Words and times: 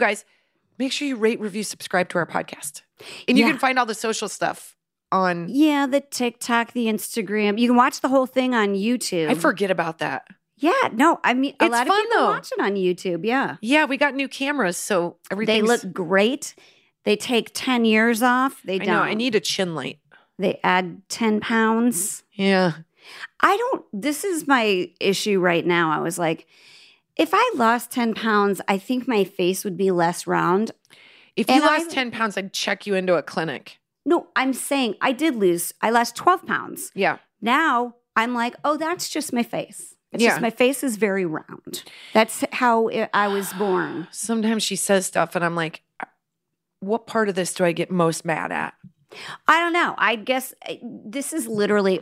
guys, 0.00 0.24
make 0.78 0.90
sure 0.92 1.06
you 1.06 1.16
rate, 1.16 1.38
review, 1.40 1.62
subscribe 1.62 2.08
to 2.10 2.18
our 2.18 2.26
podcast. 2.26 2.82
And 3.28 3.38
you 3.38 3.44
Yeah. 3.44 3.50
can 3.52 3.58
find 3.60 3.78
all 3.78 3.86
the 3.86 3.94
social 3.94 4.28
stuff 4.28 4.76
on. 5.12 5.46
Yeah, 5.48 5.86
the 5.86 6.00
TikTok, 6.00 6.72
the 6.72 6.86
Instagram. 6.86 7.58
You 7.58 7.68
can 7.68 7.76
watch 7.76 8.00
the 8.00 8.08
whole 8.08 8.26
thing 8.26 8.54
on 8.54 8.74
YouTube. 8.74 9.28
I 9.30 9.34
forget 9.34 9.70
about 9.70 9.98
that. 9.98 10.26
Yeah, 10.56 10.72
no, 10.92 11.20
I 11.24 11.32
mean 11.34 11.54
a 11.60 11.64
It's 11.64 11.72
lot 11.72 11.86
fun, 11.86 11.98
of 11.98 12.02
people 12.04 12.18
though. 12.18 12.30
watch 12.30 12.50
it 12.52 12.60
on 12.60 12.74
YouTube. 12.74 13.24
Yeah, 13.24 13.56
Yeah, 13.62 13.86
we 13.86 13.96
got 13.96 14.14
new 14.14 14.28
cameras, 14.28 14.76
so 14.76 15.16
everything. 15.30 15.62
they 15.62 15.66
look 15.66 15.90
great. 15.92 16.54
They 17.04 17.16
take 17.16 17.52
ten 17.54 17.86
years 17.86 18.22
off. 18.22 18.60
They 18.64 18.74
I 18.74 18.78
don't. 18.78 18.86
know. 18.88 19.00
I 19.02 19.14
need 19.14 19.34
a 19.34 19.40
chin 19.40 19.74
light. 19.74 19.98
They 20.38 20.60
add 20.62 21.00
ten 21.08 21.40
pounds. 21.40 22.24
Yeah. 22.32 22.72
I 23.40 23.56
don't. 23.56 23.86
This 23.94 24.22
is 24.22 24.46
my 24.46 24.90
issue 25.00 25.40
right 25.40 25.64
now. 25.66 25.90
I 25.90 26.00
was 26.00 26.18
like, 26.18 26.46
if 27.20 27.30
I 27.32 27.52
lost 27.54 27.90
ten 27.90 28.14
pounds, 28.14 28.60
I 28.66 28.78
think 28.78 29.06
my 29.06 29.24
face 29.24 29.64
would 29.64 29.76
be 29.76 29.90
less 29.90 30.26
round. 30.26 30.72
If 31.36 31.48
you 31.48 31.54
And 31.54 31.64
lost 31.64 31.90
I- 31.90 31.94
10 31.94 32.10
pounds, 32.10 32.36
I'd 32.36 32.52
check 32.52 32.86
you 32.86 32.94
into 32.94 33.14
a 33.16 33.22
clinic. 33.22 33.78
No, 34.04 34.28
I'm 34.34 34.52
saying 34.52 34.96
I 35.00 35.12
did 35.12 35.36
lose. 35.36 35.72
I 35.82 35.90
lost 35.90 36.16
twelve 36.16 36.44
pounds. 36.46 36.90
Yeah. 36.94 37.18
Now 37.40 37.94
I'm 38.16 38.34
like, 38.34 38.56
oh, 38.64 38.76
that's 38.76 39.08
just 39.08 39.32
my 39.32 39.42
face. 39.42 39.94
It's 40.12 40.22
Yeah. 40.22 40.30
just 40.30 40.40
my 40.40 40.50
face 40.50 40.82
is 40.82 40.96
very 40.96 41.24
round. 41.26 41.84
That's 42.12 42.44
how 42.52 42.88
I 42.90 43.08
I 43.14 43.28
was 43.28 43.52
born. 43.52 44.08
Sometimes 44.12 44.62
she 44.62 44.74
says 44.76 45.06
stuff, 45.06 45.36
and 45.36 45.44
I'm 45.44 45.54
like, 45.54 45.82
what 46.80 47.06
part 47.06 47.28
of 47.28 47.34
this 47.34 47.52
do 47.54 47.64
I 47.64 47.72
get 47.72 47.90
most 47.90 48.24
mad 48.24 48.50
at? 48.52 48.74
I 49.46 49.60
don't 49.60 49.72
know. 49.74 49.94
I 49.98 50.16
guess 50.16 50.54
uh, 50.68 50.74
this 50.82 51.32
is 51.32 51.46
literally 51.46 52.00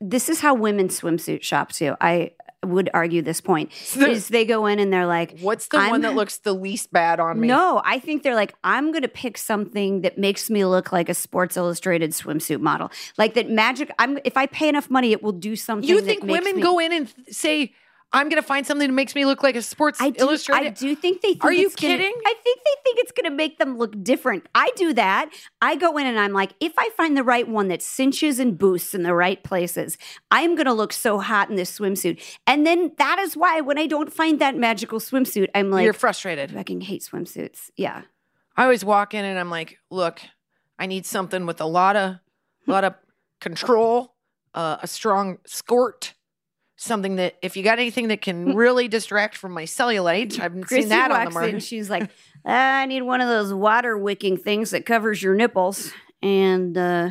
this 0.00 0.28
is 0.28 0.40
how 0.40 0.54
women 0.54 0.88
swimsuit 0.88 1.42
shop 1.42 1.72
too. 1.72 1.96
I 2.00 2.30
would 2.68 2.90
argue 2.94 3.22
this 3.22 3.40
point 3.40 3.70
the- 3.96 4.10
is 4.10 4.28
they 4.28 4.44
go 4.44 4.66
in 4.66 4.78
and 4.78 4.92
they're 4.92 5.06
like, 5.06 5.38
What's 5.40 5.68
the 5.68 5.78
one 5.78 6.00
that 6.02 6.14
looks 6.14 6.38
the 6.38 6.52
least 6.52 6.92
bad 6.92 7.20
on 7.20 7.40
me? 7.40 7.48
no, 7.48 7.80
I 7.84 7.98
think 7.98 8.22
they're 8.22 8.34
like, 8.34 8.54
I'm 8.64 8.92
going 8.92 9.02
to 9.02 9.08
pick 9.08 9.38
something 9.38 10.02
that 10.02 10.18
makes 10.18 10.50
me 10.50 10.64
look 10.64 10.92
like 10.92 11.08
a 11.08 11.14
Sports 11.14 11.56
Illustrated 11.56 12.10
swimsuit 12.12 12.60
model. 12.60 12.90
Like 13.18 13.34
that 13.34 13.48
magic. 13.50 13.90
I'm 13.98 14.18
if 14.24 14.36
I 14.36 14.46
pay 14.46 14.68
enough 14.68 14.90
money, 14.90 15.12
it 15.12 15.22
will 15.22 15.32
do 15.32 15.56
something. 15.56 15.88
You 15.88 16.00
think 16.00 16.24
women 16.24 16.56
me- 16.56 16.62
go 16.62 16.78
in 16.78 16.92
and 16.92 17.12
say, 17.30 17.72
I'm 18.14 18.28
going 18.28 18.40
to 18.40 18.46
find 18.46 18.66
something 18.66 18.88
that 18.88 18.94
makes 18.94 19.14
me 19.14 19.24
look 19.26 19.42
like 19.42 19.56
a 19.56 19.62
Sports 19.62 20.00
I 20.00 20.10
do, 20.10 20.20
Illustrated? 20.20 20.66
I 20.66 20.70
do 20.70 20.94
think 20.94 21.20
they 21.20 21.30
think 21.30 21.44
Are 21.44 21.52
you 21.52 21.66
it's 21.66 21.74
gonna- 21.76 21.96
kidding? 21.96 22.14
I 22.24 22.34
think 22.42 22.60
they 22.64 22.74
think 22.84 22.98
it's 23.00 23.12
going 23.12 23.24
to 23.28 23.34
make 23.36 23.58
them 23.58 23.76
look 23.76 24.00
different. 24.02 24.46
I 24.54 24.70
do 24.76 24.92
that. 24.94 25.30
I 25.60 25.76
go 25.76 25.96
in 25.98 26.06
and 26.06 26.18
I'm 26.18 26.32
like, 26.32 26.52
if 26.60 26.72
I 26.78 26.88
find 26.96 27.16
the 27.16 27.22
right 27.24 27.46
one 27.48 27.68
that 27.68 27.82
cinches 27.82 28.38
and 28.38 28.56
boosts 28.56 28.94
in 28.94 29.02
the 29.02 29.14
right 29.14 29.42
places, 29.42 29.98
I'm 30.30 30.54
going 30.54 30.66
to 30.66 30.72
look 30.72 30.92
so 30.92 31.18
hot 31.18 31.50
in 31.50 31.56
this 31.56 31.78
swimsuit. 31.78 32.22
And 32.46 32.66
then 32.66 32.92
that 32.98 33.18
is 33.18 33.36
why 33.36 33.60
when 33.60 33.78
I 33.78 33.86
don't 33.86 34.12
find 34.12 34.40
that 34.40 34.56
magical 34.56 35.00
swimsuit, 35.00 35.48
I'm 35.54 35.70
like, 35.70 35.84
You're 35.84 35.92
frustrated. 35.92 36.52
I 36.52 36.54
fucking 36.54 36.82
hate 36.82 37.02
swimsuits. 37.02 37.70
Yeah. 37.76 38.02
I 38.56 38.62
always 38.62 38.84
walk 38.84 39.14
in 39.14 39.24
and 39.24 39.38
I'm 39.38 39.50
like, 39.50 39.78
look, 39.90 40.20
I 40.78 40.86
need 40.86 41.04
something 41.04 41.44
with 41.46 41.60
a 41.60 41.66
lot 41.66 41.96
of, 41.96 42.18
a 42.66 42.70
lot 42.70 42.84
of 42.84 42.94
control, 43.40 44.14
uh, 44.54 44.76
a 44.80 44.86
strong 44.86 45.38
skirt, 45.44 46.13
something 46.76 47.16
that 47.16 47.36
if 47.42 47.56
you 47.56 47.62
got 47.62 47.78
anything 47.78 48.08
that 48.08 48.20
can 48.22 48.54
really 48.56 48.88
distract 48.88 49.36
from 49.36 49.52
my 49.52 49.64
cellulite, 49.64 50.38
I've 50.40 50.52
Chrissy 50.62 50.82
seen 50.82 50.88
that 50.90 51.10
on 51.10 51.18
the 51.18 51.24
walks 51.24 51.36
in, 51.36 51.40
market. 51.52 51.62
she's 51.62 51.88
like, 51.90 52.10
"Ah, 52.44 52.78
I 52.80 52.86
need 52.86 53.02
one 53.02 53.20
of 53.20 53.28
those 53.28 53.52
water 53.52 53.96
wicking 53.96 54.36
things 54.36 54.70
that 54.70 54.84
covers 54.86 55.22
your 55.22 55.34
nipples. 55.34 55.92
And 56.22 56.76
uh 56.78 57.10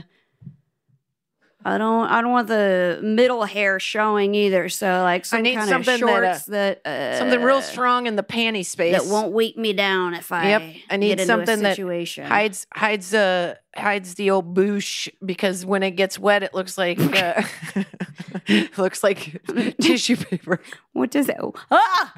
I 1.65 1.77
don't 1.77 2.07
I 2.07 2.21
don't 2.21 2.31
want 2.31 2.47
the 2.47 2.99
middle 3.01 3.43
hair 3.45 3.79
showing 3.79 4.35
either. 4.35 4.67
So 4.69 4.85
like 5.03 5.25
some 5.25 5.41
need 5.43 5.55
kind 5.55 5.69
something 5.69 5.95
of 5.95 5.99
that, 6.01 6.05
uh, 6.09 6.21
shorts 6.33 6.45
that, 6.45 6.81
uh, 6.85 7.17
Something 7.19 7.41
real 7.41 7.61
strong 7.61 8.05
in 8.07 8.15
the 8.15 8.23
panty 8.23 8.65
space 8.65 8.93
that 9.01 9.09
won't 9.09 9.31
weigh 9.31 9.53
me 9.55 9.71
down 9.73 10.13
if 10.13 10.31
I 10.31 10.49
Yep, 10.49 10.61
I 10.89 10.97
need 10.97 11.07
get 11.07 11.19
into 11.21 11.25
something 11.25 11.61
that 11.63 11.75
situation. 11.75 12.25
hides 12.25 12.67
hides 12.73 13.13
uh 13.13 13.55
hides 13.75 14.15
the 14.15 14.29
old 14.31 14.53
boosh 14.55 15.07
because 15.25 15.65
when 15.65 15.83
it 15.83 15.91
gets 15.91 16.19
wet, 16.19 16.43
it 16.43 16.53
looks 16.53 16.77
like 16.77 16.99
uh, 16.99 17.41
looks 18.77 19.03
like 19.03 19.41
tissue 19.81 20.17
paper. 20.17 20.59
what 20.91 21.11
does 21.11 21.29
it? 21.29 21.37
Ah! 21.71 22.13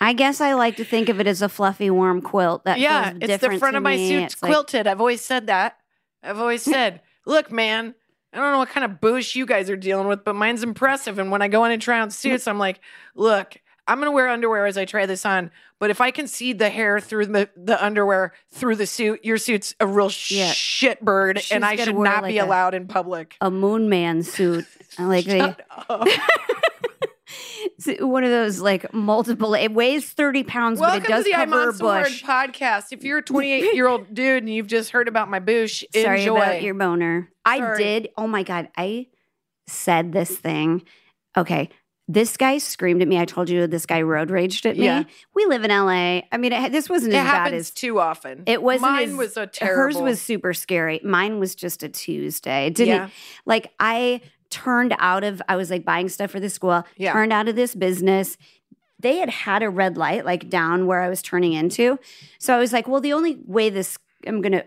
I 0.00 0.12
guess 0.12 0.40
I 0.40 0.54
like 0.54 0.76
to 0.76 0.84
think 0.84 1.08
of 1.08 1.20
it 1.20 1.26
as 1.26 1.40
a 1.40 1.48
fluffy, 1.48 1.88
warm 1.88 2.20
quilt. 2.20 2.64
That 2.64 2.78
yeah, 2.78 3.14
it's 3.20 3.40
the 3.42 3.58
front 3.58 3.76
of 3.76 3.82
my 3.82 3.96
suit's 3.96 4.34
It's 4.34 4.42
like- 4.42 4.50
quilted. 4.50 4.86
I've 4.86 5.00
always 5.00 5.20
said 5.22 5.46
that. 5.46 5.76
I've 6.22 6.38
always 6.40 6.62
said, 6.62 7.00
look, 7.26 7.52
man, 7.52 7.94
I 8.34 8.38
don't 8.38 8.52
know 8.52 8.58
what 8.58 8.68
kind 8.70 8.84
of 8.84 9.00
boosh 9.00 9.36
you 9.36 9.46
guys 9.46 9.70
are 9.70 9.76
dealing 9.76 10.08
with, 10.08 10.24
but 10.24 10.34
mine's 10.34 10.62
impressive. 10.62 11.18
And 11.18 11.30
when 11.30 11.40
I 11.40 11.48
go 11.48 11.64
in 11.64 11.70
and 11.70 11.80
try 11.80 12.00
on 12.00 12.08
mm-hmm. 12.08 12.12
suits, 12.12 12.48
I'm 12.48 12.58
like, 12.58 12.80
look, 13.14 13.56
I'm 13.86 13.98
gonna 13.98 14.12
wear 14.12 14.28
underwear 14.28 14.66
as 14.66 14.76
I 14.76 14.84
try 14.86 15.06
this 15.06 15.24
on. 15.24 15.50
But 15.78 15.90
if 15.90 16.00
I 16.00 16.10
can 16.10 16.26
see 16.26 16.52
the 16.52 16.70
hair 16.70 16.98
through 17.00 17.26
the, 17.26 17.48
the 17.56 17.82
underwear 17.84 18.32
through 18.50 18.76
the 18.76 18.86
suit, 18.86 19.24
your 19.24 19.38
suit's 19.38 19.74
a 19.78 19.86
real 19.86 20.10
Yeah. 20.28 20.52
shit 20.52 21.04
bird, 21.04 21.40
She's 21.40 21.52
and 21.52 21.64
I 21.64 21.76
should 21.76 21.96
not 21.96 22.22
like 22.22 22.32
be 22.32 22.38
a- 22.38 22.44
allowed 22.44 22.74
in 22.74 22.86
public. 22.86 23.36
a 23.40 23.50
moon 23.50 23.88
man 23.88 24.22
suit. 24.22 24.66
Like 24.96 25.24
they, 25.24 25.40
Shut 25.40 25.60
up. 25.88 26.06
It's 27.26 28.02
one 28.02 28.24
of 28.24 28.30
those 28.30 28.60
like 28.60 28.92
multiple. 28.92 29.54
It 29.54 29.72
weighs 29.72 30.10
thirty 30.10 30.42
pounds, 30.42 30.78
Welcome 30.80 31.00
but 31.00 31.08
it 31.08 31.12
does 31.12 31.24
to 31.24 31.30
the 31.30 31.36
I'm 31.36 31.50
cover 31.50 31.62
on 31.62 31.68
a 31.68 31.78
bush. 31.78 32.22
Podcast. 32.22 32.86
If 32.92 33.02
you're 33.04 33.18
a 33.18 33.22
28 33.22 33.74
year 33.74 33.86
old 33.88 34.12
dude 34.14 34.42
and 34.42 34.52
you've 34.52 34.66
just 34.66 34.90
heard 34.90 35.08
about 35.08 35.30
my 35.30 35.38
bush, 35.38 35.84
Sorry 35.94 36.20
enjoy. 36.20 36.36
about 36.36 36.62
your 36.62 36.74
boner. 36.74 37.30
I 37.44 37.76
did. 37.76 38.08
Oh 38.16 38.26
my 38.26 38.42
god, 38.42 38.68
I 38.76 39.06
said 39.66 40.12
this 40.12 40.36
thing. 40.36 40.82
Okay. 41.36 41.70
This 42.06 42.36
guy 42.36 42.58
screamed 42.58 43.00
at 43.00 43.08
me. 43.08 43.18
I 43.18 43.24
told 43.24 43.48
you 43.48 43.66
this 43.66 43.86
guy 43.86 44.02
road 44.02 44.30
raged 44.30 44.66
at 44.66 44.76
me. 44.76 44.84
Yeah. 44.84 45.04
We 45.34 45.46
live 45.46 45.64
in 45.64 45.70
LA. 45.70 46.20
I 46.30 46.36
mean, 46.36 46.52
it, 46.52 46.70
this 46.70 46.90
wasn't 46.90 47.14
it 47.14 47.16
as 47.16 47.24
bad 47.24 47.54
as 47.54 47.70
too 47.70 47.98
often. 47.98 48.42
it 48.46 48.62
wasn't. 48.62 48.92
Mine 48.92 49.08
as- 49.12 49.16
was 49.16 49.36
a 49.38 49.46
terrible. 49.46 49.82
Hers 49.84 49.96
was 49.96 50.20
super 50.20 50.52
scary. 50.52 51.00
Mine 51.02 51.40
was 51.40 51.54
just 51.54 51.82
a 51.82 51.88
Tuesday. 51.88 52.66
It 52.66 52.74
didn't 52.74 52.94
Yeah. 52.94 53.08
like 53.46 53.72
I 53.80 54.20
turned 54.54 54.94
out 54.98 55.24
of. 55.24 55.42
I 55.48 55.56
was 55.56 55.70
like 55.70 55.84
buying 55.84 56.08
stuff 56.08 56.30
for 56.30 56.40
the 56.40 56.48
school. 56.48 56.84
Yeah. 56.96 57.12
Turned 57.12 57.32
out 57.32 57.48
of 57.48 57.56
this 57.56 57.74
business. 57.74 58.36
They 59.00 59.18
had 59.18 59.28
had 59.28 59.62
a 59.62 59.68
red 59.68 59.96
light 59.98 60.24
like 60.24 60.48
down 60.48 60.86
where 60.86 61.00
I 61.00 61.08
was 61.08 61.20
turning 61.20 61.52
into. 61.52 61.98
So 62.38 62.54
I 62.54 62.58
was 62.58 62.72
like, 62.72 62.86
well, 62.88 63.00
the 63.00 63.12
only 63.12 63.38
way 63.46 63.68
this 63.68 63.98
I'm 64.26 64.40
gonna 64.40 64.64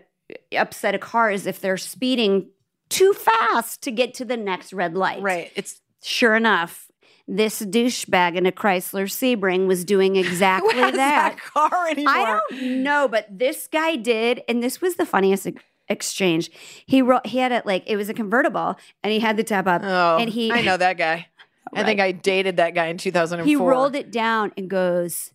upset 0.56 0.94
a 0.94 0.98
car 0.98 1.30
is 1.30 1.46
if 1.46 1.60
they're 1.60 1.76
speeding 1.78 2.50
too 2.90 3.12
fast 3.14 3.82
to 3.82 3.90
get 3.90 4.14
to 4.14 4.24
the 4.24 4.36
next 4.36 4.72
red 4.72 4.94
light. 4.94 5.22
right. 5.22 5.50
It's 5.56 5.80
Sure 6.02 6.36
enough, 6.36 6.88
this 7.26 7.60
douchebag 7.60 8.36
in 8.36 8.46
a 8.46 8.52
Chrysler 8.52 9.06
Sebring 9.08 9.66
was 9.66 9.84
doing 9.84 10.14
exactly 10.24 10.74
that. 10.74 10.94
that 10.94 11.38
car 11.40 11.88
anymore. 11.88 12.14
I 12.14 12.40
don't 12.50 12.82
know, 12.84 13.08
but 13.08 13.26
this 13.36 13.68
guy 13.70 13.96
did, 13.96 14.42
and 14.48 14.62
this 14.62 14.80
was 14.80 14.94
the 14.94 15.04
funniest 15.04 15.48
exchange. 15.88 16.50
He 16.86 17.02
wrote, 17.02 17.26
he 17.26 17.38
had 17.38 17.52
it 17.52 17.66
like 17.66 17.84
it 17.86 17.96
was 17.96 18.08
a 18.08 18.14
convertible, 18.14 18.76
and 19.02 19.12
he 19.12 19.20
had 19.20 19.36
the 19.36 19.44
top 19.44 19.66
up, 19.66 19.82
Oh, 19.84 20.18
and 20.18 20.30
he 20.30 20.50
I 20.52 20.62
know 20.62 20.76
that 20.76 20.96
guy. 20.98 21.28
I 21.74 21.84
think 21.84 22.00
I 22.00 22.12
dated 22.12 22.56
that 22.56 22.74
guy 22.74 22.86
in 22.86 22.96
2004. 22.96 23.46
he 23.46 23.54
rolled 23.56 23.94
it 23.94 24.10
down 24.10 24.52
and 24.56 24.70
goes, 24.70 25.32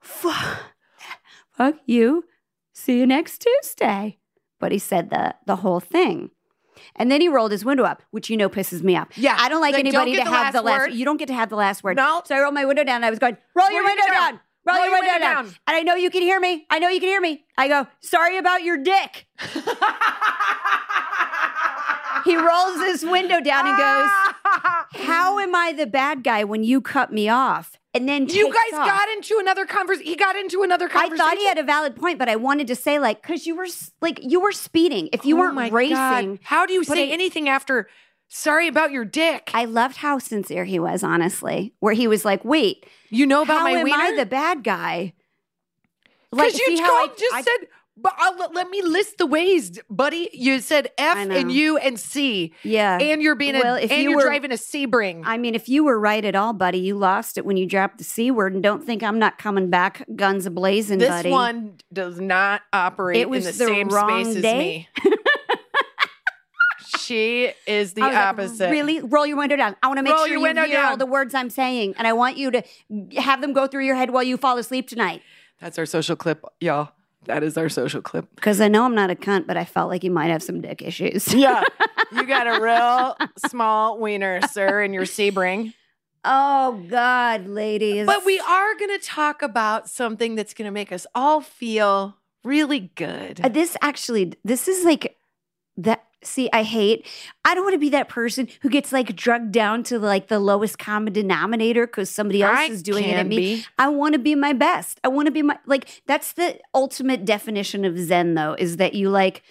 "Fuck, 0.00 0.60
fuck 1.50 1.74
you, 1.86 2.24
see 2.72 2.98
you 2.98 3.06
next 3.06 3.44
Tuesday." 3.44 4.18
But 4.60 4.70
he 4.72 4.78
said 4.78 5.10
the 5.10 5.34
the 5.46 5.56
whole 5.56 5.80
thing. 5.80 6.30
And 6.96 7.10
then 7.12 7.20
he 7.20 7.28
rolled 7.28 7.52
his 7.52 7.64
window 7.64 7.84
up, 7.84 8.02
which 8.10 8.28
you 8.30 8.36
know 8.36 8.48
pisses 8.48 8.82
me 8.82 8.96
off. 8.96 9.08
Yeah, 9.16 9.36
I 9.38 9.48
don't 9.48 9.60
like, 9.60 9.74
like, 9.74 9.84
don't 9.84 9.94
anybody 9.94 10.12
to 10.16 10.24
the 10.24 10.30
have 10.30 10.32
last 10.32 10.52
the 10.52 10.62
last. 10.62 10.80
word. 10.80 10.94
You 10.94 11.04
don't 11.04 11.16
get 11.16 11.26
to 11.28 11.34
have 11.34 11.48
the 11.48 11.56
last 11.56 11.84
word. 11.84 11.96
No. 11.96 12.22
So 12.24 12.34
I 12.34 12.40
rolled 12.40 12.54
my 12.54 12.64
window 12.64 12.82
down. 12.84 12.96
And 12.96 13.04
I 13.04 13.10
was 13.10 13.18
going, 13.18 13.36
roll 13.54 13.66
your 13.70 13.82
your 13.82 13.84
window 13.84 14.02
window 14.02 14.14
down. 14.14 14.30
down. 14.32 14.40
Roll, 14.64 14.78
your 14.84 14.92
window, 14.92 15.06
down. 15.18 15.20
down. 15.20 15.44
And 15.66 15.76
I 15.76 15.82
know 15.82 15.94
you 15.96 16.10
can 16.10 16.22
hear 16.22 16.38
me. 16.38 16.66
I 16.70 16.78
know 16.78 16.88
you 16.88 17.00
can 17.00 17.08
hear 17.08 17.20
me. 17.20 17.44
I 17.58 17.68
go, 17.68 17.86
sorry 18.00 18.38
about 18.38 18.62
your 18.62 18.76
dick. 18.78 19.26
He 22.24 22.36
rolls 22.36 22.76
his 22.86 23.04
window 23.04 23.40
down 23.40 23.66
and 23.66 23.76
goes, 23.76 24.10
How 25.08 25.40
am 25.40 25.56
I 25.56 25.72
the 25.72 25.86
bad 25.88 26.22
guy 26.22 26.44
when 26.44 26.62
you 26.62 26.80
cut 26.80 27.12
me 27.12 27.28
off? 27.28 27.76
and 27.94 28.08
then 28.08 28.28
You 28.28 28.46
guys 28.46 28.78
off. 28.78 28.86
got 28.86 29.08
into 29.10 29.38
another 29.40 29.66
conversation. 29.66 30.06
He 30.06 30.14
got 30.16 30.36
into 30.36 30.62
another 30.62 30.88
conversation. 30.88 31.20
I 31.20 31.30
thought 31.30 31.36
he 31.38 31.46
had 31.48 31.58
a 31.58 31.64
valid 31.64 31.96
point, 31.96 32.18
but 32.20 32.28
I 32.28 32.36
wanted 32.36 32.68
to 32.68 32.76
say 32.76 32.98
like 33.00 33.20
because 33.22 33.44
you 33.44 33.56
were 33.56 33.66
like 34.00 34.20
you 34.22 34.40
were 34.40 34.52
speeding. 34.52 35.08
If 35.12 35.24
you 35.26 35.36
Oh 35.36 35.40
weren't 35.40 35.54
my 35.56 35.68
racing, 35.68 35.96
God. 35.96 36.38
How 36.44 36.64
do 36.64 36.72
you 36.74 36.84
say 36.84 37.08
I- 37.10 37.12
anything 37.12 37.48
after 37.48 37.88
"Sorry 38.34 38.66
about 38.66 38.90
your 38.92 39.04
dick"? 39.04 39.50
I 39.54 39.66
loved 39.66 39.98
how 39.98 40.18
sincere 40.18 40.64
he 40.64 40.78
was. 40.78 41.02
Honestly, 41.02 41.74
where 41.80 41.94
he 41.94 42.06
was 42.08 42.24
like, 42.24 42.44
"Wait, 42.44 42.86
you 43.10 43.26
know 43.26 43.42
about 43.42 43.58
how 43.58 43.64
my 43.64 43.70
am 43.72 43.84
wiener? 43.84 43.96
I 44.02 44.16
the 44.16 44.26
bad 44.26 44.64
guy?" 44.64 45.12
Because 46.30 46.58
you 46.58 46.78
I- 46.80 47.08
just 47.18 47.34
I- 47.34 47.42
said, 47.42 47.68
but 47.94 48.14
I'll, 48.16 48.34
let- 48.54 48.70
me 48.70 48.80
list 48.80 49.18
the 49.18 49.26
ways, 49.26 49.78
buddy. 49.90 50.30
You 50.32 50.60
said 50.60 50.88
F 50.96 51.18
and 51.18 51.52
U 51.52 51.76
and 51.76 52.00
C, 52.00 52.54
yeah. 52.62 52.96
and 52.98 53.20
you're 53.20 53.34
being 53.34 53.52
Well, 53.52 53.74
a, 53.76 53.80
if 53.82 53.92
and 53.92 54.00
you 54.02 54.10
you're 54.10 54.16
were- 54.20 54.24
driving 54.24 54.50
a 54.50 54.54
Sebring. 54.54 55.22
I 55.26 55.36
mean, 55.36 55.54
if 55.54 55.68
you 55.68 55.84
were 55.84 56.00
right 56.00 56.24
at 56.24 56.34
all, 56.34 56.54
buddy, 56.54 56.78
you 56.78 56.94
lost 56.96 57.36
it 57.36 57.44
when 57.44 57.58
you 57.58 57.66
dropped 57.66 57.98
the 57.98 58.04
c 58.04 58.30
word, 58.30 58.54
and 58.54 58.62
don't 58.62 58.82
think 58.82 59.02
I'm 59.02 59.18
not 59.18 59.36
coming 59.36 59.68
back, 59.68 60.06
guns 60.16 60.46
a 60.46 60.50
blazing, 60.50 60.98
this 61.00 61.10
buddy. 61.10 61.28
one 61.30 61.74
does 61.92 62.18
not 62.18 62.62
operate 62.72 63.18
It 63.20 63.28
was 63.28 63.44
in 63.46 63.52
the, 63.52 63.58
the 63.58 63.66
same 63.66 63.90
space 63.90 64.42
day. 64.42 64.88
as 64.96 65.04
me. 65.04 65.11
she 67.12 67.52
is 67.66 67.92
the 67.92 68.02
I 68.02 68.06
was 68.06 68.14
like, 68.14 68.24
opposite. 68.26 68.70
really, 68.70 69.00
roll 69.00 69.26
your 69.26 69.36
window 69.36 69.56
down. 69.56 69.76
I 69.82 69.86
want 69.86 69.98
to 69.98 70.02
make 70.02 70.12
Roll 70.12 70.26
sure 70.26 70.36
you 70.36 70.42
window 70.42 70.64
hear 70.64 70.82
all 70.82 70.96
the 70.96 71.06
words 71.06 71.34
I'm 71.34 71.50
saying, 71.50 71.94
and 71.98 72.06
I 72.06 72.12
want 72.12 72.36
you 72.38 72.50
to 72.50 72.62
have 73.18 73.40
them 73.40 73.52
go 73.52 73.66
through 73.66 73.84
your 73.84 73.96
head 73.96 74.10
while 74.10 74.22
you 74.22 74.36
fall 74.36 74.56
asleep 74.58 74.88
tonight. 74.88 75.22
That's 75.60 75.78
our 75.78 75.86
social 75.86 76.16
clip, 76.16 76.44
y'all. 76.60 76.90
That 77.26 77.42
is 77.44 77.56
our 77.56 77.68
social 77.68 78.02
clip. 78.02 78.34
Because 78.34 78.60
I 78.60 78.68
know 78.68 78.84
I'm 78.84 78.94
not 78.94 79.10
a 79.10 79.14
cunt, 79.14 79.46
but 79.46 79.56
I 79.56 79.64
felt 79.64 79.88
like 79.90 80.02
you 80.02 80.10
might 80.10 80.28
have 80.28 80.42
some 80.42 80.60
dick 80.60 80.82
issues. 80.82 81.32
Yeah, 81.32 81.62
you 82.12 82.26
got 82.26 82.46
a 82.48 82.60
real 82.62 83.16
small 83.48 84.00
wiener, 84.00 84.40
sir, 84.50 84.82
in 84.82 84.92
your 84.92 85.04
Sebring. 85.04 85.74
Oh 86.24 86.84
God, 86.88 87.46
ladies. 87.46 88.06
But 88.06 88.24
we 88.24 88.40
are 88.40 88.74
going 88.76 88.98
to 88.98 89.04
talk 89.04 89.42
about 89.42 89.88
something 89.88 90.34
that's 90.34 90.54
going 90.54 90.66
to 90.66 90.72
make 90.72 90.92
us 90.92 91.06
all 91.14 91.40
feel 91.40 92.16
really 92.42 92.90
good. 92.94 93.40
Uh, 93.42 93.48
this 93.48 93.76
actually, 93.82 94.34
this 94.44 94.66
is 94.66 94.84
like 94.84 95.16
that. 95.76 96.04
See, 96.24 96.48
I 96.52 96.62
hate. 96.62 97.04
I 97.44 97.52
don't 97.52 97.64
want 97.64 97.74
to 97.74 97.80
be 97.80 97.88
that 97.88 98.08
person 98.08 98.46
who 98.60 98.70
gets 98.70 98.92
like 98.92 99.16
drugged 99.16 99.50
down 99.50 99.82
to 99.84 99.98
like 99.98 100.28
the 100.28 100.38
lowest 100.38 100.78
common 100.78 101.12
denominator 101.12 101.84
because 101.84 102.10
somebody 102.10 102.44
else 102.44 102.58
I 102.58 102.64
is 102.66 102.80
doing 102.80 103.06
it 103.06 103.16
at 103.16 103.26
me. 103.26 103.36
be. 103.36 103.64
I 103.76 103.88
want 103.88 104.12
to 104.12 104.20
be 104.20 104.36
my 104.36 104.52
best. 104.52 105.00
I 105.02 105.08
want 105.08 105.26
to 105.26 105.32
be 105.32 105.42
my 105.42 105.58
like. 105.66 106.02
That's 106.06 106.32
the 106.34 106.60
ultimate 106.74 107.24
definition 107.24 107.84
of 107.84 107.98
Zen, 107.98 108.34
though, 108.34 108.54
is 108.56 108.76
that 108.76 108.94
you 108.94 109.10
like. 109.10 109.42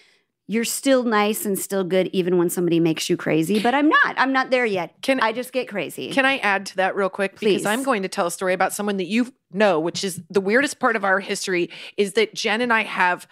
You're 0.48 0.66
still 0.66 1.04
nice 1.04 1.46
and 1.46 1.58
still 1.58 1.86
good, 1.86 2.10
even 2.12 2.38
when 2.38 2.50
somebody 2.50 2.82
makes 2.82 3.10
you 3.10 3.16
crazy. 3.16 3.60
But 3.62 3.74
I'm 3.74 3.88
not. 3.88 4.16
I'm 4.18 4.34
not 4.34 4.50
there 4.50 4.66
yet. 4.66 5.02
Can 5.02 5.22
I 5.22 5.32
just 5.32 5.54
get 5.54 5.70
crazy? 5.70 6.12
Can 6.12 6.26
I 6.26 6.40
add 6.40 6.66
to 6.68 6.76
that 6.78 6.94
real 6.94 7.08
quick? 7.08 7.34
Because 7.34 7.62
Please. 7.62 7.66
I'm 7.66 7.84
going 7.84 8.02
to 8.02 8.10
tell 8.10 8.28
a 8.28 8.32
story 8.32 8.54
about 8.54 8.74
someone 8.74 8.98
that 8.98 9.06
you 9.06 9.34
know, 9.54 9.80
which 9.80 10.04
is 10.04 10.22
the 10.30 10.42
weirdest 10.42 10.80
part 10.80 10.98
of 10.98 11.06
our 11.06 11.22
history, 11.22 11.70
is 11.96 12.14
that 12.14 12.34
Jen 12.34 12.60
and 12.60 12.74
I 12.74 12.84
have 12.84 13.28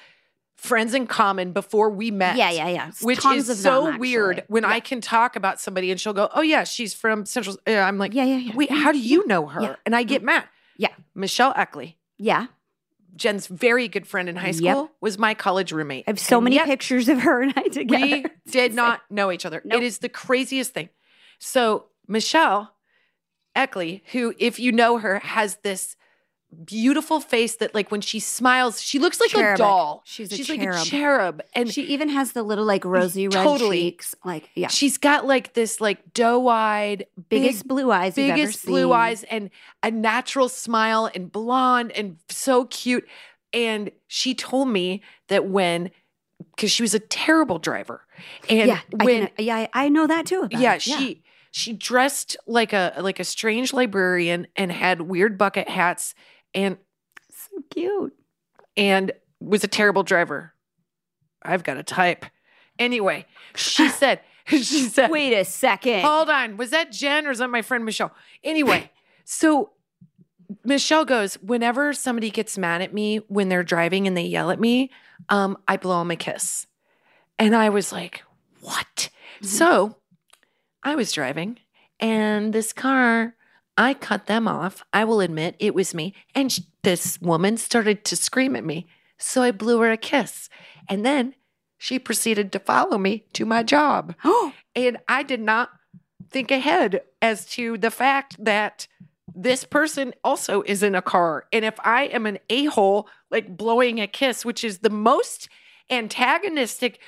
friends 0.60 0.94
in 0.94 1.08
common 1.08 1.54
before 1.54 1.90
we 1.90 2.12
met. 2.12 2.36
yeah, 2.38 2.52
yeah, 2.52 2.68
yeah. 2.68 2.92
Which 3.02 3.20
Tons 3.22 3.50
is 3.50 3.62
so 3.64 3.86
them, 3.86 4.00
weird 4.00 4.44
when 4.48 4.64
Yeah. 4.64 4.70
I 4.70 4.80
can 4.80 5.02
talk 5.02 5.36
about 5.36 5.60
somebody 5.60 5.90
and 5.92 6.00
she'll 6.00 6.14
go, 6.14 6.30
"Oh 6.36 6.42
yeah, 6.42 6.64
she's 6.66 6.94
from 6.94 7.26
Central." 7.26 7.58
Yeah, 7.66 7.88
I'm 7.88 7.98
like, 7.98 8.14
Yeah, 8.14 8.26
yeah, 8.26 8.38
yeah. 8.38 8.56
"Wait, 8.56 8.72
how 8.72 8.92
do 8.92 9.00
you 9.00 9.26
know 9.26 9.48
her?" 9.48 9.78
And 9.86 9.96
I 9.96 10.04
get 10.04 10.22
mm. 10.22 10.26
mad. 10.26 10.44
Yeah. 10.78 10.90
Michelle 11.16 11.54
Eckley, 11.54 11.96
Yeah. 12.18 12.48
Jen's 13.16 13.48
very 13.48 13.88
good 13.90 14.08
friend 14.08 14.30
in 14.30 14.36
high 14.38 14.48
Yep. 14.48 14.56
school, 14.56 14.92
was 15.02 15.18
my 15.18 15.34
college 15.34 15.72
roommate. 15.72 16.06
I 16.08 16.12
have 16.12 16.20
so 16.20 16.38
And 16.38 16.46
many 16.46 16.60
pictures 16.60 17.10
of 17.10 17.20
her 17.22 17.42
and 17.42 17.54
I 17.56 17.64
together. 17.64 18.06
We 18.06 18.26
did 18.52 18.74
not 18.74 19.02
know 19.10 19.32
each 19.32 19.46
other. 19.46 19.62
Nope. 19.66 19.82
It 19.82 19.86
is 19.86 19.98
the 19.98 20.08
craziest 20.10 20.74
thing. 20.74 20.90
So 21.40 21.88
Michelle 22.08 22.74
Eckley, 23.56 24.04
who, 24.12 24.34
if 24.38 24.60
you 24.60 24.72
know 24.72 25.00
her, 25.00 25.20
has 25.20 25.58
this 25.64 25.96
beautiful 26.66 27.20
face 27.20 27.56
that, 27.58 27.76
like, 27.76 27.92
when 27.92 28.02
she 28.02 28.20
smiles, 28.20 28.82
she 28.82 29.00
looks 29.00 29.20
like 29.20 29.34
a 29.34 29.56
doll. 29.56 30.02
She's 30.06 30.32
a 30.32 30.36
She's 30.36 30.50
like 30.50 30.62
a 30.62 30.84
cherub, 30.84 31.42
and 31.54 31.72
she 31.72 31.84
even 31.84 32.10
has 32.10 32.32
the 32.32 32.44
little 32.44 32.66
like 32.66 32.86
rosy 32.86 33.28
red 33.28 33.44
Totally. 33.44 33.92
cheeks. 33.92 34.16
Like, 34.24 34.50
yeah. 34.56 34.68
she's 34.68 34.98
got 34.98 35.26
like 35.26 35.54
this 35.54 35.80
like 35.80 36.14
doe-eyed, 36.14 37.06
Biggest 37.30 37.64
big, 37.64 37.68
blue 37.68 37.92
eyes 37.92 38.16
biggest 38.16 38.66
blue 38.66 38.84
seen. 38.84 38.94
eyes, 38.94 39.24
and 39.26 39.50
a 39.84 39.92
natural 39.92 40.50
smile, 40.50 41.10
and 41.14 41.32
blonde, 41.32 41.92
and 41.92 42.18
so 42.30 42.66
cute. 42.66 43.08
And 43.54 43.92
she 44.08 44.36
told 44.36 44.70
me 44.70 45.02
that 45.28 45.48
when, 45.48 45.92
because 46.56 46.72
she 46.72 46.84
was 46.84 46.94
a 46.94 47.00
terrible 47.00 47.60
driver, 47.60 48.06
and 48.50 48.68
yeah, 48.68 48.80
when 48.92 49.24
I 49.24 49.26
can, 49.28 49.46
yeah, 49.46 49.68
I 49.74 49.90
know 49.90 50.08
that 50.08 50.26
too. 50.26 50.42
About 50.42 50.60
yeah, 50.60 50.76
it. 50.76 50.82
she 50.82 51.24
she 51.52 51.74
dressed 51.74 52.38
like 52.46 52.74
a 52.74 52.94
like 53.00 53.20
a 53.20 53.24
strange 53.24 53.74
librarian 53.74 54.48
and 54.56 54.72
had 54.72 55.02
weird 55.02 55.38
bucket 55.38 55.68
hats 55.70 56.14
and 56.54 56.78
so 57.32 57.64
cute. 57.70 58.14
and 58.78 59.12
was 59.40 59.64
a 59.64 59.68
terrible 59.68 60.04
driver. 60.04 60.54
I've 61.42 61.64
got 61.64 61.78
a 61.78 61.84
type. 61.84 62.26
Anyway, 62.78 63.26
she 63.56 63.88
said 63.90 64.22
she 64.46 64.64
said 64.64 65.12
Wait 65.12 65.34
a 65.34 65.46
second. 65.46 66.02
Hold 66.02 66.30
on. 66.30 66.58
Was 66.58 66.72
that 66.72 66.92
Jen 66.92 67.28
or 67.28 67.32
is 67.32 67.38
that 67.40 67.50
my 67.50 67.62
friend 67.62 67.86
Michelle? 67.86 68.14
Anyway, 68.44 68.92
so 69.24 69.72
Michelle 70.64 71.06
goes, 71.06 71.36
whenever 71.36 71.94
somebody 71.94 72.32
gets 72.32 72.58
mad 72.58 72.82
at 72.82 72.94
me 72.94 73.18
when 73.28 73.50
they're 73.50 73.64
driving 73.64 74.08
and 74.08 74.18
they 74.18 74.24
yell 74.24 74.50
at 74.50 74.60
me, 74.60 74.90
um, 75.30 75.58
I 75.68 75.78
blow 75.78 76.00
them 76.00 76.10
a 76.12 76.16
kiss. 76.16 76.66
And 77.38 77.56
I 77.56 77.70
was 77.70 77.92
like, 77.92 78.24
what? 78.62 79.10
Mhm. 79.42 79.46
So 79.46 79.96
I 80.84 80.96
was 80.96 81.12
driving 81.12 81.60
and 82.00 82.52
this 82.52 82.74
car, 82.74 83.36
I 83.80 83.94
cut 83.94 84.26
them 84.26 84.46
off. 84.46 84.84
I 84.92 85.06
will 85.06 85.22
admit 85.22 85.56
it 85.58 85.74
was 85.74 85.96
me. 85.96 86.14
And 86.36 86.52
sh- 86.52 86.60
this 86.84 87.20
woman 87.22 87.56
started 87.56 88.04
to 88.06 88.18
scream 88.18 88.58
at 88.58 88.66
me. 88.66 88.88
So 89.18 89.42
I 89.42 89.52
blew 89.52 89.80
her 89.80 89.90
a 89.90 89.96
kiss. 89.96 90.50
And 90.90 91.06
then 91.06 91.34
she 91.78 91.98
proceeded 91.98 92.52
to 92.52 92.60
follow 92.60 92.98
me 92.98 93.26
to 93.34 93.46
my 93.46 93.64
job. 93.64 94.14
And 94.76 95.00
I 95.08 95.24
did 95.24 95.42
not 95.42 95.72
think 96.30 96.52
ahead 96.52 97.02
as 97.22 97.46
to 97.48 97.78
the 97.78 97.90
fact 97.90 98.36
that 98.44 98.88
this 99.34 99.64
person 99.64 100.14
also 100.24 100.62
is 100.62 100.84
in 100.84 100.94
a 100.96 101.02
car. 101.02 101.46
And 101.52 101.66
if 101.66 101.74
I 101.84 102.04
am 102.04 102.26
an 102.26 102.40
a 102.50 102.66
hole, 102.66 103.10
like 103.32 103.58
blowing 103.58 104.00
a 104.00 104.08
kiss, 104.08 104.46
which 104.46 104.64
is 104.64 104.80
the 104.80 104.90
most 104.90 105.50
antagonistic 105.90 107.00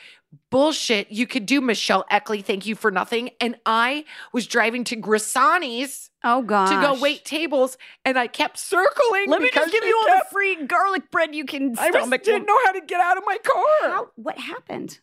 bullshit 0.50 1.12
you 1.12 1.28
could 1.28 1.46
do, 1.46 1.62
Michelle 1.62 2.06
Eckley, 2.12 2.44
thank 2.44 2.66
you 2.66 2.76
for 2.76 2.92
nothing. 2.92 3.32
And 3.40 3.56
I 3.66 4.06
was 4.34 4.48
driving 4.48 4.84
to 4.86 4.96
Grisani's 4.96 6.10
oh 6.24 6.42
gosh. 6.42 6.70
to 6.70 6.82
go 6.82 7.02
wait 7.02 7.26
tables 7.26 7.78
and 8.06 8.18
I 8.18 8.28
kept 8.28 8.58
circling. 8.58 9.30
Let 9.30 9.42
me 9.42 9.50
just 9.54 9.72
give 9.72 9.84
you 9.84 9.98
all 9.98 10.18
the 10.18 10.26
free 10.32 10.66
garlic 10.66 11.12
bread 11.12 11.34
you 11.36 11.46
can 11.46 11.72
I 11.78 11.92
just 11.92 11.98
stomach. 12.00 12.24
didn't 12.24 12.46
know 12.46 12.58
how 12.66 12.72
to 12.74 12.82
get 12.82 13.00
out 13.02 13.18
of 13.18 13.24
my 13.26 13.38
car. 13.44 13.90
How, 13.90 14.08
what 14.16 14.38
happened? 14.38 15.00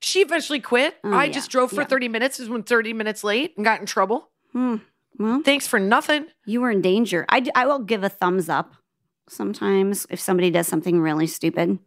She 0.00 0.20
eventually 0.20 0.60
quit. 0.60 0.96
Oh, 1.02 1.12
I 1.12 1.24
yeah, 1.24 1.32
just 1.32 1.50
drove 1.50 1.70
for 1.70 1.80
yeah. 1.80 1.86
30 1.86 2.08
minutes, 2.08 2.38
was 2.38 2.48
when 2.48 2.62
30 2.62 2.92
minutes 2.92 3.24
late 3.24 3.54
and 3.56 3.64
got 3.64 3.80
in 3.80 3.86
trouble. 3.86 4.30
Hmm. 4.52 4.76
Well, 5.18 5.40
Thanks 5.42 5.66
for 5.66 5.78
nothing. 5.78 6.26
you 6.44 6.60
were 6.60 6.70
in 6.70 6.82
danger. 6.82 7.24
I, 7.28 7.46
I 7.54 7.66
will 7.66 7.78
give 7.78 8.04
a 8.04 8.08
thumbs 8.08 8.48
up 8.48 8.74
sometimes 9.28 10.06
if 10.10 10.20
somebody 10.20 10.50
does 10.50 10.66
something 10.68 11.00
really 11.00 11.26
stupid. 11.26 11.78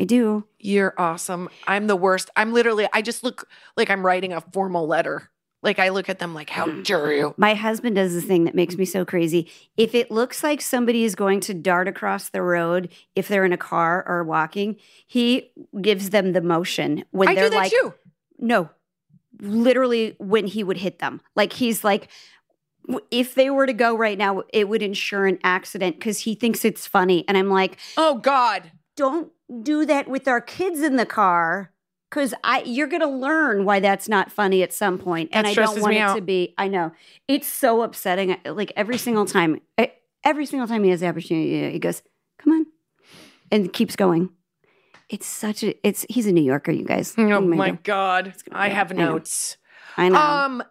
I 0.00 0.04
do. 0.04 0.46
You're 0.58 0.94
awesome. 0.96 1.50
I'm 1.66 1.86
the 1.86 1.94
worst. 1.94 2.30
I'm 2.34 2.54
literally, 2.54 2.88
I 2.90 3.02
just 3.02 3.22
look 3.22 3.46
like 3.76 3.90
I'm 3.90 4.04
writing 4.04 4.32
a 4.32 4.40
formal 4.40 4.86
letter. 4.86 5.28
Like 5.62 5.78
I 5.78 5.90
look 5.90 6.08
at 6.08 6.18
them 6.18 6.34
like, 6.34 6.48
how 6.48 6.64
mm. 6.64 6.82
dare 6.82 7.12
you? 7.12 7.34
My 7.36 7.52
husband 7.52 7.96
does 7.96 8.14
this 8.14 8.24
thing 8.24 8.44
that 8.44 8.54
makes 8.54 8.76
me 8.76 8.86
so 8.86 9.04
crazy. 9.04 9.50
If 9.76 9.94
it 9.94 10.10
looks 10.10 10.42
like 10.42 10.62
somebody 10.62 11.04
is 11.04 11.14
going 11.14 11.40
to 11.40 11.52
dart 11.52 11.86
across 11.86 12.30
the 12.30 12.40
road, 12.40 12.88
if 13.14 13.28
they're 13.28 13.44
in 13.44 13.52
a 13.52 13.58
car 13.58 14.02
or 14.08 14.24
walking, 14.24 14.76
he 15.06 15.52
gives 15.82 16.08
them 16.08 16.32
the 16.32 16.40
motion 16.40 17.04
when 17.10 17.28
I 17.28 17.34
they're 17.34 17.44
do 17.44 17.50
that 17.50 17.56
like, 17.56 17.70
too. 17.70 17.92
no, 18.38 18.70
literally 19.42 20.16
when 20.18 20.46
he 20.46 20.64
would 20.64 20.78
hit 20.78 21.00
them. 21.00 21.20
Like 21.36 21.52
he's 21.52 21.84
like, 21.84 22.08
if 23.10 23.34
they 23.34 23.50
were 23.50 23.66
to 23.66 23.74
go 23.74 23.94
right 23.94 24.16
now, 24.16 24.44
it 24.54 24.66
would 24.66 24.82
ensure 24.82 25.26
an 25.26 25.38
accident 25.44 25.96
because 25.96 26.20
he 26.20 26.34
thinks 26.34 26.64
it's 26.64 26.86
funny. 26.86 27.26
And 27.28 27.36
I'm 27.36 27.50
like, 27.50 27.78
Oh 27.98 28.16
God. 28.16 28.72
Don't 29.00 29.32
do 29.62 29.86
that 29.86 30.08
with 30.08 30.28
our 30.28 30.42
kids 30.42 30.82
in 30.82 30.96
the 30.96 31.06
car 31.06 31.72
because 32.10 32.34
I 32.44 32.60
you're 32.66 32.86
gonna 32.86 33.08
learn 33.08 33.64
why 33.64 33.80
that's 33.80 34.10
not 34.10 34.30
funny 34.30 34.62
at 34.62 34.74
some 34.74 34.98
point, 34.98 35.30
and 35.32 35.46
I 35.46 35.54
don't 35.54 35.80
want 35.80 35.94
it 35.94 36.14
to 36.16 36.20
be. 36.20 36.54
I 36.58 36.68
know 36.68 36.92
it's 37.26 37.48
so 37.48 37.80
upsetting. 37.80 38.36
Like 38.44 38.74
every 38.76 38.98
single 38.98 39.24
time, 39.24 39.62
every 40.22 40.44
single 40.44 40.68
time 40.68 40.84
he 40.84 40.90
has 40.90 41.00
the 41.00 41.08
opportunity, 41.08 41.72
he 41.72 41.78
goes, 41.78 42.02
"Come 42.38 42.52
on," 42.52 42.66
and 43.50 43.72
keeps 43.72 43.96
going. 43.96 44.28
It's 45.08 45.26
such 45.26 45.62
a. 45.62 45.74
It's 45.86 46.04
he's 46.10 46.26
a 46.26 46.32
New 46.32 46.44
Yorker, 46.44 46.70
you 46.70 46.84
guys. 46.84 47.14
Oh 47.16 47.22
am 47.22 47.56
my? 47.56 47.70
God. 47.70 48.34
I 48.52 48.68
have 48.68 48.92
I 48.92 48.96
know. 48.96 49.12
notes. 49.12 49.56
I 49.96 50.10
know. 50.10 50.18
Um, 50.18 50.62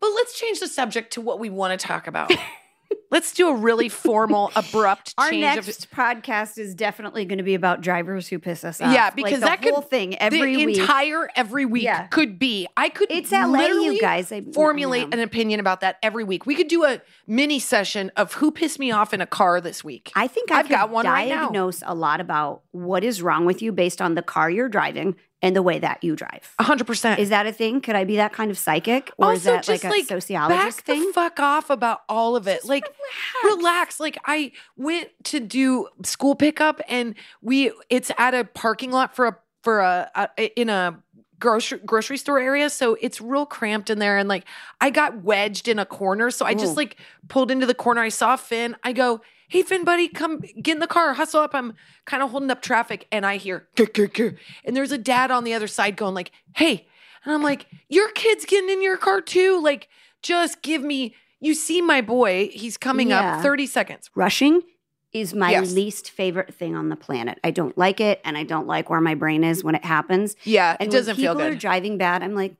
but 0.00 0.10
let's 0.10 0.36
change 0.36 0.58
the 0.58 0.66
subject 0.66 1.12
to 1.12 1.20
what 1.20 1.38
we 1.38 1.50
want 1.50 1.78
to 1.78 1.86
talk 1.86 2.08
about. 2.08 2.32
Let's 3.10 3.32
do 3.32 3.48
a 3.48 3.54
really 3.54 3.88
formal, 3.88 4.50
abrupt 4.56 5.14
Our 5.16 5.30
change 5.30 5.42
next 5.42 5.84
of 5.84 5.90
podcast 5.92 6.58
is 6.58 6.74
definitely 6.74 7.24
going 7.24 7.38
to 7.38 7.44
be 7.44 7.54
about 7.54 7.80
drivers 7.80 8.26
who 8.28 8.38
piss 8.40 8.64
us 8.64 8.80
off. 8.80 8.92
Yeah, 8.92 9.04
Like, 9.04 9.14
because 9.16 9.40
the 9.40 9.46
that 9.46 9.62
could- 9.62 9.72
whole 9.72 9.80
thing 9.82 10.18
every 10.18 10.56
the 10.56 10.66
week. 10.66 10.78
entire 10.78 11.28
every 11.36 11.64
week 11.64 11.84
Yeah. 11.84 12.08
could 12.08 12.38
be. 12.38 12.66
I 12.76 12.88
could 12.88 13.10
it's 13.10 13.30
LA, 13.30 13.66
you 13.66 14.00
guys. 14.00 14.32
I, 14.32 14.42
formulate 14.52 15.14
an 15.14 15.20
opinion 15.20 15.60
about 15.60 15.80
that 15.82 15.98
every 16.02 16.24
week. 16.24 16.46
We 16.46 16.54
could 16.56 16.68
do 16.68 16.84
a 16.84 17.00
mini 17.26 17.58
session 17.60 18.10
of 18.16 18.34
who 18.34 18.50
pissed 18.50 18.78
me 18.78 18.90
off 18.90 19.14
in 19.14 19.20
a 19.20 19.26
car 19.26 19.60
this 19.60 19.84
week. 19.84 20.10
I 20.16 20.26
think 20.26 20.50
I 20.50 20.58
I've 20.58 20.66
could 20.66 20.72
got 20.72 20.90
one 20.90 21.06
right 21.06 21.28
now. 21.28 21.42
diagnose 21.42 21.82
a 21.86 21.94
lot 21.94 22.20
about 22.20 22.62
what 22.72 23.04
is 23.04 23.22
wrong 23.22 23.46
with 23.46 23.62
you 23.62 23.70
based 23.72 24.02
on 24.02 24.14
the 24.16 24.22
car 24.22 24.50
you're 24.50 24.68
driving 24.68 25.14
and 25.42 25.54
the 25.54 25.62
way 25.62 25.78
that 25.78 26.02
you 26.02 26.16
drive. 26.16 26.54
A 26.58 26.62
hundred 26.62 26.86
percent. 26.86 27.20
Is 27.20 27.28
that 27.28 27.46
a 27.46 27.52
thing? 27.52 27.80
Could 27.80 27.94
I 27.94 28.04
be 28.04 28.16
that 28.16 28.32
kind 28.32 28.50
of 28.50 28.58
psychic, 28.58 29.10
or 29.18 29.32
is 29.32 29.44
that 29.44 29.68
like 29.68 29.84
a 29.84 30.02
sociologist 30.04 30.76
back 30.78 30.84
thing? 30.84 31.06
the 31.06 31.12
fuck 31.12 31.38
off 31.40 31.70
about 31.70 32.00
all 32.08 32.36
of 32.36 32.48
it. 32.48 32.64
like 32.64 32.84
relax. 33.44 34.00
Like 34.00 34.18
I 34.24 34.52
went 34.76 35.10
to 35.24 35.40
do 35.40 35.88
school 36.04 36.34
pickup 36.34 36.80
and 36.88 37.14
we 37.42 37.72
it's 37.90 38.10
at 38.18 38.34
a 38.34 38.44
parking 38.44 38.90
lot 38.90 39.14
for 39.14 39.26
a 39.26 39.36
for 39.62 39.80
a, 39.80 40.30
a 40.38 40.60
in 40.60 40.68
a 40.68 41.02
grocery 41.38 41.80
grocery 41.84 42.16
store 42.16 42.38
area 42.38 42.70
so 42.70 42.96
it's 43.00 43.20
real 43.20 43.44
cramped 43.44 43.90
in 43.90 43.98
there 43.98 44.16
and 44.16 44.28
like 44.28 44.44
I 44.80 44.88
got 44.88 45.22
wedged 45.22 45.68
in 45.68 45.78
a 45.78 45.84
corner 45.84 46.30
so 46.30 46.46
I 46.46 46.54
just 46.54 46.72
oh. 46.72 46.76
like 46.76 46.96
pulled 47.28 47.50
into 47.50 47.66
the 47.66 47.74
corner 47.74 48.00
I 48.00 48.08
saw 48.08 48.36
Finn 48.36 48.74
I 48.82 48.92
go 48.92 49.20
hey 49.48 49.62
Finn 49.62 49.84
buddy 49.84 50.08
come 50.08 50.38
get 50.62 50.72
in 50.74 50.78
the 50.80 50.86
car 50.86 51.14
hustle 51.14 51.40
up 51.40 51.54
I'm 51.54 51.74
kind 52.04 52.22
of 52.22 52.30
holding 52.30 52.50
up 52.50 52.62
traffic 52.62 53.06
and 53.12 53.24
I 53.26 53.36
hear 53.36 53.68
and 54.64 54.76
there's 54.76 54.92
a 54.92 54.98
dad 54.98 55.30
on 55.30 55.44
the 55.44 55.54
other 55.54 55.66
side 55.68 55.96
going 55.96 56.14
like 56.14 56.32
hey 56.56 56.86
and 57.24 57.34
I'm 57.34 57.42
like 57.42 57.66
your 57.88 58.10
kid's 58.12 58.44
getting 58.44 58.70
in 58.70 58.82
your 58.82 58.96
car 58.96 59.20
too 59.20 59.60
like 59.62 59.88
just 60.22 60.62
give 60.62 60.82
me 60.82 61.14
you 61.40 61.54
see 61.54 61.80
my 61.82 62.00
boy 62.00 62.48
he's 62.52 62.76
coming 62.76 63.08
Yeah. 63.10 63.36
up 63.36 63.42
30 63.42 63.66
seconds 63.66 64.10
Rushing 64.14 64.62
is 65.12 65.32
my 65.34 65.50
Yes. 65.52 65.72
least 65.72 66.10
favorite 66.10 66.52
thing 66.52 66.74
on 66.76 66.88
the 66.90 66.96
planet. 66.96 67.38
I 67.42 67.50
don't 67.50 67.78
like 67.78 68.00
it, 68.00 68.20
and 68.24 68.36
I 68.36 68.42
don't 68.42 68.66
like 68.66 68.90
where 68.90 69.00
my 69.00 69.14
brain 69.14 69.44
is 69.44 69.64
when 69.64 69.74
it 69.74 69.84
happens. 69.84 70.36
yeah 70.44 70.76
And 70.78 70.88
it 70.88 70.92
doesn't 70.92 71.12
when 71.16 71.20
feel 71.22 71.32
people 71.34 71.46
are 71.46 71.50
good 71.52 71.58
driving 71.58 71.96
bad, 71.96 72.22
I'm 72.22 72.34
like, 72.34 72.56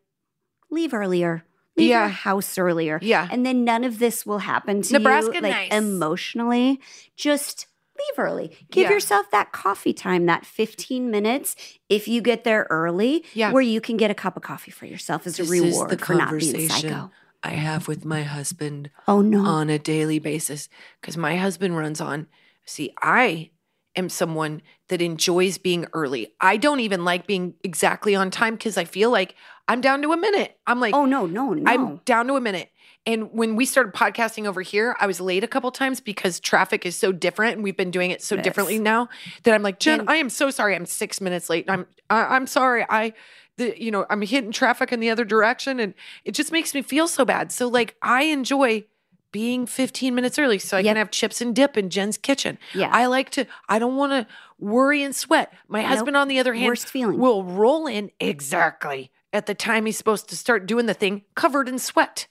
leave 0.71 0.95
earlier. 0.95 1.45
Leave 1.77 1.89
Yeah. 1.91 2.01
your 2.07 2.09
house 2.09 2.57
earlier. 2.59 2.99
yeah 3.03 3.29
And 3.31 3.45
then 3.45 3.65
none 3.65 3.85
of 3.85 3.99
this 3.99 4.25
will 4.27 4.39
happen 4.39 4.83
to 4.83 4.93
Nebraska 4.95 5.35
you, 5.35 5.41
like 5.41 5.53
nice. 5.53 5.73
emotionally. 5.73 6.81
Just 7.17 7.67
leave 7.99 8.19
early. 8.19 8.57
Give 8.71 8.85
Yeah. 8.85 8.93
yourself 8.93 9.31
that 9.31 9.53
coffee 9.53 9.93
time, 9.95 10.27
that 10.27 10.45
15 10.45 11.11
minutes, 11.11 11.57
if 11.89 12.07
you 12.09 12.21
get 12.21 12.45
there 12.45 12.67
early, 12.71 13.25
Yeah. 13.35 13.53
where 13.53 13.63
you 13.63 13.81
can 13.81 13.97
get 13.97 14.11
a 14.11 14.15
cup 14.15 14.37
of 14.37 14.43
coffee 14.43 14.71
for 14.71 14.87
yourself 14.87 15.27
as 15.27 15.37
This 15.37 15.49
a 15.51 15.53
is 15.55 15.61
reward 15.63 15.91
the 15.91 15.99
for 15.99 16.15
not 16.15 16.39
being 16.39 16.69
psycho. 16.69 17.11
I 17.43 17.51
have 17.51 17.87
with 17.89 18.05
my 18.05 18.23
husband 18.23 18.91
Oh 19.07 19.21
no. 19.23 19.45
on 19.47 19.71
a 19.71 19.79
daily 19.79 20.19
basis 20.19 20.69
because 21.01 21.17
my 21.17 21.37
husband 21.37 21.77
runs 21.77 22.01
on. 22.01 22.27
See, 22.65 22.93
I 23.01 23.51
am 23.97 24.09
someone 24.09 24.63
that 24.89 25.01
enjoys 25.03 25.59
being 25.59 25.87
early. 25.93 26.33
I 26.41 26.57
don't 26.57 26.81
even 26.81 27.05
like 27.05 27.27
being 27.27 27.55
exactly 27.65 28.15
on 28.15 28.31
time 28.31 28.55
because 28.55 28.77
I 28.77 28.85
feel 28.85 29.11
like 29.11 29.35
I'm 29.69 29.81
down 29.81 30.03
to 30.03 30.13
a 30.13 30.17
minute. 30.17 30.57
I'm 30.67 30.81
like, 30.81 30.95
oh 30.95 31.05
no, 31.07 31.27
no, 31.27 31.53
no. 31.53 31.63
I'm 31.71 31.97
down 32.05 32.27
to 32.29 32.35
a 32.35 32.41
minute. 32.41 32.71
And 33.09 33.31
when 33.33 33.55
we 33.55 33.65
started 33.67 33.93
podcasting 33.95 34.47
over 34.47 34.63
here, 34.63 34.97
I 34.99 35.07
was 35.07 35.21
late 35.21 35.45
a 35.45 35.49
couple 35.49 35.71
times 35.71 36.01
because 36.01 36.41
traffic 36.41 36.85
is 36.85 36.97
so 36.97 37.13
different, 37.13 37.55
and 37.55 37.63
we've 37.63 37.77
been 37.77 37.93
doing 37.93 38.11
it 38.11 38.21
so 38.21 38.35
Yes. 38.35 38.43
differently 38.45 38.79
now 38.81 39.09
that 39.45 39.55
I'm 39.55 39.63
like, 39.63 39.79
Jen, 39.79 40.01
And- 40.01 40.11
I 40.11 40.17
am 40.17 40.29
so 40.29 40.51
sorry. 40.51 40.75
I'm 40.75 40.87
six 40.87 41.21
minutes 41.21 41.49
late. 41.49 41.67
I'm 41.69 41.87
I, 42.11 42.25
I'm 42.37 42.47
sorry. 42.49 42.85
I, 42.89 43.13
the 43.59 43.81
you 43.81 43.91
know, 43.93 44.07
I'm 44.11 44.23
hitting 44.23 44.51
traffic 44.53 44.93
in 44.93 44.99
the 45.01 45.11
other 45.11 45.25
direction, 45.25 45.79
and 45.81 45.95
it 46.25 46.33
just 46.33 46.51
makes 46.53 46.75
me 46.75 46.83
feel 46.83 47.07
so 47.09 47.25
bad. 47.25 47.53
So 47.53 47.69
like, 47.69 47.95
I 48.03 48.25
enjoy 48.25 48.85
being 49.33 49.67
15 49.67 50.15
minutes 50.15 50.39
early 50.39 50.59
so 50.59 50.77
I 50.77 50.81
Yep. 50.81 50.91
can 50.91 50.97
have 50.97 51.11
chips 51.11 51.41
and 51.41 51.55
dip 51.55 51.77
in 51.77 51.91
Jen's 51.91 52.17
kitchen. 52.17 52.59
yeah. 52.75 52.89
I 52.93 53.07
like 53.07 53.31
to. 53.31 53.47
I 53.69 53.79
don't 53.79 53.97
want 53.97 54.13
to 54.13 54.27
worry 54.59 55.03
and 55.03 55.15
sweat. 55.15 55.53
My 55.69 55.81
Nope. 55.83 55.89
husband, 55.91 56.17
on 56.17 56.29
the 56.29 56.39
other 56.39 56.55
hand, 56.55 56.67
Worst 56.67 56.89
feeling. 56.89 57.19
will 57.19 57.45
roll 57.45 57.87
in 57.87 58.11
exactly 58.21 59.11
at 59.33 59.47
the 59.47 59.55
time 59.55 59.85
he's 59.87 59.99
supposed 59.99 60.29
to 60.31 60.37
start 60.37 60.67
doing 60.67 60.87
the 60.87 60.95
thing 60.95 61.23
covered 61.35 61.69
in 61.69 61.79
sweat. 61.79 62.27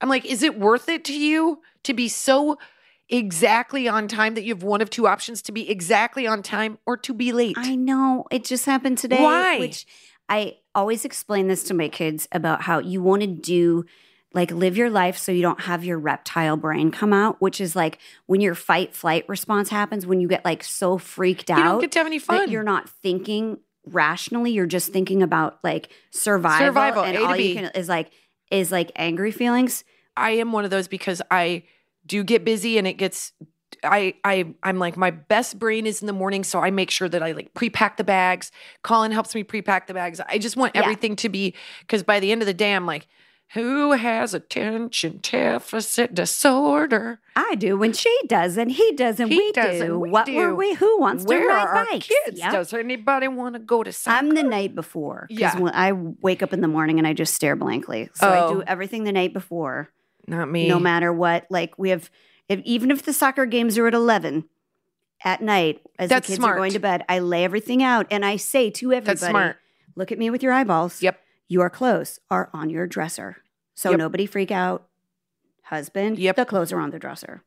I'm 0.00 0.08
like, 0.08 0.24
is 0.24 0.42
it 0.42 0.58
worth 0.58 0.88
it 0.88 1.04
to 1.04 1.14
you 1.16 1.60
to 1.84 1.94
be 1.94 2.08
so 2.08 2.58
exactly 3.08 3.86
on 3.88 4.08
time 4.08 4.34
that 4.34 4.42
you 4.42 4.54
have 4.54 4.62
one 4.62 4.80
of 4.80 4.90
two 4.90 5.06
options 5.06 5.42
to 5.42 5.52
be 5.52 5.68
exactly 5.70 6.26
on 6.26 6.42
time 6.42 6.78
or 6.86 6.96
to 6.96 7.14
be 7.14 7.32
late? 7.32 7.56
I 7.58 7.76
know. 7.76 8.26
It 8.30 8.44
just 8.44 8.66
happened 8.66 8.98
today. 8.98 9.22
Why? 9.22 9.58
Which 9.58 9.86
I 10.28 10.56
always 10.74 11.04
explain 11.04 11.48
this 11.48 11.62
to 11.64 11.74
my 11.74 11.88
kids 11.88 12.26
about 12.32 12.62
how 12.62 12.78
you 12.78 13.02
want 13.02 13.20
to 13.22 13.28
do 13.28 13.84
like 14.34 14.50
live 14.50 14.76
your 14.76 14.90
life 14.90 15.18
so 15.18 15.32
you 15.32 15.42
don't 15.42 15.60
have 15.62 15.84
your 15.84 15.98
reptile 15.98 16.56
brain 16.56 16.90
come 16.90 17.12
out, 17.12 17.40
which 17.40 17.60
is 17.60 17.76
like 17.76 17.98
when 18.26 18.40
your 18.40 18.54
fight 18.54 18.94
flight 18.94 19.24
response 19.28 19.68
happens, 19.68 20.06
when 20.06 20.20
you 20.20 20.28
get 20.28 20.44
like 20.44 20.62
so 20.62 20.98
freaked 20.98 21.50
out. 21.50 21.58
you 21.58 21.64
don't 21.64 21.80
get 21.80 21.92
to 21.92 21.98
have 21.98 22.06
any 22.06 22.18
fun. 22.18 22.50
you're 22.50 22.62
not 22.62 22.88
thinking 22.88 23.58
rationally, 23.86 24.52
you're 24.52 24.66
just 24.66 24.92
thinking 24.92 25.22
about 25.22 25.58
like 25.62 25.90
survival. 26.10 26.66
Survival, 26.66 27.04
and 27.04 27.18
all 27.18 27.36
you 27.36 27.54
can 27.54 27.70
is 27.74 27.88
like 27.88 28.10
is 28.50 28.70
like 28.72 28.90
angry 28.96 29.30
feelings. 29.32 29.84
I 30.16 30.32
am 30.32 30.52
one 30.52 30.64
of 30.64 30.70
those 30.70 30.88
because 30.88 31.22
I 31.30 31.64
do 32.06 32.22
get 32.24 32.44
busy 32.44 32.78
and 32.78 32.86
it 32.86 32.94
gets 32.94 33.32
I 33.84 34.14
I 34.24 34.54
I'm 34.62 34.78
like 34.78 34.96
my 34.96 35.10
best 35.10 35.58
brain 35.58 35.86
is 35.86 36.02
in 36.02 36.06
the 36.06 36.12
morning 36.12 36.44
so 36.44 36.60
I 36.60 36.70
make 36.70 36.90
sure 36.90 37.08
that 37.08 37.22
I 37.22 37.32
like 37.32 37.54
pre-pack 37.54 37.96
the 37.96 38.04
bags. 38.04 38.52
Colin 38.82 39.12
helps 39.12 39.34
me 39.34 39.42
pre-pack 39.42 39.86
the 39.86 39.94
bags. 39.94 40.20
I 40.20 40.38
just 40.38 40.56
want 40.56 40.74
Yeah. 40.74 40.82
everything 40.82 41.16
to 41.16 41.28
be 41.28 41.54
cuz 41.88 42.02
by 42.02 42.20
the 42.20 42.30
end 42.30 42.42
of 42.42 42.46
the 42.46 42.54
day 42.54 42.74
I'm 42.74 42.86
like 42.86 43.06
who 43.54 43.92
has 43.92 44.32
attention 44.34 45.18
deficit 45.22 46.14
disorder? 46.14 47.20
I 47.36 47.54
do 47.54 47.76
when 47.76 47.92
she 47.92 48.14
does 48.26 48.56
and 48.56 48.70
he 48.70 48.92
does 48.92 49.20
and 49.20 49.30
He 49.30 49.36
we 49.38 49.52
does 49.52 49.80
and 49.80 49.90
do. 49.90 49.98
we 49.98 50.10
what 50.10 50.26
do. 50.26 50.34
were 50.36 50.54
we? 50.54 50.74
Who 50.74 50.98
wants 51.00 51.24
Where 51.24 51.40
to 51.42 51.46
ride 51.48 51.86
bikes? 51.90 52.06
kids? 52.08 52.38
Yep. 52.38 52.52
Does 52.52 52.72
anybody 52.72 53.28
want 53.28 53.54
to 53.54 53.58
go 53.58 53.82
to 53.82 53.92
soccer? 53.92 54.16
I'm 54.18 54.30
the 54.34 54.42
night 54.42 54.74
before. 54.74 55.26
Yeah. 55.30 55.58
When 55.58 55.74
I 55.74 55.92
wake 55.92 56.42
up 56.42 56.52
in 56.52 56.60
the 56.60 56.68
morning 56.68 56.98
and 56.98 57.06
I 57.06 57.12
just 57.12 57.34
stare 57.34 57.56
blankly. 57.56 58.08
So 58.14 58.28
I 58.28 58.38
Oh. 58.40 58.54
do 58.54 58.62
everything 58.62 59.04
the 59.04 59.12
night 59.12 59.32
before, 59.32 59.90
Not 60.26 60.50
me. 60.50 60.68
no 60.68 60.78
matter 60.78 61.12
what. 61.12 61.46
Like 61.50 61.78
we 61.78 61.90
have, 61.90 62.10
if, 62.48 62.60
even 62.64 62.90
if 62.90 63.02
the 63.02 63.12
soccer 63.12 63.46
games 63.46 63.76
are 63.78 63.86
at 63.86 63.94
11 63.94 64.44
at 65.24 65.40
night, 65.40 65.80
as 65.98 66.08
That's 66.08 66.26
the 66.26 66.32
kids 66.32 66.38
smart. 66.38 66.54
are 66.54 66.58
going 66.58 66.72
to 66.72 66.80
bed, 66.80 67.04
I 67.08 67.18
lay 67.20 67.44
everything 67.44 67.82
out 67.82 68.06
and 68.10 68.24
I 68.24 68.36
say 68.36 68.70
to 68.70 68.92
everybody, 68.92 69.18
That's 69.18 69.28
smart. 69.30 69.56
look 69.94 70.10
at 70.10 70.18
me 70.18 70.30
with 70.30 70.42
your 70.42 70.52
eyeballs. 70.52 71.02
Yep. 71.02 71.18
Your 71.52 71.68
clothes 71.68 72.18
are 72.30 72.48
on 72.54 72.70
your 72.70 72.86
dresser. 72.86 73.36
So 73.74 73.90
Yep. 73.90 73.98
nobody 73.98 74.24
freak 74.24 74.50
out. 74.50 74.88
Husband, 75.64 76.18
Yep. 76.18 76.36
the 76.36 76.46
clothes 76.46 76.72
are 76.72 76.80
on 76.80 76.90
the 76.90 76.98
dresser. 76.98 77.42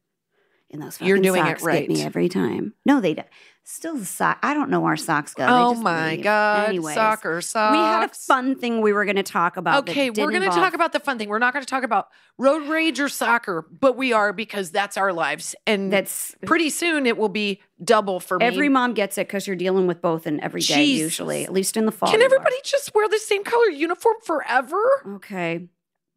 And 0.69 0.79
those 0.81 0.97
fucking 0.97 1.07
You're 1.07 1.17
doing 1.19 1.41
it 1.43 1.59
socks 1.59 1.63
get 1.65 1.89
me 1.89 1.95
right. 1.97 2.05
every 2.05 2.29
time. 2.29 2.73
No, 2.85 3.01
they 3.01 3.15
don't. 3.15 3.27
Still 3.67 3.95
the 3.97 4.05
sock. 4.05 4.37
I 4.43 4.53
don't 4.53 4.69
know 4.69 4.79
where 4.79 4.95
socks 4.95 5.33
go. 5.33 5.43
They 5.43 5.51
Oh 5.51 5.73
my 5.73 6.11
leave. 6.11 6.23
god. 6.23 6.69
Anyways, 6.69 6.93
Soccer 6.93 7.41
socks. 7.41 7.71
we 7.71 7.77
had 7.79 8.03
a 8.03 8.13
fun 8.13 8.55
thing 8.59 8.79
we 8.79 8.93
were 8.93 9.05
going 9.05 9.15
to 9.15 9.23
talk 9.23 9.57
about. 9.57 9.89
Okay, 9.89 10.11
we're 10.11 10.29
going 10.29 10.41
to 10.41 10.45
involve- 10.47 10.55
talk 10.63 10.73
about 10.75 10.93
the 10.93 10.99
fun 10.99 11.17
thing. 11.17 11.29
We're 11.29 11.39
not 11.39 11.51
going 11.51 11.65
to 11.65 11.69
talk 11.69 11.83
about 11.83 12.09
road 12.37 12.67
rage 12.69 12.99
or 12.99 13.09
soccer, 13.09 13.65
but 13.79 13.97
we 13.97 14.13
are 14.13 14.33
because 14.33 14.69
that's 14.69 14.97
our 14.97 15.11
lives. 15.11 15.55
And 15.65 15.91
that's 15.91 16.35
pretty 16.45 16.69
soon 16.69 17.07
it 17.07 17.17
will 17.17 17.27
be 17.27 17.59
double 17.83 18.19
for 18.19 18.37
me. 18.37 18.45
every 18.45 18.69
mom 18.69 18.93
gets 18.93 19.17
it 19.17 19.27
because 19.27 19.47
you're 19.47 19.55
dealing 19.55 19.87
with 19.87 19.99
both 19.99 20.27
in 20.27 20.39
every 20.41 20.61
day 20.61 20.75
Jesus. 20.85 21.01
usually, 21.01 21.43
at 21.43 21.51
least 21.51 21.75
in 21.75 21.87
the 21.87 21.91
fall. 21.91 22.07
Can 22.11 22.19
you 22.19 22.23
are. 22.23 22.27
everybody 22.27 22.55
just 22.63 22.93
wear 22.93 23.09
the 23.09 23.17
same 23.17 23.43
color 23.43 23.65
uniform 23.69 24.15
forever? 24.23 24.79
Okay, 25.15 25.67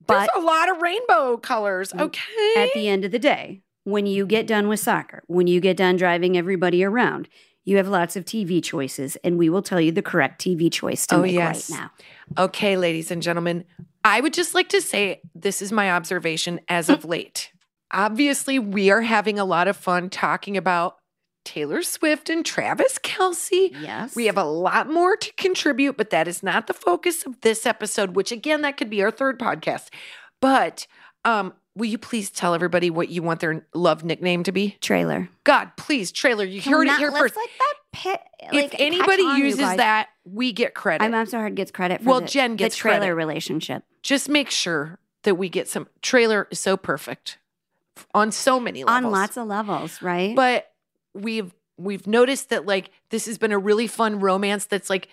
There's 0.06 0.28
a 0.36 0.40
lot 0.40 0.68
of 0.70 0.82
rainbow 0.82 1.38
colors. 1.38 1.92
Mm, 1.94 2.00
Okay. 2.02 2.54
at 2.58 2.74
the 2.74 2.88
end 2.88 3.06
of 3.06 3.10
the 3.10 3.18
day, 3.18 3.62
when 3.88 4.06
you 4.06 4.26
get 4.26 4.46
done 4.46 4.68
with 4.68 4.80
soccer, 4.80 5.22
when 5.26 5.46
you 5.46 5.60
get 5.60 5.76
done 5.76 5.96
driving 5.96 6.36
everybody 6.36 6.84
around, 6.84 7.28
you 7.64 7.76
have 7.76 7.88
lots 7.88 8.16
of 8.16 8.24
TV 8.24 8.62
choices, 8.62 9.16
and 9.24 9.36
we 9.38 9.48
will 9.48 9.62
tell 9.62 9.80
you 9.80 9.92
the 9.92 10.02
correct 10.02 10.40
TV 10.42 10.70
choice 10.72 11.06
to 11.08 11.16
Oh, 11.16 11.22
make 11.22 11.34
yes. 11.34 11.70
right 11.70 11.80
now. 11.80 11.90
Okay, 12.44 12.76
ladies 12.76 13.10
and 13.10 13.22
gentlemen, 13.22 13.64
I 14.04 14.20
would 14.20 14.32
just 14.32 14.54
like 14.54 14.68
to 14.70 14.80
say 14.80 15.20
this 15.34 15.60
is 15.60 15.70
my 15.72 15.90
observation 15.92 16.60
as 16.68 16.88
of 16.88 17.04
late. 17.14 17.50
Obviously, 17.90 18.58
we 18.58 18.90
are 18.90 19.02
having 19.02 19.38
a 19.38 19.44
lot 19.44 19.68
of 19.68 19.76
fun 19.76 20.08
talking 20.10 20.56
about 20.56 20.96
Taylor 21.44 21.82
Swift 21.82 22.28
and 22.28 22.44
Travis 22.44 22.98
Kelce. 23.02 23.70
Yes, 23.80 24.14
We 24.14 24.26
have 24.26 24.36
a 24.36 24.44
lot 24.44 24.90
more 24.90 25.16
to 25.16 25.32
contribute, 25.34 25.96
but 25.96 26.10
that 26.10 26.28
is 26.28 26.42
not 26.42 26.66
the 26.66 26.74
focus 26.74 27.24
of 27.24 27.40
this 27.40 27.64
episode, 27.64 28.14
which 28.16 28.30
again, 28.32 28.60
that 28.62 28.76
could 28.76 28.90
be 28.90 29.02
our 29.02 29.10
third 29.10 29.38
podcast. 29.38 29.88
But 30.42 30.86
um, 31.24 31.54
will 31.78 31.86
you 31.86 31.96
please 31.98 32.28
tell 32.30 32.54
everybody 32.54 32.90
what 32.90 33.08
you 33.08 33.22
want 33.22 33.40
their 33.40 33.64
love 33.72 34.04
nickname 34.04 34.42
to 34.44 34.52
be? 34.52 34.76
trailer. 34.80 35.28
God, 35.44 35.70
please, 35.76 36.12
trailer, 36.12 36.44
you 36.44 36.60
Can 36.60 36.72
heard 36.72 36.80
we 36.80 36.84
it 36.86 36.88
not- 36.88 36.98
here 36.98 37.10
let's 37.10 37.20
first. 37.20 37.36
let 37.36 37.48
that 37.58 37.74
pit, 37.92 38.20
like, 38.52 38.74
if 38.74 38.80
anybody 38.80 39.22
on, 39.22 39.38
uses 39.40 39.60
that, 39.76 40.08
we 40.24 40.52
get 40.52 40.74
credit. 40.74 41.04
I'm, 41.04 41.26
so 41.26 41.38
hard 41.38 41.54
gets 41.54 41.70
credit 41.70 42.02
for 42.02 42.08
Well, 42.10 42.20
the, 42.20 42.26
Jen 42.26 42.56
gets 42.56 42.74
the 42.76 42.80
trailer 42.80 42.98
credit. 42.98 43.14
relationship. 43.14 43.84
Just 44.02 44.28
make 44.28 44.50
sure 44.50 44.98
that 45.22 45.36
we 45.36 45.48
get 45.48 45.68
some 45.68 45.88
trailer 46.02 46.46
is 46.50 46.58
so 46.60 46.76
perfect 46.76 47.38
on 48.14 48.30
so 48.32 48.60
many 48.60 48.84
levels. 48.84 49.04
on 49.06 49.10
lots 49.10 49.36
of 49.36 49.46
levels, 49.46 50.02
right? 50.02 50.34
but 50.36 50.70
we've 51.14 51.52
we've 51.78 52.06
noticed 52.06 52.50
that 52.50 52.66
like 52.66 52.90
this 53.10 53.26
has 53.26 53.38
been 53.38 53.52
a 53.52 53.58
really 53.58 53.86
fun 53.86 54.20
romance 54.20 54.66
that's 54.66 54.90
like 54.90 55.08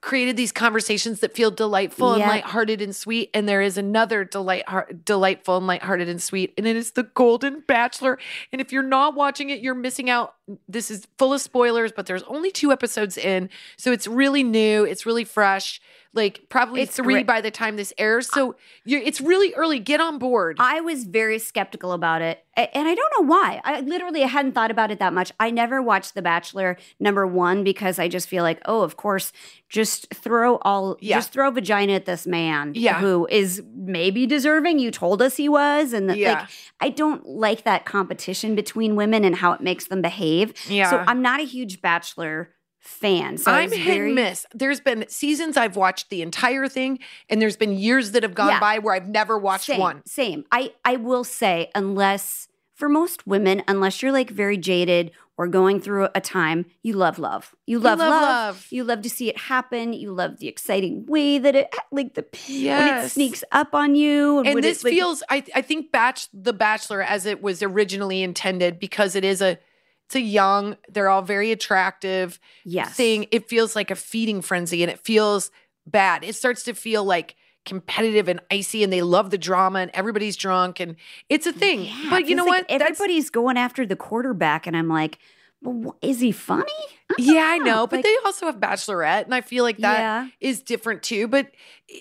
created 0.00 0.36
these 0.36 0.52
conversations 0.52 1.20
that 1.20 1.34
feel 1.34 1.50
delightful 1.50 2.12
and 2.12 2.20
Yeah. 2.20 2.28
lighthearted 2.28 2.80
and 2.80 2.94
sweet. 2.94 3.30
And 3.34 3.48
there 3.48 3.60
is 3.60 3.76
another 3.76 4.24
delight, 4.24 4.64
delightful 5.04 5.56
and 5.56 5.66
lighthearted 5.66 6.08
and 6.08 6.22
sweet, 6.22 6.54
and 6.56 6.66
it 6.66 6.76
is 6.76 6.92
The 6.92 7.02
Golden 7.02 7.60
Bachelor. 7.66 8.18
And 8.52 8.60
if 8.60 8.72
you're 8.72 8.82
not 8.82 9.14
watching 9.14 9.50
it, 9.50 9.60
you're 9.60 9.74
missing 9.74 10.08
out. 10.08 10.34
This 10.68 10.90
is 10.90 11.06
full 11.18 11.34
of 11.34 11.40
spoilers, 11.40 11.90
but 11.92 12.06
there's 12.06 12.22
only 12.24 12.50
two 12.50 12.70
episodes 12.72 13.18
in, 13.18 13.50
so 13.76 13.90
it's 13.92 14.06
really 14.06 14.42
new. 14.44 14.84
It's 14.84 15.04
really 15.04 15.24
fresh. 15.24 15.80
Like 16.14 16.44
probably 16.48 16.80
It's 16.80 16.96
three 16.96 17.14
great. 17.14 17.26
by 17.26 17.40
the 17.40 17.50
time 17.50 17.76
this 17.76 17.92
airs. 17.98 18.30
So 18.32 18.56
it's 18.86 19.20
really 19.20 19.52
early. 19.54 19.78
Get 19.78 20.00
on 20.00 20.18
board. 20.18 20.56
I 20.58 20.80
was 20.80 21.04
very 21.04 21.38
skeptical 21.38 21.92
about 21.92 22.22
it, 22.22 22.42
and 22.56 22.88
I 22.88 22.94
don't 22.94 23.12
know 23.18 23.26
why. 23.26 23.60
I 23.62 23.80
literally 23.80 24.22
hadn't 24.22 24.52
thought 24.52 24.70
about 24.70 24.90
it 24.90 24.98
that 25.00 25.12
much. 25.12 25.32
I 25.38 25.50
never 25.50 25.82
watched 25.82 26.14
The 26.14 26.22
Bachelor 26.22 26.78
number 26.98 27.26
one 27.26 27.62
because 27.62 27.98
I 27.98 28.08
just 28.08 28.26
feel 28.26 28.42
like, 28.42 28.60
oh, 28.64 28.80
of 28.82 28.96
course, 28.96 29.32
just 29.68 30.12
throw 30.14 30.56
all, 30.62 30.96
Yeah. 31.00 31.16
just 31.18 31.30
throw 31.32 31.50
vagina 31.50 31.92
at 31.92 32.06
this 32.06 32.26
man, 32.26 32.72
Yeah. 32.74 33.00
who 33.00 33.26
is 33.30 33.62
maybe 33.74 34.26
deserving. 34.26 34.78
You 34.78 34.90
told 34.90 35.20
us 35.20 35.36
he 35.36 35.48
was, 35.48 35.92
and 35.92 36.08
that, 36.08 36.16
Yeah. 36.16 36.32
like, 36.40 36.48
I 36.80 36.88
don't 36.88 37.26
like 37.26 37.64
that 37.64 37.84
competition 37.84 38.54
between 38.54 38.96
women 38.96 39.24
and 39.24 39.36
how 39.36 39.52
it 39.52 39.60
makes 39.60 39.86
them 39.88 40.00
behave. 40.00 40.54
Yeah. 40.68 40.88
So 40.90 41.04
I'm 41.06 41.20
not 41.20 41.40
a 41.40 41.44
huge 41.44 41.82
Bachelor 41.82 42.54
fan. 42.88 43.38
So 43.38 43.52
I'm 43.52 43.70
hit 43.70 43.84
very, 43.84 44.06
and 44.06 44.14
miss. 44.14 44.46
There's 44.54 44.80
been 44.80 45.04
seasons 45.08 45.56
I've 45.56 45.76
watched 45.76 46.10
the 46.10 46.22
entire 46.22 46.68
thing, 46.68 46.98
and 47.28 47.40
there's 47.40 47.56
been 47.56 47.72
years 47.72 48.12
that 48.12 48.22
have 48.22 48.34
gone 48.34 48.48
Yeah. 48.48 48.60
by 48.60 48.78
where 48.78 48.94
I've 48.94 49.08
never 49.08 49.38
watched 49.38 49.66
same, 49.66 49.80
one. 49.80 50.02
Same. 50.06 50.44
I 50.50 50.72
I 50.84 50.96
will 50.96 51.24
say, 51.24 51.70
unless 51.74 52.48
for 52.74 52.88
most 52.88 53.26
women, 53.26 53.62
unless 53.68 54.02
you're 54.02 54.12
like 54.12 54.30
very 54.30 54.56
jaded 54.56 55.10
or 55.36 55.46
going 55.46 55.80
through 55.80 56.08
a 56.14 56.20
time, 56.20 56.64
you 56.82 56.94
love 56.94 57.18
love. 57.18 57.54
You 57.66 57.78
love 57.78 57.98
love 58.00 58.10
love. 58.10 58.22
love. 58.22 58.66
You 58.70 58.82
love 58.84 59.02
to 59.02 59.10
see 59.10 59.28
it 59.28 59.38
happen. 59.38 59.92
You 59.92 60.12
love 60.12 60.38
the 60.38 60.48
exciting 60.48 61.06
way 61.06 61.38
that 61.38 61.54
it 61.54 61.72
like 61.92 62.14
the 62.14 62.24
when 62.48 63.04
it 63.04 63.08
sneaks 63.10 63.44
up 63.52 63.74
on 63.74 63.94
you. 63.94 64.38
And 64.38 64.54
when 64.54 64.62
this 64.62 64.80
it, 64.80 64.86
like, 64.86 64.94
feels, 64.94 65.22
I, 65.28 65.44
I 65.54 65.62
think, 65.62 65.92
Batch 65.92 66.28
the 66.32 66.52
Bachelor 66.52 67.02
as 67.02 67.24
it 67.26 67.40
was 67.42 67.62
originally 67.62 68.22
intended 68.22 68.80
because 68.80 69.14
it 69.14 69.24
is 69.24 69.40
a, 69.40 69.58
it's 70.08 70.16
a 70.16 70.20
young, 70.22 70.78
they're 70.88 71.10
all 71.10 71.20
very 71.20 71.52
attractive 71.52 72.40
yes. 72.64 72.94
thing. 72.94 73.26
It 73.30 73.46
feels 73.46 73.76
like 73.76 73.90
a 73.90 73.94
feeding 73.94 74.40
frenzy, 74.40 74.82
and 74.82 74.90
it 74.90 74.98
feels 75.00 75.50
bad. 75.86 76.24
It 76.24 76.34
starts 76.34 76.62
to 76.64 76.72
feel 76.72 77.04
like 77.04 77.36
competitive 77.66 78.26
and 78.26 78.40
icy, 78.50 78.82
and 78.82 78.90
they 78.90 79.02
love 79.02 79.28
the 79.28 79.36
drama, 79.36 79.80
and 79.80 79.90
everybody's 79.92 80.34
drunk, 80.34 80.80
and 80.80 80.96
it's 81.28 81.46
a 81.46 81.52
thing. 81.52 81.82
Yeah, 81.84 82.06
but 82.08 82.26
you 82.26 82.36
know 82.36 82.44
like 82.46 82.62
what? 82.62 82.68
That's- 82.70 82.90
Everybody's 82.90 83.28
going 83.28 83.58
after 83.58 83.84
the 83.84 83.96
quarterback, 83.96 84.66
and 84.66 84.74
I'm 84.74 84.88
like, 84.88 85.18
well, 85.60 85.98
is 86.00 86.20
he 86.20 86.32
funny? 86.32 86.72
Yeah, 87.18 87.44
I 87.44 87.58
know, 87.58 87.86
but 87.86 87.96
Like- 87.96 88.04
they 88.04 88.16
also 88.24 88.46
have 88.46 88.56
Bachelorette, 88.56 89.24
and 89.24 89.34
I 89.34 89.42
feel 89.42 89.62
like 89.62 89.76
that 89.78 90.30
is 90.40 90.58
yeah. 90.60 90.64
different 90.64 91.02
too. 91.02 91.28
But 91.28 91.50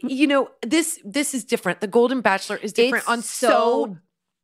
you 0.02 0.28
know, 0.28 0.50
this 0.66 1.02
this 1.04 1.34
is 1.34 1.44
different. 1.44 1.82
The 1.82 1.88
Golden 1.88 2.22
Bachelor 2.22 2.56
is 2.56 2.72
different 2.72 3.04
It's 3.04 3.10
on 3.10 3.22
so. 3.22 3.50
so 3.50 3.98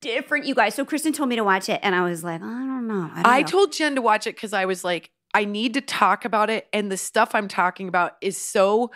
different, 0.04 0.46
you 0.46 0.54
guys. 0.56 0.76
So 0.76 0.86
Kristin 0.86 1.14
told 1.14 1.30
me 1.30 1.36
to 1.38 1.44
watch 1.44 1.70
it, 1.70 1.80
and 1.84 1.96
I 1.96 2.04
was 2.04 2.24
like, 2.24 2.42
I 2.42 2.46
don't 2.46 2.88
know. 2.88 3.10
I, 3.12 3.16
don't 3.24 3.26
I 3.26 3.42
know. 3.42 3.48
told 3.48 3.72
Jen 3.72 3.96
to 3.96 4.02
watch 4.02 4.28
it 4.28 4.36
because 4.36 4.54
I 4.54 4.66
was 4.66 4.84
like, 4.84 5.10
I 5.34 5.46
need 5.46 5.74
to 5.74 5.82
talk 5.82 6.26
about 6.26 6.50
it, 6.50 6.68
and 6.72 6.92
the 6.92 6.98
stuff 6.98 7.34
I'm 7.34 7.48
talking 7.48 7.88
about 7.88 8.14
is 8.22 8.38
so 8.38 8.92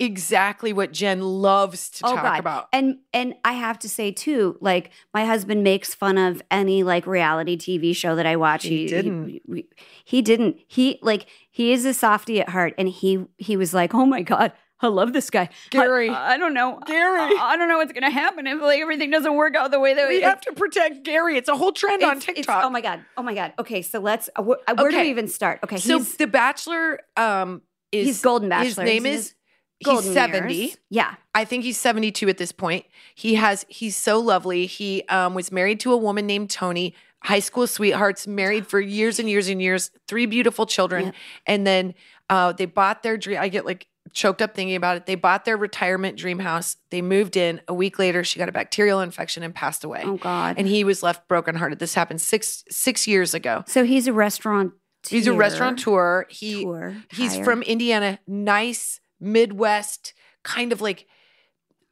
exactly 0.00 0.72
what 0.72 0.92
Jen 0.92 1.20
loves 1.20 1.88
to 1.88 2.06
Oh, 2.06 2.14
talk 2.14 2.24
God. 2.24 2.38
about. 2.40 2.68
And 2.72 2.98
and 3.12 3.34
I 3.44 3.52
have 3.52 3.78
to 3.80 3.88
say 3.88 4.10
too, 4.10 4.56
like 4.60 4.90
my 5.12 5.24
husband 5.24 5.62
makes 5.62 5.94
fun 5.94 6.18
of 6.18 6.42
any 6.50 6.82
like 6.82 7.06
reality 7.06 7.56
TV 7.56 7.94
show 7.94 8.16
that 8.16 8.26
I 8.26 8.36
watch. 8.36 8.64
He 8.64 8.86
didn't. 8.86 9.28
He, 9.28 9.42
he, 9.46 9.66
he 10.04 10.22
didn't. 10.22 10.56
He 10.66 10.98
like 11.02 11.26
he 11.50 11.72
is 11.72 11.84
a 11.84 11.94
softie 11.94 12.40
at 12.40 12.48
heart, 12.48 12.74
and 12.76 12.88
he 12.88 13.24
he 13.38 13.56
was 13.56 13.72
like, 13.72 13.94
oh 13.94 14.04
my 14.06 14.22
god. 14.22 14.52
I 14.80 14.88
love 14.88 15.12
this 15.12 15.30
guy, 15.30 15.48
Gary. 15.70 16.10
I, 16.10 16.36
don't 16.36 16.52
know, 16.52 16.78
Gary. 16.86 17.20
I, 17.20 17.52
I 17.52 17.56
don't 17.56 17.68
know 17.68 17.78
what's 17.78 17.92
gonna 17.92 18.10
happen 18.10 18.46
if 18.46 18.60
like 18.60 18.80
everything 18.80 19.10
doesn't 19.10 19.34
work 19.34 19.54
out 19.56 19.70
the 19.70 19.80
way 19.80 19.94
that 19.94 20.08
we 20.08 20.16
it's- 20.16 20.28
have 20.28 20.40
to 20.42 20.52
protect 20.52 21.04
Gary. 21.04 21.36
It's 21.36 21.48
a 21.48 21.56
whole 21.56 21.72
trend 21.72 22.02
on 22.02 22.20
TikTok. 22.20 22.64
oh 22.64 22.70
my 22.70 22.80
god! 22.80 23.00
Oh 23.16 23.22
my 23.22 23.34
god! 23.34 23.52
Okay, 23.58 23.82
so 23.82 24.00
let's. 24.00 24.28
Uh, 24.36 24.42
uh, 24.66 24.74
where 24.76 24.90
do 24.90 24.98
we 24.98 25.10
even 25.10 25.28
start? 25.28 25.60
Okay, 25.64 25.78
so 25.78 25.98
he's 25.98 26.16
the 26.16 26.26
Bachelor 26.26 27.00
um, 27.16 27.62
is 27.92 28.06
he's 28.06 28.20
Golden 28.22 28.48
Bachelor. 28.48 28.64
His 28.66 28.78
name 28.78 29.04
He's 29.04 29.14
is 29.14 29.24
his 29.26 29.34
he's 29.78 29.86
golden 29.86 30.12
seventy. 30.12 30.54
years. 30.54 30.76
Yeah, 30.90 31.14
I 31.34 31.44
think 31.44 31.64
he's 31.64 31.80
72 31.80 32.28
at 32.28 32.38
this 32.38 32.52
point. 32.52 32.84
He 33.14 33.34
has 33.36 33.64
he's 33.68 33.96
so 33.96 34.18
lovely. 34.20 34.66
He 34.66 35.02
um, 35.08 35.34
was 35.34 35.50
married 35.52 35.80
to 35.80 35.92
a 35.92 35.96
woman 35.96 36.26
named 36.26 36.50
Toni, 36.50 36.94
high 37.22 37.40
school 37.40 37.66
sweethearts, 37.66 38.26
married 38.26 38.66
for 38.66 38.80
years 38.80 39.18
and 39.18 39.28
years 39.30 39.48
and 39.48 39.62
years, 39.62 39.90
three 40.08 40.26
beautiful 40.26 40.66
children. 40.66 41.06
Yeah. 41.06 41.12
And 41.46 41.66
then 41.66 41.94
uh, 42.28 42.52
they 42.52 42.66
bought 42.66 43.02
their 43.02 43.16
dream. 43.16 43.38
I 43.40 43.48
get 43.48 43.64
like 43.64 43.86
choked 44.14 44.40
up 44.40 44.54
thinking 44.54 44.76
about 44.76 44.96
it. 44.96 45.06
They 45.06 45.16
bought 45.16 45.44
their 45.44 45.56
retirement 45.56 46.16
dream 46.16 46.38
house. 46.38 46.76
They 46.90 47.02
moved 47.02 47.36
in. 47.36 47.60
A 47.68 47.74
week 47.74 47.98
later, 47.98 48.24
she 48.24 48.38
got 48.38 48.48
a 48.48 48.52
bacterial 48.52 49.00
infection 49.00 49.42
and 49.42 49.54
passed 49.54 49.84
away. 49.84 50.02
Oh 50.04 50.16
God. 50.16 50.54
And 50.56 50.66
he 50.66 50.84
was 50.84 51.02
left 51.02 51.28
brokenhearted. 51.28 51.80
This 51.80 51.94
happened 51.94 52.20
six 52.20 52.64
six 52.70 53.06
years 53.06 53.34
ago. 53.34 53.64
so 53.66 53.84
he's 53.84 54.06
a 54.06 54.12
restaurant. 54.12 54.72
He's 55.06 55.26
a 55.26 55.34
restaurateur. 55.34 56.26
He 56.30 56.62
Tour. 56.62 56.96
He's 57.10 57.36
from 57.38 57.62
Indiana, 57.62 58.18
nice 58.26 59.00
Midwest, 59.20 60.14
kind 60.44 60.72
of 60.72 60.80
like. 60.80 61.06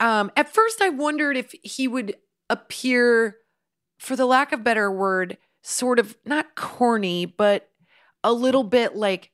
Um, 0.00 0.32
at 0.36 0.48
first, 0.48 0.80
I 0.80 0.88
wondered 0.88 1.36
if 1.36 1.54
he 1.62 1.86
would 1.86 2.16
appear, 2.48 3.36
for 3.98 4.16
the 4.16 4.24
lack 4.26 4.52
of 4.52 4.64
better 4.64 4.90
word, 4.90 5.36
sort 5.62 5.98
of 5.98 6.16
not 6.24 6.54
corny, 6.54 7.26
but 7.26 7.68
a 8.24 8.32
little 8.32 8.64
bit 8.64 8.96
like 8.96 9.30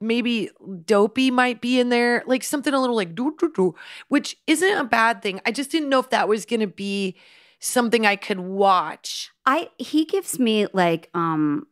maybe 0.00 0.50
dopey 0.84 1.30
might 1.30 1.60
be 1.60 1.80
in 1.80 1.88
there, 1.88 2.22
like 2.26 2.42
something 2.44 2.72
a 2.74 2.80
little 2.80 2.96
like 2.96 3.14
doo 3.14 3.34
doo 3.38 3.52
doo, 3.54 3.74
which 4.08 4.36
isn't 4.46 4.78
a 4.78 4.84
bad 4.84 5.22
thing. 5.22 5.40
I 5.46 5.52
just 5.52 5.70
didn't 5.70 5.88
know 5.88 5.98
if 6.00 6.10
that 6.10 6.28
was 6.28 6.44
going 6.44 6.60
to 6.60 6.66
be 6.66 7.16
something 7.58 8.04
I 8.06 8.16
could 8.16 8.40
watch. 8.40 9.30
I 9.46 9.70
he 9.78 10.04
gives 10.04 10.38
me 10.38 10.66
like 10.72 11.08
um 11.14 11.66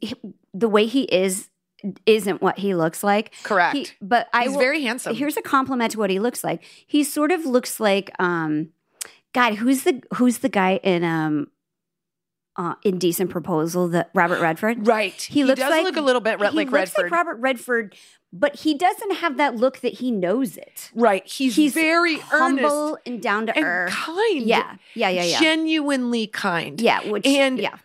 he- 0.00 0.14
the 0.52 0.68
way 0.68 0.86
he 0.86 1.02
is 1.04 1.50
isn't 2.06 2.40
what 2.40 2.58
he 2.58 2.74
looks 2.74 3.04
like. 3.04 3.34
Correct. 3.42 3.76
He, 3.76 3.86
but 4.00 4.28
I 4.32 4.44
He's 4.44 4.52
will, 4.52 4.58
very 4.60 4.80
handsome. 4.82 5.14
here's 5.14 5.36
a 5.36 5.42
compliment 5.42 5.92
to 5.92 5.98
what 5.98 6.08
he 6.08 6.18
looks 6.18 6.42
like. 6.42 6.64
He 6.86 7.04
sort 7.04 7.30
of 7.30 7.44
looks 7.44 7.78
like 7.80 8.10
um 8.18 8.70
God, 9.34 9.54
who's 9.56 9.82
the 9.82 10.00
who's 10.14 10.38
the 10.38 10.48
guy 10.48 10.80
in 10.82 11.04
um 11.04 11.48
uh 12.56 12.74
indecent 12.84 13.30
proposal 13.30 13.88
that 13.88 14.10
Robert 14.14 14.40
Redford? 14.40 14.86
right. 14.86 15.20
He 15.20 15.44
looks 15.44 15.60
does 15.60 15.70
like- 15.70 15.84
look 15.84 15.96
a 15.96 16.00
little 16.00 16.20
bit 16.20 16.38
he 16.38 16.44
like 16.44 16.54
looks 16.54 16.72
Redford. 16.72 17.04
like 17.04 17.12
Robert 17.12 17.36
Redford, 17.36 17.94
but 18.32 18.56
he 18.56 18.74
doesn't 18.74 19.14
have 19.16 19.36
that 19.38 19.56
look 19.56 19.80
that 19.80 19.94
he 19.94 20.10
knows 20.10 20.56
it. 20.56 20.90
Right. 20.94 21.24
He's, 21.26 21.56
He's 21.56 21.72
very 21.74 22.14
earnest 22.32 22.62
Humble 22.62 22.98
and 23.06 23.20
down 23.22 23.46
to 23.46 23.56
and 23.56 23.64
earth. 23.64 23.92
kind. 23.92 24.42
Yeah. 24.42 24.76
Yeah, 24.94 25.08
yeah, 25.08 25.22
yeah. 25.24 25.40
Genuinely 25.40 26.26
kind. 26.28 26.80
yeah, 26.80 27.08
which 27.08 27.26
and- 27.26 27.58
yeah. 27.58 27.76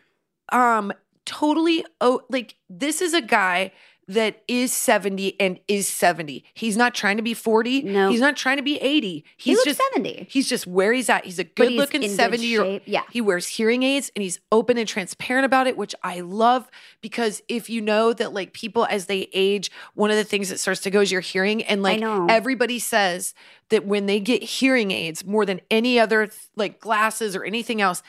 Um 0.52 0.92
totally 1.26 1.86
oh 2.02 2.22
like 2.30 2.56
this 2.70 3.02
is 3.02 3.14
a 3.14 3.22
guy 3.22 3.72
that 4.10 4.42
is 4.48 4.74
70 4.74 5.40
and 5.40 5.60
is 5.68 5.88
70. 5.88 6.44
He's 6.56 6.76
not 6.76 6.96
trying 6.96 7.18
to 7.18 7.22
be 7.24 7.36
40. 7.36 7.84
No. 7.84 8.10
He's 8.10 8.20
not 8.20 8.36
trying 8.36 8.58
to 8.58 8.64
be 8.64 8.78
80. 8.78 9.24
He 9.38 9.52
He's 9.52 9.58
looks 9.58 9.66
just 9.78 9.82
70. 9.94 10.26
he's 10.30 10.50
just 10.50 10.66
where 10.66 10.92
he's 10.92 11.10
at. 11.10 11.26
He's 11.26 11.38
a 11.38 11.44
good 11.44 11.70
he's 11.70 11.78
looking 11.78 12.10
70 12.10 12.44
year 12.44 12.64
shape. 12.64 12.84
Yeah. 12.88 13.04
He 13.12 13.22
wears 13.22 13.48
hearing 13.48 13.84
aids 13.84 14.12
and 14.16 14.24
he's 14.24 14.40
open 14.52 14.80
and 14.80 14.88
transparent 14.88 15.46
about 15.46 15.68
it, 15.68 15.78
which 15.78 15.94
I 16.04 16.22
love 16.22 16.68
because 17.02 17.44
if 17.48 17.70
you 17.70 17.82
know 17.82 18.12
that 18.14 18.34
like 18.34 18.52
people 18.52 18.88
as 18.90 19.06
they 19.06 19.30
age, 19.32 19.70
one 19.94 20.10
of 20.10 20.18
the 20.18 20.24
things 20.24 20.50
that 20.50 20.60
starts 20.60 20.82
to 20.82 20.90
go 20.90 21.02
is 21.02 21.12
your 21.12 21.22
hearing. 21.22 21.62
And 21.64 21.84
like 21.84 22.02
everybody 22.02 22.80
says 22.80 23.36
that 23.70 23.86
when 23.86 24.08
they 24.08 24.20
get 24.20 24.42
hearing 24.42 24.90
aids 24.90 25.24
more 25.24 25.46
than 25.46 25.62
any 25.70 26.00
other 26.00 26.30
like 26.56 26.80
glasses 26.80 27.36
or 27.36 27.44
anything 27.44 27.80
else, 27.80 28.02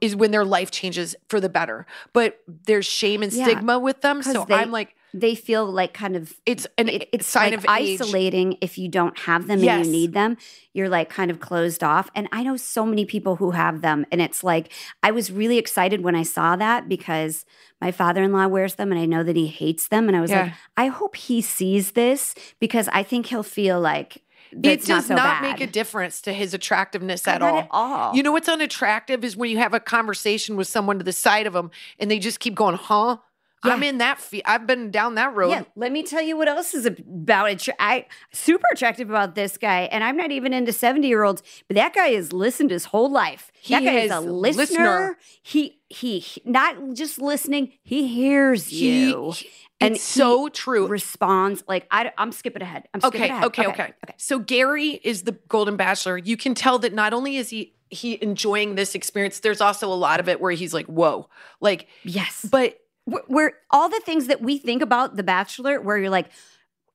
is 0.00 0.16
when 0.16 0.32
their 0.32 0.44
life 0.44 0.70
changes 0.72 1.14
for 1.28 1.38
the 1.38 1.48
better. 1.48 1.86
But 2.12 2.40
there's 2.48 2.86
shame 2.86 3.22
and 3.22 3.32
Yeah, 3.32 3.44
stigma 3.44 3.78
with 3.78 4.00
them. 4.00 4.22
So 4.24 4.44
they- 4.48 4.54
I'm 4.56 4.72
like, 4.72 4.96
They 5.14 5.34
feel 5.34 5.64
like 5.66 5.94
kind 5.94 6.16
of 6.16 6.34
it's 6.44 6.66
an 6.76 6.88
it- 6.88 7.08
it's 7.12 7.26
sign 7.26 7.50
like 7.52 7.58
of 7.58 7.64
age. 7.64 8.00
isolating 8.00 8.56
if 8.60 8.76
you 8.78 8.88
don't 8.88 9.18
have 9.20 9.46
them 9.46 9.60
and 9.60 9.64
you 9.86 9.90
need 9.92 10.12
them. 10.12 10.36
You're 10.74 10.88
like 10.88 11.08
kind 11.08 11.30
of 11.30 11.40
closed 11.40 11.82
off. 11.82 12.10
And 12.14 12.28
I 12.30 12.42
know 12.42 12.56
so 12.56 12.84
many 12.84 13.04
people 13.04 13.36
who 13.36 13.52
have 13.52 13.80
them. 13.80 14.04
And 14.12 14.20
it's 14.20 14.44
like, 14.44 14.70
I 15.02 15.10
was 15.10 15.32
really 15.32 15.58
excited 15.58 16.02
when 16.02 16.14
I 16.14 16.22
saw 16.22 16.56
that 16.56 16.88
because 16.88 17.44
my 17.80 17.90
father 17.90 18.22
in 18.22 18.32
law 18.32 18.46
wears 18.48 18.74
them 18.74 18.92
and 18.92 19.00
I 19.00 19.06
know 19.06 19.22
that 19.22 19.34
he 19.36 19.46
hates 19.46 19.88
them. 19.88 20.08
And 20.08 20.16
I 20.16 20.20
was 20.20 20.30
like, 20.44 20.52
I 20.76 20.86
hope 20.88 21.16
he 21.16 21.40
sees 21.40 21.92
this 21.92 22.34
because 22.60 22.88
I 22.92 23.02
think 23.02 23.26
he'll 23.26 23.42
feel 23.42 23.80
like 23.80 24.22
It 24.52 24.80
does 24.80 24.88
not, 24.88 25.04
so 25.04 25.14
not 25.16 25.42
make 25.42 25.60
a 25.60 25.66
difference 25.66 26.20
to 26.22 26.32
his 26.32 26.54
attractiveness 26.54 27.26
at 27.28 27.42
all. 27.42 27.58
at 27.58 27.68
all. 27.70 28.14
You 28.16 28.22
know 28.22 28.32
what's 28.32 28.48
unattractive 28.48 29.24
is 29.24 29.36
when 29.36 29.50
you 29.50 29.58
have 29.58 29.74
a 29.74 29.80
conversation 29.80 30.56
with 30.56 30.68
someone 30.68 30.98
to 30.98 31.04
the 31.04 31.12
side 31.12 31.46
of 31.46 31.52
them 31.54 31.70
and 31.98 32.10
they 32.10 32.18
just 32.18 32.40
keep 32.40 32.54
going, 32.54 32.76
huh? 32.76 33.18
Yeah. 33.64 33.72
I'm 33.72 33.82
in 33.82 33.98
that. 33.98 34.20
Fe- 34.20 34.42
I've 34.44 34.66
been 34.66 34.90
down 34.90 35.16
that 35.16 35.34
road. 35.34 35.50
Yeah, 35.50 35.64
let 35.74 35.90
me 35.90 36.02
tell 36.04 36.22
you 36.22 36.36
what 36.36 36.46
else 36.48 36.74
is 36.74 36.86
about 36.86 37.50
it. 37.50 37.68
I 37.80 38.06
super 38.32 38.66
attractive 38.72 39.10
about 39.10 39.34
this 39.34 39.56
guy, 39.58 39.82
and 39.90 40.04
I'm 40.04 40.16
not 40.16 40.30
even 40.30 40.52
into 40.52 40.72
70 40.72 41.08
year 41.08 41.24
olds, 41.24 41.42
but 41.66 41.74
that 41.74 41.92
guy 41.94 42.08
has 42.10 42.32
listened 42.32 42.70
his 42.70 42.84
whole 42.86 43.10
life. 43.10 43.50
He 43.60 43.74
that 43.74 43.82
guy 43.82 43.94
is 44.00 44.10
a 44.12 44.20
listener. 44.20 44.60
listener. 44.60 45.18
He, 45.42 45.80
he 45.88 46.18
he 46.20 46.42
not 46.44 46.76
just 46.94 47.20
listening, 47.20 47.72
he 47.82 48.06
hears 48.06 48.68
He- 48.68 49.08
you 49.08 49.32
he- 49.32 49.48
and 49.80 49.94
it's 49.94 50.04
so 50.04 50.48
true. 50.48 50.86
responds. 50.88 51.62
Like 51.68 51.86
I, 51.90 52.12
I'm 52.18 52.32
skipping 52.32 52.62
ahead. 52.62 52.88
I'm 52.94 53.00
skipping 53.00 53.22
Okay, 53.22 53.30
ahead. 53.30 53.44
okay, 53.44 53.66
okay, 53.66 53.92
So 54.18 54.38
Gary 54.40 55.00
is 55.04 55.22
the 55.22 55.32
Golden 55.48 55.76
Bachelor. 55.76 56.18
You 56.18 56.36
can 56.36 56.54
tell 56.54 56.78
that 56.80 56.92
not 56.92 57.12
only 57.12 57.36
is 57.36 57.48
he 57.50 57.74
he 57.90 58.22
enjoying 58.22 58.74
this 58.74 58.94
experience, 58.94 59.40
there's 59.40 59.60
also 59.60 59.88
a 59.92 59.94
lot 59.94 60.20
of 60.20 60.28
it 60.28 60.40
where 60.40 60.50
he's 60.52 60.74
like, 60.74 60.86
"Whoa!" 60.86 61.28
Like, 61.60 61.86
Yes, 62.04 62.44
but 62.50 62.78
where, 63.26 63.52
all 63.70 63.88
the 63.88 64.00
things 64.00 64.26
that 64.26 64.40
we 64.40 64.58
think 64.58 64.82
about 64.82 65.16
the 65.16 65.22
Bachelor, 65.22 65.80
where 65.80 65.96
you're 65.98 66.10
like, 66.10 66.30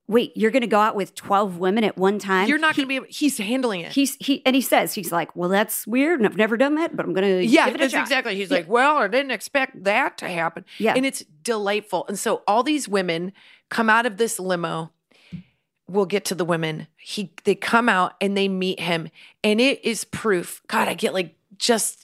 wait, 0.08 0.36
you're 0.36 0.52
going 0.52 0.62
to 0.62 0.67
go 0.67 0.80
out 0.80 0.95
with 0.95 1.15
12 1.15 1.58
women 1.60 1.84
at 1.84 1.97
one 1.97 2.19
time. 2.19 2.47
you're 2.49 2.58
not 2.58 2.76
going 2.76 2.84
to 2.84 2.88
be. 2.89 2.95
able 2.97 3.06
He's 3.10 3.38
handling 3.38 3.82
it. 3.82 3.93
He's 3.93 4.15
he 4.19 4.45
and 4.45 4.54
he 4.56 4.62
says 4.62 4.93
he's 4.93 5.12
like, 5.12 5.34
well, 5.36 5.49
that's 5.49 5.88
weird, 5.88 6.19
and 6.19 6.28
I've 6.28 6.36
never 6.38 6.58
done 6.58 6.76
that, 6.76 6.95
but 6.95 7.06
I'm 7.06 7.13
gonna 7.13 7.39
yeah, 7.39 7.65
give 7.67 7.76
it 7.76 7.78
a 7.78 7.84
that's 7.86 7.93
shot. 7.93 8.02
exactly. 8.02 8.36
He's 8.36 8.49
Yeah. 8.52 8.58
like, 8.58 8.69
"Well, 8.69 8.97
I 8.97 9.08
didn't 9.08 9.32
expect 9.32 9.84
that 9.86 10.17
to 10.19 10.28
happen." 10.30 10.65
Yeah. 10.78 10.93
and 10.95 11.06
it's 11.06 11.23
delightful. 11.41 12.06
And 12.08 12.19
so 12.19 12.43
all 12.47 12.63
these 12.63 12.88
women 12.89 13.32
come 13.69 13.89
out 13.89 14.06
of 14.06 14.17
this 14.17 14.39
limo. 14.39 14.91
We'll 15.88 16.06
get 16.06 16.26
to 16.26 16.36
the 16.36 16.45
women. 16.45 16.88
He 16.97 17.34
they 17.43 17.56
come 17.56 17.88
out 17.89 18.13
and 18.21 18.36
they 18.38 18.47
meet 18.47 18.80
him, 18.80 19.10
and 19.43 19.60
it 19.62 19.84
is 19.86 20.04
proof. 20.06 20.62
God, 20.67 20.88
I 20.88 20.93
get 20.95 21.13
like 21.13 21.36
just 21.58 22.02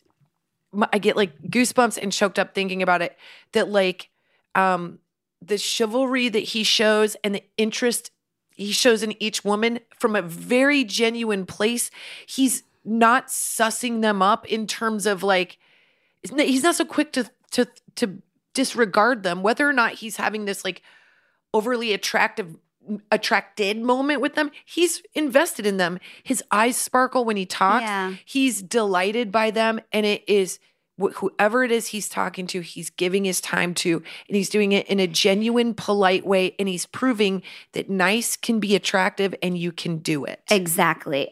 I 0.92 1.00
get 1.00 1.16
like 1.16 1.42
goosebumps 1.44 1.98
and 2.02 2.12
choked 2.12 2.40
up 2.40 2.54
thinking 2.54 2.82
about 2.82 3.02
it. 3.02 3.18
That 3.54 3.70
like 3.70 4.10
um 4.56 5.00
the 5.42 5.58
chivalry 5.58 6.30
that 6.30 6.40
he 6.40 6.64
shows 6.64 7.16
and 7.24 7.36
the 7.36 7.44
interest 7.58 8.12
he 8.52 8.72
shows 8.72 9.04
in 9.04 9.22
each 9.24 9.46
woman 9.46 9.80
from 9.98 10.16
a 10.16 10.22
very 10.22 10.84
genuine 10.84 11.46
place. 11.46 11.90
He's 12.26 12.64
not 12.84 13.28
sussing 13.28 14.02
them 14.02 14.22
up 14.22 14.46
in 14.48 14.68
terms 14.68 15.06
of 15.06 15.24
like 15.24 15.58
he's 16.22 16.64
not 16.64 16.76
so 16.76 16.86
quick 16.86 17.14
to 17.14 17.30
to 17.52 17.68
to 17.96 18.22
disregard 18.54 19.24
them 19.24 19.42
whether 19.44 19.68
or 19.68 19.74
not 19.74 19.94
he's 19.94 20.18
having 20.18 20.46
this 20.46 20.66
like 20.66 20.82
overly 21.54 21.94
attractive 21.94 22.56
attracted 23.12 23.78
moment 23.78 24.22
with 24.22 24.36
them 24.36 24.52
he's 24.66 25.02
invested 25.14 25.66
in 25.66 25.78
them 25.78 26.00
his 26.24 26.44
eyes 26.52 26.78
sparkle 26.78 27.26
when 27.26 27.38
he 27.38 27.46
talks 27.46 27.84
Yeah. 27.84 28.14
he's 28.26 28.62
delighted 28.62 29.32
by 29.32 29.52
them 29.52 29.80
and 29.92 30.06
it 30.06 30.24
is 30.28 30.60
wh- 31.02 31.14
whoever 31.16 31.64
it 31.64 31.72
is 31.72 31.88
he's 31.88 32.10
talking 32.10 32.48
to 32.48 32.62
he's 32.62 32.90
giving 32.90 33.26
his 33.26 33.40
time 33.42 33.74
to 33.76 33.98
and 34.28 34.36
he's 34.36 34.50
doing 34.50 34.72
it 34.72 34.88
in 34.88 35.00
a 35.00 35.08
genuine 35.08 35.74
polite 35.74 36.26
way 36.26 36.56
and 36.60 36.68
he's 36.68 36.86
proving 36.86 37.42
that 37.74 37.90
nice 37.90 38.36
can 38.36 38.60
be 38.60 38.76
attractive 38.76 39.34
and 39.42 39.58
you 39.58 39.72
can 39.72 39.98
do 39.98 40.26
it 40.26 40.42
Exactly. 40.52 41.32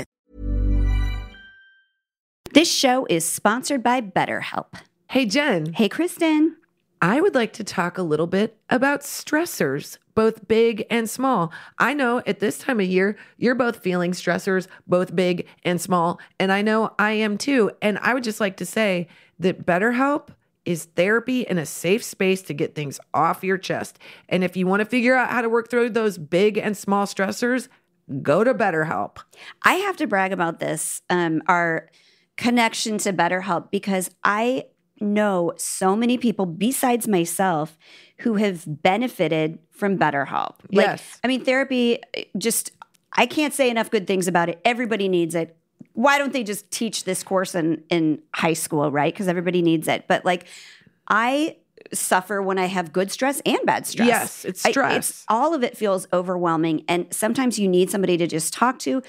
This 2.53 2.69
show 2.69 3.07
is 3.09 3.23
sponsored 3.23 3.81
by 3.81 4.01
BetterHelp. 4.01 4.73
hey 5.09 5.25
jen 5.25 5.71
Hey, 5.71 5.87
Kristin. 5.87 6.55
I 7.01 7.21
would 7.21 7.33
like 7.33 7.53
to 7.53 7.63
talk 7.63 7.97
a 7.97 8.03
little 8.03 8.27
bit 8.27 8.57
about 8.69 9.01
stressors, 9.01 9.97
both 10.15 10.49
big 10.49 10.85
and 10.89 11.09
small. 11.09 11.53
I 11.79 11.93
know 11.93 12.21
at 12.27 12.39
this 12.39 12.57
time 12.57 12.81
of 12.81 12.85
year, 12.85 13.17
you're 13.37 13.55
both 13.55 13.77
feeling 13.77 14.11
stressors, 14.11 14.67
both 14.85 15.15
big 15.15 15.47
and 15.63 15.79
small. 15.79 16.19
And 16.39 16.51
I 16.51 16.61
know 16.61 16.93
I 16.99 17.11
am 17.13 17.37
too. 17.37 17.71
And 17.81 17.97
I 17.99 18.13
would 18.13 18.25
just 18.25 18.41
like 18.41 18.57
to 18.57 18.65
say 18.65 19.07
that 19.39 19.65
BetterHelp 19.65 20.27
is 20.65 20.85
therapy 20.97 21.47
and 21.47 21.57
a 21.57 21.65
safe 21.65 22.03
space 22.03 22.41
to 22.43 22.53
get 22.53 22.75
things 22.75 22.99
off 23.13 23.45
your 23.45 23.57
chest. 23.57 23.97
And 24.27 24.43
if 24.43 24.57
you 24.57 24.67
want 24.67 24.81
to 24.81 24.85
figure 24.85 25.15
out 25.15 25.29
how 25.29 25.41
to 25.41 25.49
work 25.49 25.69
through 25.69 25.91
those 25.91 26.17
big 26.17 26.57
and 26.57 26.75
small 26.75 27.05
stressors, 27.05 27.69
go 28.21 28.43
to 28.43 28.53
BetterHelp. 28.53 29.19
I 29.63 29.75
have 29.75 29.95
to 29.97 30.05
brag 30.07 30.33
about 30.33 30.59
this, 30.59 31.01
um, 31.09 31.41
our 31.47 31.87
connection 32.41 32.97
to 32.97 33.13
BetterHelp, 33.13 33.69
because 33.69 34.09
I 34.23 34.65
know 34.99 35.53
so 35.57 35.95
many 35.95 36.17
people 36.17 36.45
besides 36.45 37.07
myself 37.07 37.77
who 38.19 38.35
have 38.35 38.63
benefited 38.67 39.59
from 39.71 39.97
BetterHelp. 39.97 40.55
Like, 40.71 40.87
Yes. 40.87 41.19
I 41.23 41.27
mean, 41.27 41.45
therapy 41.45 41.99
just, 42.37 42.71
I 43.13 43.25
can't 43.27 43.53
say 43.53 43.69
enough 43.69 43.89
good 43.91 44.07
things 44.07 44.27
about 44.27 44.49
it. 44.49 44.59
Everybody 44.65 45.07
needs 45.07 45.35
it. 45.35 45.55
Why 45.93 46.17
don't 46.17 46.33
they 46.33 46.43
just 46.43 46.69
teach 46.71 47.03
this 47.03 47.23
course 47.23 47.53
in, 47.55 47.83
in 47.89 48.21
high 48.33 48.53
school, 48.53 48.91
right? 48.91 49.13
Because 49.13 49.27
everybody 49.27 49.61
needs 49.61 49.87
it. 49.87 50.05
But 50.07 50.25
like, 50.25 50.45
I 51.07 51.57
suffer 51.93 52.41
when 52.41 52.57
I 52.57 52.65
have 52.67 52.93
good 52.93 53.11
stress 53.11 53.41
and 53.45 53.59
bad 53.65 53.85
stress. 53.87 54.07
Yes, 54.07 54.45
it's 54.45 54.65
I- 54.65 54.71
stress. 54.71 55.25
all 55.27 55.53
of 55.53 55.63
it 55.63 55.77
feels 55.77 56.07
overwhelming. 56.13 56.85
And 56.87 57.07
sometimes 57.11 57.59
you 57.59 57.67
need 57.67 57.89
somebody 57.89 58.17
to 58.17 58.27
just 58.27 58.53
talk 58.53 58.79
to 58.79 59.01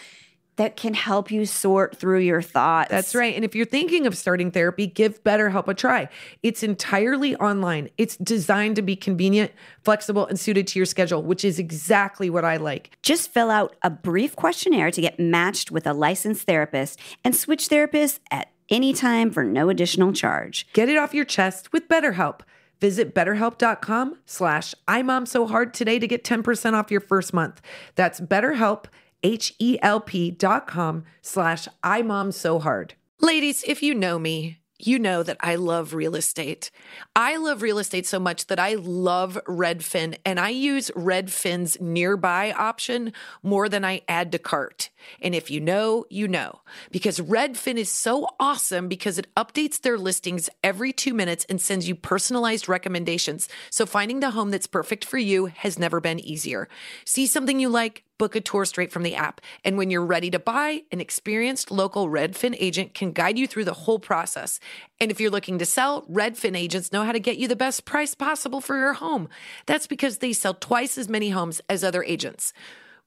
that 0.56 0.76
can 0.76 0.94
help 0.94 1.30
you 1.30 1.46
sort 1.46 1.96
through 1.96 2.20
your 2.20 2.42
thoughts. 2.42 2.90
That's 2.90 3.14
right. 3.14 3.34
And 3.34 3.44
if 3.44 3.54
you're 3.54 3.66
thinking 3.66 4.06
of 4.06 4.16
starting 4.16 4.50
therapy, 4.50 4.86
give 4.86 5.22
BetterHelp 5.24 5.68
a 5.68 5.74
try. 5.74 6.08
It's 6.42 6.62
entirely 6.62 7.34
online. 7.36 7.88
It's 7.96 8.16
designed 8.16 8.76
to 8.76 8.82
be 8.82 8.94
convenient, 8.94 9.52
flexible, 9.82 10.26
and 10.26 10.38
suited 10.38 10.66
to 10.68 10.78
your 10.78 10.86
schedule, 10.86 11.22
which 11.22 11.44
is 11.44 11.58
exactly 11.58 12.28
what 12.28 12.44
I 12.44 12.58
like. 12.58 12.96
Just 13.02 13.32
fill 13.32 13.50
out 13.50 13.76
a 13.82 13.90
brief 13.90 14.36
questionnaire 14.36 14.90
to 14.90 15.00
get 15.00 15.18
matched 15.18 15.70
with 15.70 15.86
a 15.86 15.94
licensed 15.94 16.46
therapist 16.46 16.98
and 17.24 17.34
switch 17.34 17.68
therapists 17.68 18.20
at 18.30 18.48
any 18.68 18.92
time 18.92 19.30
for 19.30 19.44
no 19.44 19.68
additional 19.68 20.12
charge. 20.12 20.66
Get 20.72 20.88
it 20.88 20.96
off 20.96 21.14
your 21.14 21.24
chest 21.24 21.72
with 21.72 21.88
BetterHelp. 21.88 22.40
Visit 22.80 23.14
betterhelp.com 23.14 24.18
slash 24.26 24.74
imomsohard 24.88 25.72
today 25.72 26.00
to 26.00 26.08
get 26.08 26.24
10% 26.24 26.72
off 26.72 26.90
your 26.90 27.00
first 27.00 27.32
month. 27.32 27.60
That's 27.94 28.20
betterhelp, 28.20 28.86
H-E-L-P 29.22 30.30
dot 30.32 30.66
com 30.66 31.04
slash 31.20 31.68
imomsohard. 31.84 32.92
Ladies, 33.20 33.62
if 33.66 33.82
you 33.82 33.94
know 33.94 34.18
me, 34.18 34.58
you 34.84 34.98
know 34.98 35.22
that 35.22 35.36
I 35.40 35.54
love 35.54 35.94
real 35.94 36.16
estate. 36.16 36.70
I 37.14 37.36
love 37.36 37.62
real 37.62 37.78
estate 37.78 38.04
so 38.04 38.18
much 38.18 38.48
that 38.48 38.58
I 38.58 38.74
love 38.74 39.38
Redfin 39.46 40.18
and 40.24 40.40
I 40.40 40.48
use 40.48 40.90
Redfin's 40.96 41.80
nearby 41.80 42.50
option 42.52 43.12
more 43.44 43.68
than 43.68 43.84
I 43.84 44.02
add 44.08 44.32
to 44.32 44.40
cart. 44.40 44.90
And 45.20 45.34
if 45.36 45.50
you 45.50 45.60
know, 45.60 46.04
you 46.10 46.26
know, 46.26 46.62
because 46.90 47.20
Redfin 47.20 47.76
is 47.76 47.90
so 47.90 48.26
awesome 48.40 48.88
because 48.88 49.18
it 49.18 49.32
updates 49.36 49.80
their 49.80 49.98
listings 49.98 50.50
every 50.64 50.92
two 50.92 51.14
minutes 51.14 51.46
and 51.48 51.60
sends 51.60 51.88
you 51.88 51.94
personalized 51.94 52.68
recommendations. 52.68 53.48
So 53.70 53.86
finding 53.86 54.18
the 54.18 54.30
home 54.30 54.50
that's 54.50 54.66
perfect 54.66 55.04
for 55.04 55.18
you 55.18 55.46
has 55.46 55.78
never 55.78 56.00
been 56.00 56.18
easier. 56.18 56.68
See 57.04 57.26
something 57.26 57.60
you 57.60 57.68
like, 57.68 58.02
book 58.18 58.36
a 58.36 58.40
tour 58.40 58.64
straight 58.64 58.92
from 58.92 59.02
the 59.02 59.14
app. 59.14 59.40
And 59.64 59.76
when 59.76 59.90
you're 59.90 60.04
ready 60.04 60.30
to 60.30 60.38
buy, 60.38 60.82
an 60.92 61.00
experienced 61.00 61.70
local 61.70 62.08
Redfin 62.08 62.56
agent 62.58 62.94
can 62.94 63.12
guide 63.12 63.38
you 63.38 63.46
through 63.46 63.64
the 63.64 63.72
whole 63.72 63.98
process. 63.98 64.60
And 65.00 65.10
if 65.10 65.20
you're 65.20 65.30
looking 65.30 65.58
to 65.58 65.66
sell, 65.66 66.02
Redfin 66.02 66.56
agents 66.56 66.92
know 66.92 67.04
how 67.04 67.12
to 67.12 67.20
get 67.20 67.38
you 67.38 67.48
the 67.48 67.56
best 67.56 67.84
price 67.84 68.14
possible 68.14 68.60
for 68.60 68.78
your 68.78 68.94
home. 68.94 69.28
That's 69.66 69.86
because 69.86 70.18
they 70.18 70.32
sell 70.32 70.54
twice 70.54 70.98
as 70.98 71.08
many 71.08 71.30
homes 71.30 71.60
as 71.68 71.82
other 71.82 72.04
agents. 72.04 72.52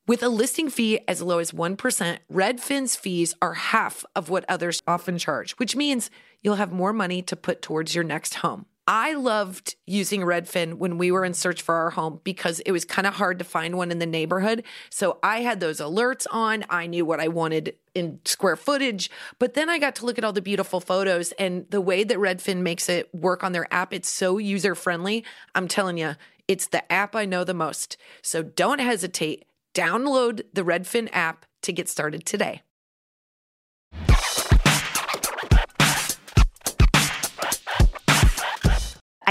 With 0.08 0.22
a 0.22 0.30
listing 0.30 0.70
fee 0.70 1.00
as 1.08 1.22
low 1.24 1.40
as 1.40 1.52
1%, 1.52 2.18
Redfin's 2.32 2.96
fees 2.96 3.34
are 3.42 3.54
half 3.54 4.06
of 4.16 4.30
what 4.30 4.46
others 4.48 4.80
often 4.86 5.18
charge, 5.18 5.54
which 5.54 5.76
means 5.76 6.12
you'll 6.44 6.56
have 6.56 6.72
more 6.72 6.94
money 6.94 7.24
to 7.24 7.36
put 7.36 7.64
towards 7.64 7.96
your 7.96 8.04
next 8.04 8.36
home. 8.36 8.68
I 8.88 9.14
loved 9.14 9.76
using 9.88 10.22
Redfin 10.22 10.76
when 10.76 11.00
we 11.00 11.12
were 11.12 11.26
in 11.26 11.34
search 11.34 11.64
for 11.64 11.74
our 11.74 11.90
home 11.90 12.22
because 12.24 12.60
it 12.62 12.72
was 12.72 12.86
kind 12.86 13.08
of 13.08 13.16
hard 13.16 13.40
to 13.40 13.46
find 13.46 13.78
one 13.78 13.90
in 13.90 13.98
the 13.98 14.06
neighborhood. 14.06 14.64
So 14.92 15.18
I 15.24 15.42
had 15.42 15.60
those 15.60 15.80
alerts 15.80 16.28
on. 16.30 16.66
I 16.70 16.86
knew 16.86 17.04
what 17.04 17.20
I 17.20 17.28
wanted 17.28 17.76
in 17.96 18.20
square 18.26 18.56
footage, 18.56 19.10
but 19.40 19.56
then 19.56 19.70
I 19.70 19.80
got 19.80 19.96
to 19.96 20.06
look 20.06 20.20
at 20.20 20.24
all 20.24 20.34
the 20.34 20.42
beautiful 20.42 20.80
photos 20.80 21.32
and 21.34 21.66
the 21.72 21.82
way 21.82 22.04
that 22.04 22.18
Redfin 22.18 22.58
makes 22.58 22.88
it 22.88 23.14
work 23.14 23.44
on 23.44 23.54
their 23.54 23.68
app. 23.74 23.92
It's 23.92 24.10
so 24.10 24.38
user 24.38 24.76
friendly. 24.76 25.26
I'm 25.56 25.68
telling 25.68 25.98
you, 25.98 26.16
it's 26.48 26.68
the 26.68 26.92
app 26.92 27.16
I 27.16 27.26
know 27.26 27.44
the 27.44 27.56
most. 27.56 27.98
So 28.22 28.44
don't 28.44 28.80
hesitate. 28.80 29.46
Download 29.74 30.44
the 30.54 30.64
Redfin 30.64 31.10
app 31.12 31.46
to 31.64 31.74
get 31.74 31.90
started 31.90 32.26
today. 32.26 32.62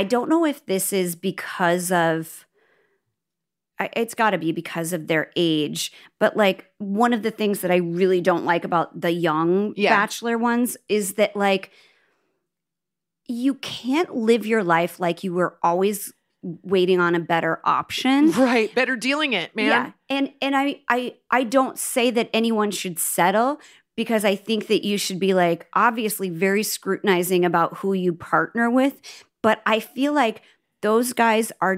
Don't 0.03 0.29
know 0.29 0.45
if 0.45 0.67
this 0.67 0.93
is 0.93 1.15
because 1.15 1.93
of 1.93 2.45
it's 3.97 4.15
got 4.15 4.31
to 4.31 4.39
be 4.39 4.53
because 4.53 4.93
of 4.93 5.07
their 5.09 5.31
age 5.37 5.93
but 6.21 6.37
like 6.37 6.71
one 6.79 7.13
of 7.13 7.23
the 7.23 7.31
things 7.31 7.61
that 7.61 7.71
i 7.71 7.77
really 7.77 8.21
don't 8.21 8.45
like 8.45 8.65
about 8.65 9.01
the 9.01 9.11
young 9.13 9.75
Yeah. 9.77 9.91
bachelor 9.91 10.39
ones 10.39 10.77
is 10.89 11.15
that 11.15 11.35
like 11.37 11.71
you 13.27 13.55
can't 13.55 14.15
live 14.15 14.47
your 14.47 14.63
life 14.63 15.01
like 15.01 15.25
you 15.25 15.33
were 15.33 15.59
always 15.63 16.13
waiting 16.43 17.01
on 17.01 17.15
a 17.15 17.21
better 17.21 17.61
option 17.65 18.31
Right. 18.33 18.75
Better 18.75 18.97
dealing 18.97 19.33
it, 19.33 19.55
man. 19.57 19.67
yeah 19.67 19.93
and 20.11 20.33
and 20.43 20.55
i 20.57 20.81
i 20.89 21.15
i 21.31 21.43
don't 21.43 21.79
say 21.79 22.11
that 22.11 22.29
anyone 22.35 22.71
should 22.71 22.99
settle 22.99 23.59
because 23.97 24.25
i 24.27 24.37
think 24.37 24.67
that 24.67 24.85
you 24.85 24.99
should 24.99 25.19
be 25.19 25.33
like 25.35 25.67
obviously 25.73 26.29
very 26.29 26.63
scrutinizing 26.63 27.45
about 27.47 27.79
who 27.79 27.93
you 27.95 28.13
partner 28.13 28.71
with 28.71 29.01
but 29.45 29.61
i 29.67 29.79
feel 29.81 30.13
like 30.13 30.43
those 30.83 31.13
guys 31.13 31.53
are 31.61 31.77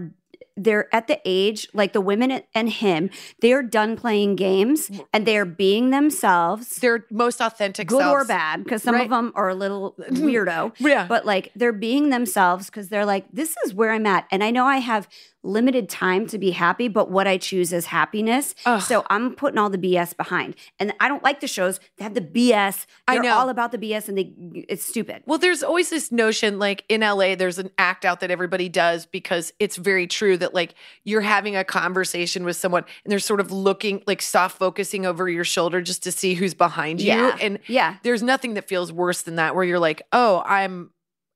they're 0.59 0.89
at 0.95 1.07
the 1.07 1.19
age 1.27 1.69
like 1.75 1.93
the 1.93 2.01
women 2.01 2.31
and 2.55 2.69
him 2.71 3.11
they're 3.43 3.63
done 3.63 3.95
playing 4.03 4.37
games 4.37 4.91
and 5.13 5.27
they're 5.27 5.45
being 5.45 5.91
themselves 5.91 6.77
Their 6.77 7.05
most 7.11 7.43
authentic 7.43 7.89
good 7.89 8.03
or 8.03 8.25
bad 8.25 8.65
because 8.65 8.83
some 8.83 8.95
Right. 8.95 9.05
of 9.05 9.11
them 9.11 9.33
are 9.35 9.51
a 9.51 9.55
little 9.55 9.95
weirdo 10.25 10.73
Yeah. 10.79 11.07
but 11.07 11.27
like 11.27 11.53
they're 11.55 11.75
being 11.89 12.09
themselves 12.09 12.67
because 12.71 12.89
they're 12.89 13.05
like 13.15 13.27
this 13.41 13.55
is 13.67 13.75
where 13.75 13.93
i'm 13.93 14.07
at 14.07 14.25
and 14.31 14.43
i 14.43 14.51
know 14.51 14.65
i 14.65 14.79
have 14.79 15.09
limited 15.47 15.89
time 15.89 16.27
to 16.27 16.39
be 16.39 16.51
happy 16.51 16.89
but 16.89 17.11
what 17.11 17.27
i 17.27 17.37
choose 17.37 17.73
is 17.73 17.87
happiness 17.87 18.55
Ugh. 18.65 18.81
so 18.81 19.05
i'm 19.11 19.35
putting 19.35 19.59
all 19.59 19.71
the 19.71 19.79
bs 19.79 20.17
behind 20.17 20.55
and 20.79 20.93
i 21.01 21.09
don't 21.09 21.23
like 21.23 21.41
the 21.41 21.49
shows 21.49 21.79
that 21.99 22.05
have 22.05 22.15
the 22.15 22.21
bs 22.21 22.87
I 23.09 23.15
they're 23.15 23.23
know. 23.23 23.37
all 23.37 23.49
about 23.49 23.73
the 23.73 23.79
bs 23.79 24.09
and 24.09 24.19
they 24.19 24.33
it's 24.69 24.85
stupid 24.85 25.23
Well, 25.27 25.39
there's 25.39 25.63
always 25.63 25.91
this 25.91 26.11
notion, 26.11 26.59
like 26.59 26.85
in 26.89 27.01
LA, 27.03 27.35
there's 27.35 27.59
an 27.59 27.71
act 27.79 28.05
out 28.05 28.21
that 28.21 28.31
everybody 28.31 28.69
does 28.69 29.07
because 29.07 29.53
it's 29.59 29.77
very 29.77 30.07
true 30.07 30.37
that 30.39 30.55
like 30.55 30.75
you're 31.05 31.21
having 31.21 31.55
a 31.57 31.65
conversation 31.65 32.45
with 32.45 32.57
someone 32.57 32.85
and 33.05 33.13
they're 33.13 33.19
sort 33.19 33.41
of 33.41 33.51
looking 33.53 34.03
like 34.07 34.23
soft 34.23 34.59
focusing 34.59 35.07
over 35.07 35.29
your 35.29 35.45
shoulder 35.45 35.81
just 35.81 36.03
to 36.05 36.13
see 36.13 36.35
who's 36.35 36.55
behind 36.55 37.01
you. 37.01 37.09
Yeah. 37.09 37.37
And 37.41 37.59
yeah 37.67 37.97
there's 38.03 38.23
nothing 38.23 38.55
that 38.55 38.67
feels 38.69 38.93
worse 38.93 39.23
than 39.23 39.37
that 39.37 39.55
where 39.55 39.65
you're 39.65 39.79
like, 39.79 40.03
oh, 40.13 40.43
I'm 40.47 40.91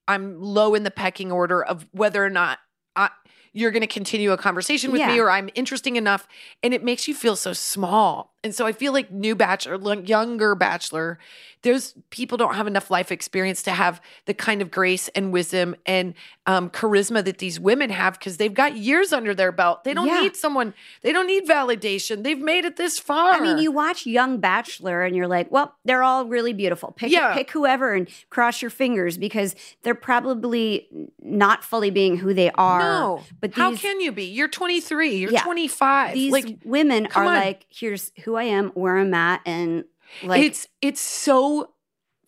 I'm 0.08 0.40
low 0.40 0.74
in 0.74 0.82
the 0.82 0.90
pecking 0.90 1.30
order 1.30 1.62
of 1.62 1.86
whether 1.92 2.24
or 2.24 2.30
not 2.30 2.58
I, 2.96 3.10
you're 3.52 3.70
going 3.70 3.80
to 3.82 3.86
continue 3.86 4.32
a 4.32 4.36
conversation 4.36 4.92
with 4.92 5.00
me 5.08 5.18
or 5.20 5.30
I'm 5.30 5.50
interesting 5.54 5.96
enough, 5.96 6.28
and 6.62 6.72
it 6.72 6.84
makes 6.84 7.08
you 7.08 7.14
feel 7.14 7.36
so 7.36 7.52
small. 7.52 8.34
And 8.42 8.54
so 8.54 8.66
I 8.66 8.72
feel 8.72 8.92
like 8.92 9.10
new 9.10 9.34
bachelor, 9.34 9.76
younger 10.00 10.54
bachelor, 10.54 11.18
those 11.62 11.94
people 12.08 12.38
don't 12.38 12.54
have 12.54 12.66
enough 12.66 12.90
life 12.90 13.12
experience 13.12 13.62
to 13.64 13.70
have 13.72 14.00
the 14.24 14.32
kind 14.32 14.62
of 14.62 14.70
grace 14.70 15.08
and 15.08 15.30
wisdom 15.30 15.76
and 15.84 16.14
um, 16.46 16.70
charisma 16.70 17.22
that 17.22 17.36
these 17.36 17.60
women 17.60 17.90
have 17.90 18.18
because 18.18 18.38
they've 18.38 18.54
got 18.54 18.76
years 18.76 19.12
under 19.12 19.34
their 19.34 19.52
belt. 19.52 19.84
They 19.84 19.92
don't 19.92 20.06
Yeah. 20.06 20.22
need 20.22 20.36
someone. 20.36 20.72
They 21.02 21.12
don't 21.12 21.26
need 21.26 21.46
validation. 21.46 22.22
They've 22.22 22.38
made 22.38 22.64
it 22.64 22.76
this 22.76 22.98
far. 22.98 23.34
I 23.34 23.40
mean, 23.40 23.58
you 23.58 23.70
watch 23.72 24.06
Young 24.06 24.38
Bachelor 24.38 25.02
and 25.02 25.14
you're 25.14 25.28
like, 25.28 25.52
well, 25.52 25.74
they're 25.84 26.02
all 26.02 26.24
really 26.24 26.54
beautiful. 26.54 26.92
Pick 26.92 27.12
Yeah. 27.12 27.34
pick 27.34 27.50
whoever 27.50 27.92
and 27.92 28.08
cross 28.30 28.62
your 28.62 28.70
fingers 28.70 29.18
because 29.18 29.54
they're 29.82 29.94
probably 29.94 30.88
not 31.22 31.62
fully 31.62 31.90
being 31.90 32.16
who 32.16 32.32
they 32.32 32.50
are. 32.52 32.78
No, 32.80 33.22
but 33.40 33.52
how 33.54 33.74
can 33.76 34.00
you 34.00 34.12
be? 34.12 34.24
You're 34.24 34.48
23. 34.48 35.16
You're 35.16 35.30
Yeah. 35.32 35.42
25. 35.42 36.14
These 36.14 36.32
like 36.32 36.56
women 36.64 37.06
are 37.14 37.24
on. 37.26 37.34
like, 37.34 37.66
here's 37.68 38.12
who 38.24 38.29
I 38.36 38.44
am, 38.44 38.70
where 38.70 38.96
I'm 38.98 39.14
at, 39.14 39.40
and 39.46 39.84
like 40.22 40.42
it's 40.42 40.66
it's 40.82 41.00
so 41.00 41.72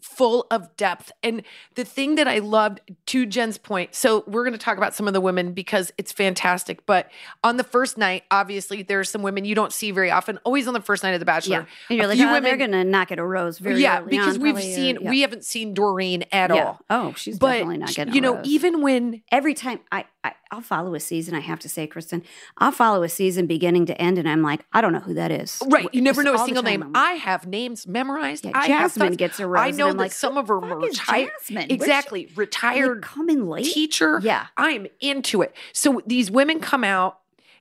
full 0.00 0.46
of 0.50 0.76
depth. 0.76 1.12
And 1.22 1.42
the 1.76 1.84
thing 1.84 2.16
that 2.16 2.26
I 2.28 2.40
loved 2.40 2.80
to 3.06 3.24
Jen's 3.24 3.56
point, 3.56 3.94
so 3.94 4.24
we're 4.26 4.42
going 4.42 4.52
to 4.52 4.58
talk 4.58 4.76
about 4.76 4.94
some 4.94 5.06
of 5.06 5.14
the 5.14 5.20
women 5.20 5.52
because 5.52 5.92
it's 5.96 6.12
fantastic. 6.12 6.84
But 6.86 7.08
on 7.44 7.56
the 7.56 7.64
first 7.64 7.96
night, 7.96 8.24
obviously, 8.30 8.82
there 8.82 8.98
are 9.00 9.04
some 9.04 9.22
women 9.22 9.44
you 9.44 9.54
don't 9.54 9.72
see 9.72 9.90
very 9.92 10.10
often. 10.10 10.38
Always 10.44 10.66
on 10.66 10.74
the 10.74 10.80
first 10.82 11.02
night 11.04 11.12
of 11.14 11.20
The 11.20 11.24
Bachelor. 11.24 11.54
yeah, 11.56 11.64
and 11.88 11.96
you're 12.18 12.28
a 12.28 12.32
like, 12.32 12.42
oh, 12.42 12.44
they're 12.44 12.56
gonna 12.56 12.84
knock 12.84 13.12
it 13.12 13.18
a 13.20 13.24
rose 13.24 13.58
very 13.58 13.80
yeah, 13.80 14.00
because 14.00 14.36
on, 14.36 14.42
we've 14.42 14.56
or- 14.56 14.60
seen 14.60 14.98
yeah. 15.00 15.08
we 15.08 15.20
haven't 15.20 15.44
seen 15.44 15.72
Doreen 15.72 16.24
at 16.32 16.52
Yeah. 16.54 16.64
all. 16.64 16.80
Oh, 16.90 17.14
she's 17.14 17.38
But 17.38 17.52
definitely 17.52 17.78
not 17.78 17.94
getting. 17.94 18.14
you 18.14 18.20
know, 18.20 18.40
even 18.44 18.82
when 18.82 19.22
every 19.30 19.54
time 19.54 19.80
I, 19.92 20.04
I 20.24 20.32
I'll 20.50 20.60
follow 20.60 20.94
a 20.94 21.00
season, 21.00 21.34
I 21.34 21.40
have 21.40 21.58
to 21.60 21.68
say, 21.68 21.86
Kristin, 21.86 22.22
I'll 22.58 22.72
follow 22.72 23.02
a 23.02 23.08
season 23.08 23.46
beginning 23.46 23.86
to 23.86 24.00
end, 24.00 24.18
and 24.18 24.28
I'm 24.28 24.42
like, 24.42 24.64
I 24.72 24.80
don't 24.80 24.92
know 24.92 25.00
who 25.00 25.14
that 25.14 25.30
is. 25.30 25.62
Right. 25.66 25.88
You 25.92 26.02
never 26.02 26.22
know 26.22 26.34
a 26.34 26.44
single 26.44 26.62
name. 26.62 26.80
Like, 26.80 26.90
I 26.94 27.12
have 27.12 27.46
names 27.46 27.86
memorized. 27.86 28.44
Yeah, 28.44 28.52
I 28.54 28.68
Jasmine 28.68 29.14
gets 29.14 29.40
a 29.40 29.46
rose. 29.46 29.62
I 29.62 29.70
know 29.70 29.88
that 29.88 29.96
like, 29.96 30.12
some 30.12 30.36
of 30.36 30.48
her 30.48 30.60
the 30.60 30.66
were 30.66 30.80
fuck 30.80 30.90
is 30.90 30.98
retired. 31.00 31.30
Jasmine? 31.40 31.70
Exactly. 31.70 32.26
like, 32.26 32.36
Retired 32.38 33.02
coming 33.02 33.48
late. 33.48 33.64
teacher. 33.64 34.20
Yeah. 34.22 34.46
I'm 34.56 34.86
into 35.00 35.42
it. 35.42 35.56
So 35.72 36.02
these 36.06 36.30
women 36.30 36.60
come 36.60 36.84
out 36.84 37.18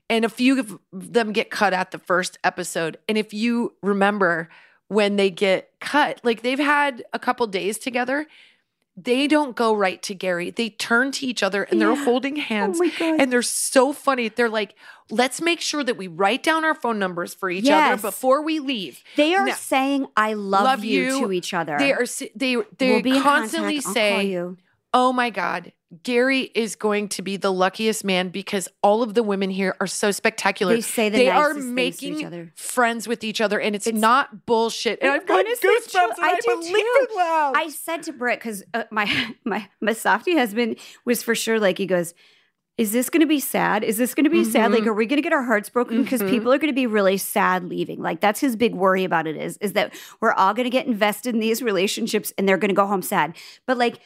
and 0.10 0.26
a 0.26 0.30
few 0.30 0.60
of 0.60 0.78
them 0.92 1.32
get 1.32 1.50
cut 1.50 1.74
at 1.74 1.92
the 1.92 1.98
first 1.98 2.38
episode. 2.44 2.98
And 3.08 3.18
if 3.18 3.34
you 3.34 3.76
remember 3.82 4.50
when 4.90 5.16
they 5.16 5.30
get 5.30 5.72
cut, 5.80 6.20
like 6.24 6.42
they've 6.42 6.60
had 6.60 7.04
a 7.14 7.20
couple 7.20 7.48
days 7.48 7.78
together, 7.80 8.28
they 8.98 9.28
don't 9.28 9.56
go 9.56 9.74
right 9.74 10.02
to 10.04 10.14
Gary. 10.14 10.52
They 10.52 10.70
turn 10.70 11.12
to 11.14 11.26
each 11.26 11.42
other 11.42 11.64
and 11.64 11.80
they're 11.82 11.96
holding 11.96 12.38
oh 12.38 12.42
hands. 12.42 12.80
my 12.80 12.90
God. 13.00 13.22
And 13.22 13.32
they're 13.32 13.42
so 13.42 13.94
funny. 13.94 14.28
They're 14.28 14.50
like, 14.50 14.76
let's 15.10 15.42
make 15.42 15.62
sure 15.62 15.84
that 15.84 15.98
we 15.98 16.08
write 16.08 16.44
down 16.44 16.66
our 16.66 16.76
phone 16.76 17.00
numbers 17.00 17.34
for 17.34 17.50
each 17.50 17.64
Yes. 17.66 17.94
other 17.94 18.02
before 18.02 18.42
we 18.44 18.60
leave. 18.60 19.02
They 19.16 19.34
are 19.34 19.46
Now- 19.46 19.54
saying 19.56 20.08
"I 20.18 20.34
love, 20.34 20.64
Love 20.66 20.84
you, 20.86 21.04
you. 21.04 21.20
to 21.22 21.32
each 21.32 21.54
other. 21.54 21.78
They 21.80 21.94
are 21.94 22.06
they 22.36 22.58
they 22.78 22.92
we'll 22.92 23.02
be 23.02 23.20
constantly. 23.20 23.80
Say, 23.82 24.26
you. 24.26 24.58
"Oh 24.94 25.14
my 25.14 25.30
god, 25.30 25.72
Gary 26.04 26.44
is 26.56 26.76
going 26.78 27.10
to 27.10 27.22
be 27.22 27.36
the 27.38 27.52
luckiest 27.52 28.04
man 28.06 28.30
because 28.30 28.70
all 28.82 29.04
of 29.04 29.14
the 29.14 29.24
women 29.24 29.50
here 29.50 29.76
are 29.82 29.88
so 29.88 30.12
spectacular. 30.12 30.74
They 30.76 30.82
say 30.82 31.10
the 31.10 31.18
they 31.18 31.30
are 31.30 31.54
nicest 31.54 31.56
things 31.56 31.66
to 31.68 31.74
making 31.74 32.16
each 32.20 32.26
other. 32.26 32.52
friends 32.56 33.08
with 33.08 33.24
each 33.26 33.42
other, 33.42 33.60
and 33.60 33.76
it's, 33.76 33.88
It's- 33.88 34.00
not 34.02 34.46
bullshit. 34.46 35.00
And 35.02 35.12
I've 35.12 35.28
got 35.28 35.46
goosebumps, 35.46 36.20
I, 36.20 36.32
I 36.32 36.40
do 36.42 36.56
believe 36.56 36.74
too. 36.74 36.78
it. 36.80 37.10
I 37.18 37.70
said 37.70 38.04
to 38.04 38.14
Britt 38.14 38.40
because 38.40 38.64
uh, 38.74 38.84
my 38.92 39.36
my 39.44 39.68
my 39.82 39.94
softie 39.94 40.38
husband 40.38 40.78
was 41.06 41.24
for 41.24 41.36
sure 41.36 41.60
like 41.60 41.78
he 41.78 41.86
goes. 41.86 42.14
Is 42.78 42.94
this 42.94 43.10
going 43.12 43.22
to 43.22 43.28
be 43.28 43.42
sad? 43.42 43.84
Is 43.84 43.98
this 43.98 44.16
going 44.16 44.24
to 44.24 44.30
be 44.32 44.44
sad? 44.44 44.72
Like, 44.72 44.84
Mhm. 44.84 44.88
are 44.88 44.94
we 44.94 45.06
going 45.06 45.18
to 45.18 45.22
get 45.22 45.34
our 45.34 45.44
hearts 45.44 45.70
broken 45.70 46.02
because 46.04 46.22
Mhm. 46.22 46.30
people 46.32 46.52
are 46.54 46.58
going 46.58 46.72
to 46.72 46.74
be 46.76 46.88
really 46.88 47.18
sad 47.18 47.66
leaving? 47.66 48.02
Like, 48.02 48.22
that's 48.22 48.40
his 48.40 48.56
big 48.56 48.74
worry 48.74 49.04
about 49.04 49.28
it 49.28 49.36
is 49.36 49.58
is 49.58 49.74
that 49.74 49.94
we're 50.22 50.32
all 50.32 50.54
going 50.56 50.64
to 50.64 50.70
get 50.72 50.88
invested 50.88 51.36
in 51.36 51.42
these 51.42 51.62
relationships 51.62 52.34
and 52.38 52.48
they're 52.48 52.58
going 52.58 52.70
to 52.70 52.76
go 52.76 52.88
home 52.88 53.02
sad. 53.04 53.36
But 53.68 53.78
like, 53.78 54.00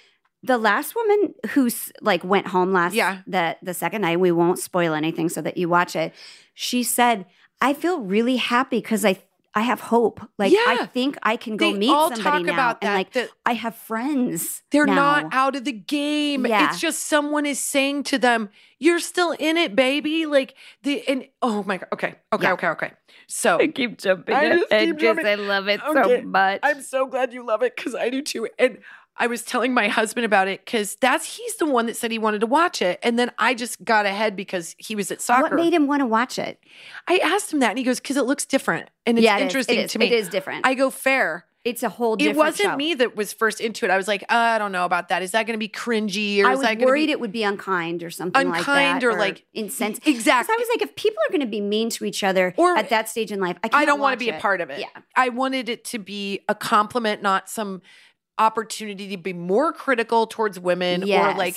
the 0.46 0.58
last 0.58 0.96
woman 0.96 1.34
who's 1.50 1.92
like 2.02 2.24
went 2.24 2.48
home 2.48 2.72
last 2.74 2.94
Yeah. 2.94 3.20
the 3.28 3.58
the 3.62 3.74
second 3.74 4.02
night, 4.02 4.20
we 4.20 4.32
won't 4.32 4.60
spoil 4.60 4.94
anything 4.94 5.30
so 5.30 5.42
that 5.42 5.58
you 5.58 5.68
watch 5.70 5.96
it. 5.96 6.14
She 6.54 6.84
said, 6.84 7.26
"I 7.62 7.74
feel 7.74 8.00
really 8.02 8.38
happy 8.38 8.78
because 8.78 9.04
I 9.06 9.18
I 9.58 9.62
have 9.62 9.80
hope. 9.80 10.20
Like, 10.38 10.52
I 10.54 10.86
think 10.88 11.18
I 11.24 11.38
can 11.38 11.56
go 11.56 11.72
they 11.72 11.78
meet 11.78 11.90
all 11.90 12.10
somebody 12.10 12.40
talk 12.40 12.46
now, 12.46 12.54
about 12.54 12.82
that. 12.82 12.88
and 12.88 12.96
like 12.98 13.12
that 13.14 13.30
I 13.46 13.54
have 13.54 13.74
friends. 13.76 14.62
they're 14.72 14.86
now. 14.86 14.96
not 15.22 15.34
out 15.34 15.56
of 15.56 15.64
the 15.64 15.72
game. 15.72 16.46
Yeah. 16.46 16.68
It's 16.68 16.82
just 16.82 17.04
someone 17.06 17.46
is 17.46 17.58
saying 17.60 18.04
to 18.12 18.18
them, 18.18 18.50
"You're 18.80 19.00
still 19.00 19.32
in 19.32 19.56
it, 19.56 19.74
baby." 19.74 20.26
Like 20.26 20.56
the 20.84 21.08
and 21.08 21.28
oh 21.42 21.64
my 21.64 21.78
god. 21.78 21.88
Okay, 21.94 22.16
okay, 22.34 22.44
Yeah. 22.48 22.54
okay, 22.54 22.68
okay. 22.68 22.92
So 23.28 23.58
I 23.60 23.68
keep 23.68 23.98
jumping 23.98 24.36
I 24.36 24.50
just 24.58 24.70
keep 24.70 24.98
jumping. 24.98 25.26
I 25.26 25.36
love 25.36 25.68
it 25.70 25.80
Okay. 25.84 26.22
much. 26.22 26.60
I'm 26.62 26.82
so 26.82 27.06
glad 27.08 27.32
you 27.34 27.46
love 27.46 27.64
it 27.64 27.76
because 27.78 27.96
I 27.96 28.10
do 28.10 28.22
too. 28.22 28.50
And 28.60 28.80
I 29.18 29.28
was 29.28 29.44
telling 29.44 29.74
my 29.74 29.88
husband 29.88 30.26
about 30.26 30.48
it 30.48 30.66
because 30.66 30.96
that's 30.96 31.38
he's 31.38 31.56
the 31.56 31.66
one 31.66 31.86
that 31.86 31.96
said 31.96 32.12
he 32.12 32.18
wanted 32.20 32.40
to 32.42 32.48
watch 32.48 32.82
it, 32.82 33.00
and 33.02 33.18
then 33.18 33.32
I 33.38 33.54
just 33.54 33.84
got 33.84 34.06
ahead 34.06 34.36
because 34.36 34.76
he 34.78 34.96
was 34.96 35.12
at 35.12 35.22
soccer. 35.22 35.44
what 35.44 35.54
made 35.54 35.74
him 35.74 35.88
want 35.88 36.02
to 36.02 36.06
watch 36.06 36.38
it? 36.38 36.60
I 37.08 37.18
asked 37.20 37.54
him 37.54 37.60
that, 37.62 37.70
and 37.70 37.78
he 37.78 37.84
goes, 37.84 38.00
"Because 38.00 38.18
it 38.18 38.26
looks 38.26 38.46
different, 38.46 38.90
and 39.06 39.18
it's 39.18 39.24
yeah, 39.24 39.38
it 39.38 39.42
is. 39.42 39.46
interesting 39.48 39.80
It 39.80 39.86
is. 39.86 39.92
to 39.94 40.00
me." 40.00 40.08
It 40.08 40.14
is 40.14 40.30
different. 40.30 40.66
I 40.66 40.74
go, 40.74 40.90
"Fair." 40.90 41.46
it's 41.66 41.82
a 41.82 41.90
whole 41.90 42.16
different. 42.16 42.38
It 42.38 42.40
wasn't 42.40 42.70
show. 42.70 42.76
me 42.78 42.94
that 42.94 43.16
was 43.16 43.34
first 43.34 43.60
into 43.60 43.86
it. 43.86 43.92
I 43.92 43.98
was 43.98 44.08
like, 44.08 44.22
uh, 44.30 44.36
"I 44.36 44.60
don't 44.60 44.72
know 44.72 44.86
about 44.86 45.10
that. 45.10 45.24
Is 45.24 45.32
that 45.32 45.48
going 45.48 45.56
to 45.56 45.58
be 45.60 45.68
cringy, 45.68 46.44
or 46.44 46.48
I 46.48 46.52
is 46.52 46.58
was 46.60 46.68
that 46.68 46.76
going 46.76 46.86
worried 46.86 47.02
to 47.02 47.08
be 47.08 47.12
it 47.14 47.20
would 47.20 47.32
be 47.32 47.42
unkind 47.44 48.04
or 48.04 48.12
something 48.12 48.50
like 48.50 48.60
Unkind 48.60 49.02
that, 49.02 49.08
or, 49.08 49.18
like- 49.18 49.46
insensitive. 49.54 50.08
Exactly?" 50.08 50.54
I 50.54 50.58
was 50.60 50.68
like, 50.72 50.84
if 50.84 50.96
people 50.96 51.18
are 51.28 51.32
going 51.32 51.42
to 51.42 51.48
be 51.48 51.62
mean 51.62 51.90
to 51.90 52.06
each 52.06 52.24
other 52.24 52.54
Or- 52.56 52.78
at 52.78 52.90
that 52.90 53.10
stage 53.10 53.32
in 53.32 53.40
life, 53.40 53.58
I, 53.64 53.70
can't 53.70 53.82
I 53.82 53.86
don't 53.86 54.00
want 54.00 54.14
to 54.14 54.24
be 54.24 54.30
a 54.30 54.40
part 54.40 54.62
of 54.62 54.70
it. 54.70 54.80
Yeah. 54.80 54.86
I 55.16 55.30
wanted 55.30 55.68
it 55.68 55.84
to 55.86 55.98
be 55.98 56.42
a 56.48 56.54
compliment, 56.54 57.24
not 57.24 57.50
some 57.50 57.82
opportunity 58.38 59.10
to 59.10 59.18
be 59.18 59.34
more 59.34 59.72
critical 59.74 60.28
towards 60.28 60.60
women 60.60 61.04
or 61.04 61.34
like 61.36 61.56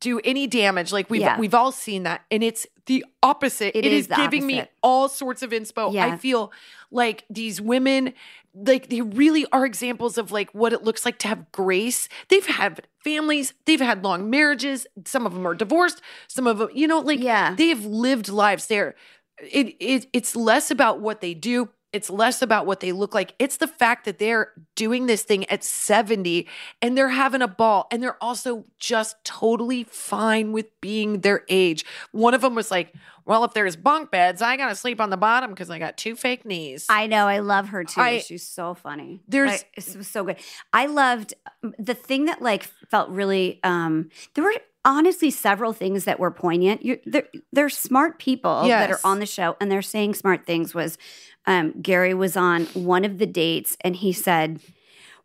do 0.00 0.20
any 0.24 0.46
damage. 0.46 0.92
Like 0.92 1.10
we've 1.10 1.20
Yeah. 1.20 1.38
we've 1.38 1.54
all 1.54 1.72
seen 1.72 2.04
that, 2.04 2.24
and 2.30 2.42
it's 2.42 2.66
the 2.86 3.04
opposite. 3.22 3.76
It 3.76 3.84
it 3.84 3.92
is 3.92 4.06
is, 4.08 4.16
giving 4.16 4.46
me 4.46 4.64
all 4.82 5.08
sorts 5.08 5.42
of 5.42 5.50
inspo. 5.50 5.92
Yeah. 5.92 6.06
I 6.06 6.16
feel 6.16 6.52
like 6.90 7.24
these 7.28 7.60
women, 7.60 8.14
like 8.54 8.88
they 8.88 9.00
really 9.00 9.44
are 9.52 9.66
examples 9.66 10.16
of 10.18 10.30
like 10.30 10.50
what 10.54 10.72
it 10.72 10.82
looks 10.84 11.04
like 11.04 11.18
to 11.18 11.28
have 11.28 11.50
grace. 11.52 12.08
They've 12.28 12.46
had 12.46 12.86
families, 13.02 13.54
they've 13.66 13.80
had 13.80 14.04
long 14.04 14.30
marriages. 14.30 14.86
Some 15.04 15.26
of 15.26 15.34
them 15.34 15.46
are 15.46 15.54
divorced. 15.54 16.00
Some 16.28 16.46
of 16.46 16.58
them, 16.58 16.68
you 16.72 16.86
know, 16.86 17.00
like 17.00 17.20
Yeah. 17.20 17.54
they 17.54 17.68
have 17.68 17.84
lived 17.84 18.28
lives. 18.28 18.68
There, 18.68 18.94
it, 19.40 19.74
it 19.80 20.06
it's 20.12 20.34
less 20.36 20.70
about 20.70 21.00
what 21.00 21.20
they 21.20 21.34
do. 21.34 21.70
It's 21.96 22.10
less 22.10 22.42
about 22.42 22.66
what 22.66 22.80
they 22.80 22.92
look 22.92 23.14
like. 23.14 23.34
It's 23.38 23.56
the 23.56 23.66
fact 23.66 24.04
that 24.04 24.18
they're 24.18 24.52
doing 24.74 25.06
this 25.06 25.22
thing 25.24 25.44
at 25.50 25.64
70 25.64 26.46
and 26.82 26.96
they're 26.96 27.08
having 27.08 27.42
a 27.42 27.48
ball 27.48 27.86
and 27.90 28.02
they're 28.02 28.22
also 28.22 28.64
just 28.78 29.16
totally 29.24 29.84
fine 29.84 30.52
with 30.52 30.66
being 30.80 31.20
their 31.20 31.42
age. 31.48 31.84
One 32.12 32.34
of 32.34 32.40
them 32.42 32.54
was 32.54 32.70
like, 32.70 32.94
Well, 33.24 33.42
if 33.44 33.54
there's 33.54 33.74
bunk 33.74 34.10
beds, 34.12 34.40
I 34.40 34.56
got 34.56 34.68
to 34.68 34.76
sleep 34.76 35.00
on 35.00 35.10
the 35.10 35.16
bottom 35.16 35.50
because 35.50 35.68
I 35.70 35.78
got 35.80 35.96
two 35.96 36.14
fake 36.14 36.44
knees. 36.44 36.86
I 36.88 37.06
know. 37.08 37.26
I 37.26 37.40
love 37.40 37.70
her 37.70 37.82
too. 37.82 38.00
I- 38.00 38.18
She's 38.18 38.46
so 38.46 38.74
funny. 38.74 39.20
There's- 39.26 39.64
I- 39.64 39.80
it 39.80 39.96
was 39.96 40.06
so 40.06 40.22
good. 40.24 40.36
I 40.72 40.86
loved 40.86 41.34
um, 41.64 41.74
the 41.78 41.94
thing 41.94 42.26
that 42.26 42.40
like 42.40 42.62
felt 42.90 43.08
really. 43.10 43.58
um 43.64 44.10
There 44.34 44.44
were 44.44 44.54
honestly 44.86 45.30
several 45.30 45.74
things 45.74 46.04
that 46.04 46.18
were 46.18 46.30
poignant. 46.30 46.82
You're, 46.82 46.98
they're, 47.04 47.28
they're 47.52 47.68
smart 47.68 48.18
people 48.18 48.62
that 48.80 48.90
are 48.90 49.00
on 49.04 49.18
the 49.18 49.26
show 49.26 49.56
and 49.60 49.70
they're 49.70 49.82
saying 49.82 50.14
smart 50.14 50.46
things. 50.46 50.74
Was 50.74 50.96
um, 51.44 51.74
Gary 51.82 52.14
was 52.14 52.36
on 52.36 52.64
one 52.66 53.04
of 53.04 53.18
the 53.18 53.26
dates 53.26 53.76
and 53.82 53.96
he 53.96 54.12
said, 54.12 54.60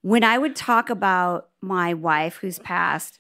when 0.02 0.24
I 0.24 0.38
would 0.38 0.56
talk 0.56 0.89
about 0.89 1.50
my 1.62 1.93
wife 1.93 2.38
who's 2.38 2.60
passed. 2.60 3.19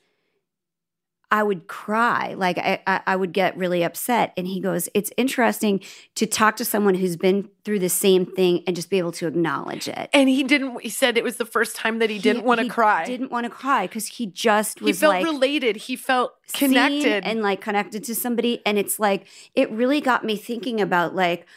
I 1.31 1.43
would 1.43 1.67
cry, 1.67 2.33
like 2.33 2.57
I, 2.57 2.81
I, 2.85 3.01
I 3.07 3.15
would 3.15 3.31
get 3.31 3.55
really 3.55 3.83
upset. 3.83 4.33
And 4.35 4.45
he 4.45 4.59
goes, 4.59 4.89
"It's 4.93 5.11
interesting 5.15 5.79
to 6.15 6.25
talk 6.25 6.57
to 6.57 6.65
someone 6.65 6.95
who's 6.95 7.15
been 7.15 7.49
through 7.63 7.79
the 7.79 7.89
same 7.89 8.25
thing 8.25 8.63
and 8.67 8.75
just 8.75 8.89
be 8.89 8.97
able 8.97 9.13
to 9.13 9.27
acknowledge 9.27 9.87
it. 9.87 10.09
and 10.13 10.27
he 10.27 10.43
didn't, 10.43 10.81
he 10.81 10.89
said 10.89 11.17
it 11.17 11.23
was 11.23 11.37
the 11.37 11.45
first 11.45 11.75
time 11.75 11.99
that 11.99 12.09
he, 12.09 12.19
didn't 12.19 12.43
want 12.43 12.59
to 12.59 12.67
cry. 12.67 13.05
he. 13.05 13.11
Didn't 13.11 13.31
want 13.31 13.45
to 13.45 13.49
cry 13.49 13.87
because 13.87 14.07
he 14.07 14.25
just 14.25 14.79
he 14.79 14.91
felt 14.91 15.13
like 15.13 15.25
related. 15.25 15.77
He 15.77 15.95
felt 15.95 16.33
connected. 16.53 17.23
and 17.25 17.41
like 17.41 17.61
connected 17.61 18.03
to 18.05 18.15
somebody. 18.15 18.61
And 18.65 18.77
it's 18.77 18.99
like 18.99 19.25
it 19.55 19.71
really 19.71 20.01
got 20.01 20.25
me 20.25 20.35
thinking 20.35 20.81
about 20.81 21.15
like, 21.15 21.47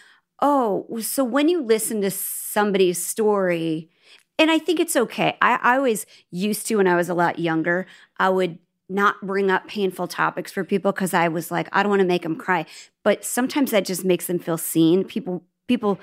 oh, 0.41 0.87
so 1.01 1.25
when 1.25 1.49
you 1.49 1.63
listen 1.63 2.01
to 2.03 2.11
somebody's 2.11 3.05
story, 3.05 3.91
and 4.39 4.51
I 4.51 4.59
think 4.59 4.81
it's 4.81 4.97
okay. 4.97 5.37
I, 5.41 5.59
I 5.63 5.77
always 5.77 6.07
used 6.31 6.67
to 6.69 6.77
when 6.77 6.87
I 6.87 6.97
was 6.97 7.09
a 7.09 7.15
lot 7.15 7.39
younger. 7.39 7.87
I 8.19 8.29
would 8.29 8.59
not 8.89 9.21
bring 9.23 9.51
up 9.51 9.67
painful 9.67 10.07
topics 10.09 10.53
for 10.53 10.65
people 10.65 10.93
because 10.93 11.15
I 11.15 11.29
was 11.29 11.51
like, 11.51 11.69
I 11.73 11.83
don't 11.83 11.91
want 11.91 12.01
to 12.01 12.07
make 12.09 12.23
them 12.23 12.37
cry. 12.37 12.67
But 13.03 13.25
sometimes 13.25 13.71
that 13.71 13.85
just 13.85 14.05
makes 14.05 14.27
them 14.27 14.39
feel 14.39 14.59
seen. 14.59 15.05
People 15.05 15.45
people 15.69 15.99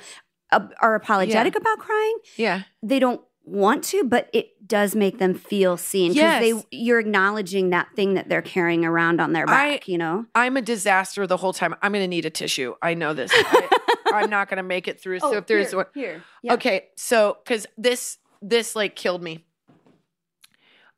uh, 0.51 0.67
are 0.81 0.95
apologetic 0.95 1.55
about 1.55 1.77
crying 1.79 2.17
yeah. 2.35 2.63
they 2.83 2.99
don't 2.99 3.21
want 3.43 3.83
to, 3.85 4.03
but 4.03 4.29
it 4.33 4.67
does 4.67 4.95
make 4.95 5.17
them 5.17 5.33
feel 5.33 5.77
seen 5.77 6.11
because 6.11 6.41
Yes. 6.41 6.41
they 6.41 6.77
you're 6.77 6.99
acknowledging 6.99 7.69
that 7.71 7.87
thing 7.95 8.15
that 8.15 8.29
they're 8.29 8.41
carrying 8.41 8.83
around 8.85 9.19
on 9.21 9.33
their 9.33 9.49
I- 9.49 9.71
back. 9.73 9.87
you 9.87 9.97
know. 9.97 10.25
I'm 10.35 10.57
a 10.57 10.61
disaster 10.61 11.25
the 11.27 11.37
whole 11.37 11.53
time. 11.53 11.75
I'm 11.81 11.91
going 11.91 12.03
to 12.03 12.07
need 12.07 12.25
a 12.25 12.29
tissue. 12.29 12.75
I 12.81 12.93
know 12.93 13.13
this. 13.13 13.31
I, 13.33 13.69
am 14.23 14.29
not 14.29 14.49
going 14.49 14.57
to 14.57 14.63
make 14.63 14.87
it 14.87 15.01
through. 15.01 15.19
So 15.19 15.37
if 15.37 15.47
there's 15.47 15.73
one, 15.75 15.85
Oh, 15.87 15.91
here, 15.93 16.23
yeah. 16.43 16.53
okay. 16.53 16.87
So 16.97 17.37
because 17.43 17.65
this 17.77 18.17
this 18.41 18.75
like 18.75 18.95
killed 18.95 19.21
me. 19.23 19.45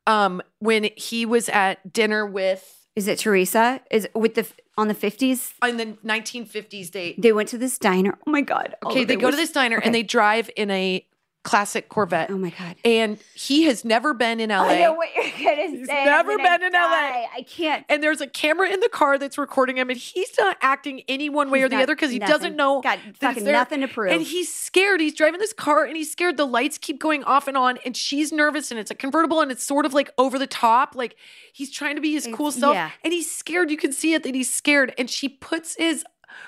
Um, 0.06 0.42
when 0.58 0.90
he 0.96 1.24
was 1.24 1.48
at 1.48 1.92
dinner 1.92 2.26
with 2.26 2.86
is 2.96 3.08
it 3.08 3.18
Teresa? 3.18 3.80
Is 3.90 4.04
it 4.04 4.14
with 4.14 4.34
the 4.34 4.46
on 4.78 4.88
the 4.88 4.94
fifties? 4.94 5.54
on 5.62 5.76
the 5.76 5.86
1950s 6.04 6.90
date. 6.90 7.20
They 7.20 7.32
went 7.32 7.48
to 7.50 7.58
this 7.58 7.78
diner. 7.78 8.18
Oh 8.26 8.30
my 8.30 8.40
god. 8.40 8.76
Okay, 8.84 9.04
they 9.04 9.16
go 9.16 9.30
to 9.30 9.36
this 9.36 9.52
diner 9.52 9.78
okay. 9.78 9.86
and 9.86 9.94
they 9.94 10.02
drive 10.02 10.50
in 10.56 10.70
a 10.70 11.06
classic 11.44 11.90
Corvette. 11.90 12.30
Oh 12.30 12.38
my 12.38 12.50
god. 12.50 12.74
And 12.84 13.18
he 13.34 13.64
has 13.64 13.84
never 13.84 14.14
been 14.14 14.40
in 14.40 14.48
LA. 14.48 14.64
I 14.64 14.78
know 14.80 14.94
what 14.94 15.08
you're 15.14 15.24
gonna 15.24 15.68
He's 15.68 15.86
say. 15.86 16.04
Never 16.04 16.36
gonna 16.36 16.58
been 16.58 16.62
in 16.66 16.72
LA. 16.72 17.26
I 17.36 17.44
can't. 17.46 17.84
and 17.88 18.02
there's 18.02 18.20
a 18.20 18.26
camera 18.26 18.68
in 18.70 18.80
the 18.80 18.88
car 18.88 19.18
that's 19.18 19.38
recording 19.38 19.76
him, 19.76 19.90
and 19.90 19.98
he's 19.98 20.32
not 20.38 20.56
acting 20.62 21.02
any 21.06 21.28
one 21.28 21.50
way 21.50 21.58
He's 21.58 21.66
or 21.66 21.68
the 21.68 21.82
other 21.82 21.94
because 21.94 22.10
he 22.10 22.18
doesn't 22.18 22.56
know. 22.56 22.80
Got 22.80 22.98
fucking 23.20 23.44
nothing 23.44 23.82
to 23.82 23.88
prove. 23.88 24.10
And 24.10 24.22
he's 24.22 24.52
scared. 24.52 25.00
He's 25.00 25.14
driving 25.14 25.38
this 25.38 25.52
car 25.52 25.84
and 25.84 25.96
he's 25.96 26.10
scared. 26.10 26.36
The 26.38 26.46
lights 26.46 26.78
keep 26.78 26.98
going 26.98 27.22
off 27.24 27.46
and 27.46 27.56
on, 27.56 27.78
and 27.84 27.96
she's 27.96 28.32
nervous. 28.32 28.70
And 28.70 28.80
it's 28.80 28.90
a 28.90 28.94
convertible, 28.94 29.40
and 29.40 29.52
it's 29.52 29.64
sort 29.64 29.86
of 29.86 29.92
like 29.92 30.10
over 30.16 30.38
the 30.38 30.46
top. 30.46 30.96
Like 30.96 31.16
he's 31.52 31.70
trying 31.70 31.96
to 31.96 32.02
be 32.02 32.12
his 32.12 32.26
cool 32.32 32.50
self, 32.50 32.74
yeah. 32.74 32.90
and 33.04 33.12
he's 33.12 33.30
scared. 33.30 33.70
You 33.70 33.76
can 33.76 33.92
see 33.92 34.14
it 34.14 34.22
that 34.22 34.34
he's 34.34 34.52
scared. 34.52 34.94
And 34.96 35.10
she 35.10 35.28
puts 35.28 35.76
his 35.76 36.04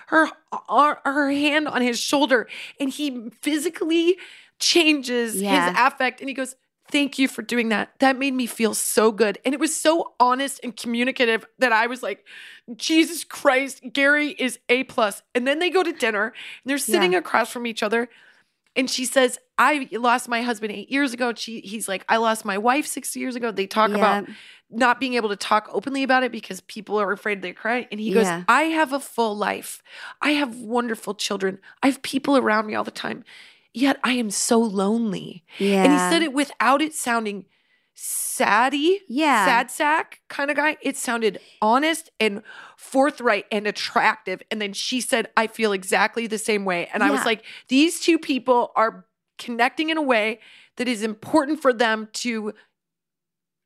her 0.08 0.28
her, 0.68 0.98
her 1.04 1.30
hand 1.30 1.68
on 1.68 1.82
his 1.82 2.00
shoulder, 2.00 2.48
and 2.80 2.90
he 2.90 3.30
physically 3.42 4.16
changes 4.58 5.40
Yeah. 5.40 5.70
his 5.70 5.78
affect, 5.78 6.20
and 6.20 6.28
he 6.28 6.34
goes. 6.34 6.54
Thank 6.88 7.18
you 7.18 7.26
for 7.26 7.42
doing 7.42 7.70
that. 7.70 7.90
That 7.98 8.16
made 8.16 8.32
me 8.32 8.46
feel 8.46 8.72
so 8.72 9.10
good. 9.10 9.38
And 9.44 9.52
it 9.52 9.58
was 9.58 9.76
so 9.76 10.14
honest 10.20 10.60
and 10.62 10.76
communicative 10.76 11.44
that 11.58 11.72
I 11.72 11.88
was 11.88 12.00
like, 12.00 12.24
Jesus 12.76 13.24
Christ, 13.24 13.80
Gary 13.92 14.28
is 14.28 14.60
A 14.68 14.84
plus. 14.84 15.20
And 15.34 15.48
then 15.48 15.58
they 15.58 15.68
go 15.68 15.82
to 15.82 15.90
dinner 15.90 16.26
and 16.26 16.34
they're 16.64 16.78
sitting 16.78 17.14
Yeah. 17.14 17.18
across 17.18 17.50
from 17.50 17.66
each 17.66 17.82
other. 17.82 18.08
And 18.76 18.88
she 18.88 19.04
says, 19.04 19.36
I 19.58 19.88
lost 19.94 20.28
my 20.28 20.42
husband 20.42 20.70
eight 20.70 20.88
years 20.88 21.12
ago. 21.12 21.34
She 21.34 21.58
he's 21.58 21.88
like, 21.88 22.04
I 22.08 22.18
lost 22.18 22.44
my 22.44 22.56
wife 22.56 22.86
six 22.86 23.16
years 23.16 23.34
ago. 23.34 23.50
They 23.50 23.66
talk 23.66 23.90
about 23.90 24.28
not 24.70 25.00
being 25.00 25.14
able 25.14 25.30
to 25.30 25.36
talk 25.36 25.68
openly 25.72 26.04
about 26.04 26.22
it 26.22 26.30
because 26.30 26.60
people 26.60 27.00
are 27.00 27.10
afraid 27.10 27.42
they 27.42 27.52
cry. 27.52 27.88
And 27.90 27.98
he 27.98 28.12
goes, 28.12 28.26
Yeah. 28.26 28.44
I 28.46 28.62
have 28.64 28.92
a 28.92 29.00
full 29.00 29.36
life. 29.36 29.82
I 30.22 30.30
have 30.34 30.54
wonderful 30.54 31.14
children. 31.14 31.58
I 31.82 31.88
have 31.88 32.00
people 32.02 32.36
around 32.36 32.68
me 32.68 32.76
all 32.76 32.84
the 32.84 32.92
time. 32.92 33.24
Yet 33.76 34.00
I 34.02 34.12
am 34.12 34.30
so 34.30 34.58
lonely. 34.58 35.44
Yeah. 35.58 35.84
And 35.84 35.92
he 35.92 35.98
said 35.98 36.22
it 36.22 36.32
without 36.32 36.80
it 36.80 36.94
sounding 36.94 37.44
saddy, 37.92 39.02
Yeah. 39.06 39.44
sad 39.44 39.70
sack 39.70 40.22
kind 40.28 40.50
of 40.50 40.56
guy. 40.56 40.78
It 40.80 40.96
sounded 40.96 41.38
honest 41.60 42.10
and 42.18 42.42
forthright 42.78 43.44
and 43.52 43.66
attractive. 43.66 44.42
And 44.50 44.62
then 44.62 44.72
she 44.72 45.02
said, 45.02 45.28
I 45.36 45.46
feel 45.46 45.72
exactly 45.72 46.26
the 46.26 46.38
same 46.38 46.64
way. 46.64 46.88
And 46.94 47.02
I 47.02 47.10
was 47.10 47.26
like, 47.26 47.44
these 47.68 48.00
two 48.00 48.18
people 48.18 48.72
are 48.76 49.04
connecting 49.36 49.90
in 49.90 49.98
a 49.98 50.02
way 50.02 50.40
that 50.76 50.88
is 50.88 51.02
important 51.02 51.60
for 51.60 51.74
them 51.74 52.08
to 52.14 52.54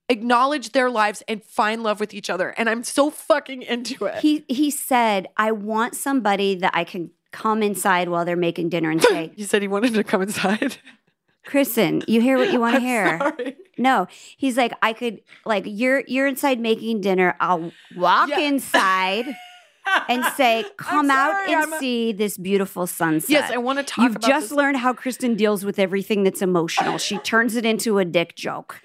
acknowledge 0.08 0.72
their 0.72 0.90
lives 0.90 1.22
and 1.28 1.44
find 1.44 1.84
love 1.84 2.00
with 2.00 2.12
each 2.12 2.28
other. 2.28 2.48
And 2.58 2.68
I'm 2.68 2.82
so 2.82 3.10
fucking 3.10 3.62
into 3.62 4.06
it. 4.06 4.16
He 4.18 4.44
he 4.48 4.72
said, 4.72 5.28
I 5.36 5.52
want 5.52 5.94
somebody 5.94 6.56
that 6.56 6.72
I 6.74 6.82
can 6.82 7.12
come 7.32 7.62
inside 7.62 8.08
while 8.08 8.24
they're 8.24 8.36
making 8.36 8.68
dinner 8.70 8.90
and 8.90 9.02
say, 9.02 9.32
you 9.36 9.44
said 9.44 9.62
he 9.62 9.68
wanted 9.68 9.94
to 9.94 10.04
come 10.04 10.22
inside. 10.22 10.76
Kristin, 11.46 12.04
you 12.06 12.20
hear 12.20 12.36
what 12.36 12.52
you 12.52 12.60
want 12.60 12.74
to 12.76 12.80
hear. 12.80 13.18
sorry. 13.18 13.56
No, 13.78 14.06
he's 14.36 14.56
like, 14.58 14.72
I 14.82 14.92
could 14.92 15.20
like 15.46 15.64
you're 15.66 16.04
you're 16.06 16.26
inside 16.26 16.60
making 16.60 17.00
dinner. 17.00 17.34
I'll 17.40 17.72
walk 17.96 18.28
Yeah. 18.28 18.40
inside 18.40 19.24
and 20.08 20.22
say, 20.36 20.66
come 20.76 21.10
out 21.10 21.48
and 21.48 21.72
a- 21.72 21.78
see 21.78 22.12
this 22.12 22.36
beautiful 22.36 22.86
sunset. 22.86 23.30
Yes, 23.30 23.50
I 23.50 23.56
want 23.56 23.78
to 23.78 23.84
talk 23.84 24.04
You've 24.04 24.20
just 24.20 24.50
this. 24.50 24.52
learned 24.56 24.76
how 24.76 24.92
Kristin 24.92 25.36
deals 25.36 25.64
with 25.64 25.78
everything 25.78 26.24
that's 26.24 26.42
emotional. 26.42 26.98
She 26.98 27.16
turns 27.18 27.56
it 27.56 27.64
into 27.64 27.98
a 27.98 28.04
dick 28.04 28.36
joke. 28.36 28.82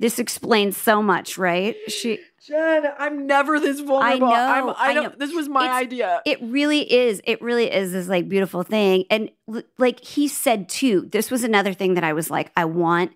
This 0.00 0.18
explains 0.18 0.76
so 0.76 1.00
much, 1.00 1.38
right? 1.38 1.76
She 1.86 2.18
Jen, 2.46 2.84
I'm 2.98 3.26
never 3.26 3.58
this 3.58 3.80
vulnerable. 3.80 4.28
know, 4.28 4.34
I'm, 4.34 4.68
I 4.70 4.74
I 4.78 4.94
don't. 4.94 5.02
know. 5.04 5.12
This 5.18 5.34
was 5.34 5.48
my 5.48 5.64
It's- 5.64 5.80
idea. 5.82 6.22
it 6.24 6.38
really 6.42 6.90
is. 6.92 7.20
It 7.24 7.42
really 7.42 7.70
is 7.72 7.92
this 7.92 8.08
like 8.08 8.28
beautiful 8.28 8.62
thing. 8.62 9.04
And 9.10 9.30
like 9.78 10.04
he 10.04 10.28
said 10.28 10.68
too, 10.68 11.08
this 11.10 11.30
was 11.30 11.42
another 11.44 11.72
thing 11.72 11.94
that 11.94 12.04
I 12.04 12.12
was 12.12 12.30
like, 12.30 12.52
I 12.56 12.64
want 12.64 13.12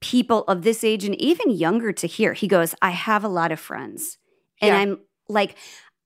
people 0.00 0.44
of 0.44 0.62
this 0.62 0.82
age 0.84 1.04
and 1.04 1.20
even 1.20 1.50
younger 1.50 1.92
to 1.92 2.06
hear. 2.06 2.32
He 2.32 2.48
goes, 2.48 2.74
I 2.80 2.90
have 2.90 3.24
a 3.24 3.28
lot 3.28 3.52
of 3.52 3.60
friends. 3.60 4.18
And 4.62 4.68
Yeah. 4.68 4.78
I'm 4.78 4.98
like, 5.28 5.56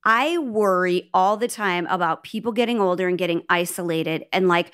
I 0.03 0.37
worry 0.37 1.09
all 1.13 1.37
the 1.37 1.47
time 1.47 1.87
about 1.89 2.23
people 2.23 2.51
getting 2.51 2.79
older 2.79 3.07
and 3.07 3.17
getting 3.17 3.43
isolated. 3.49 4.25
And 4.33 4.47
like, 4.47 4.71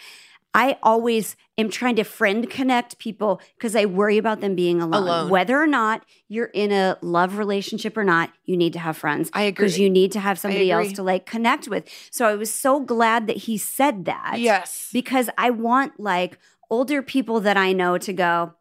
I 0.54 0.78
always 0.84 1.36
am 1.58 1.70
trying 1.70 1.96
to 1.96 2.04
friend 2.04 2.50
connect 2.50 2.98
people 2.98 3.42
because 3.58 3.76
I 3.76 3.86
worry 3.86 4.18
about 4.18 4.42
them 4.42 4.56
being 4.56 4.82
alone. 4.82 5.04
Alone. 5.04 5.30
Whether 5.30 5.62
or 5.62 5.68
not 5.68 6.06
you're 6.28 6.52
in 6.54 6.72
a 6.72 6.98
love 7.02 7.38
relationship 7.38 7.96
or 7.96 8.04
not, 8.04 8.32
you 8.46 8.58
need 8.58 8.74
to 8.74 8.80
have 8.80 8.98
friends 8.98 9.30
I 9.34 9.44
agree. 9.44 9.52
because 9.52 9.80
you 9.80 9.90
need 9.90 10.12
to 10.14 10.20
have 10.20 10.38
somebody 10.38 10.72
else 10.72 10.92
to 10.94 11.04
like 11.04 11.26
connect 11.26 11.68
with. 11.68 11.88
So 12.10 12.28
I 12.28 12.36
was 12.36 12.54
so 12.54 12.80
glad 12.82 13.28
that 13.28 13.38
he 13.38 13.58
said 13.58 14.06
that. 14.06 14.36
yes, 14.40 14.90
Because 14.92 15.30
I 15.38 15.52
want 15.52 16.00
like 16.00 16.38
older 16.70 17.02
people 17.02 17.40
that 17.42 17.58
I 17.58 17.72
know 17.72 17.98
to 18.00 18.14
go, 18.14 18.54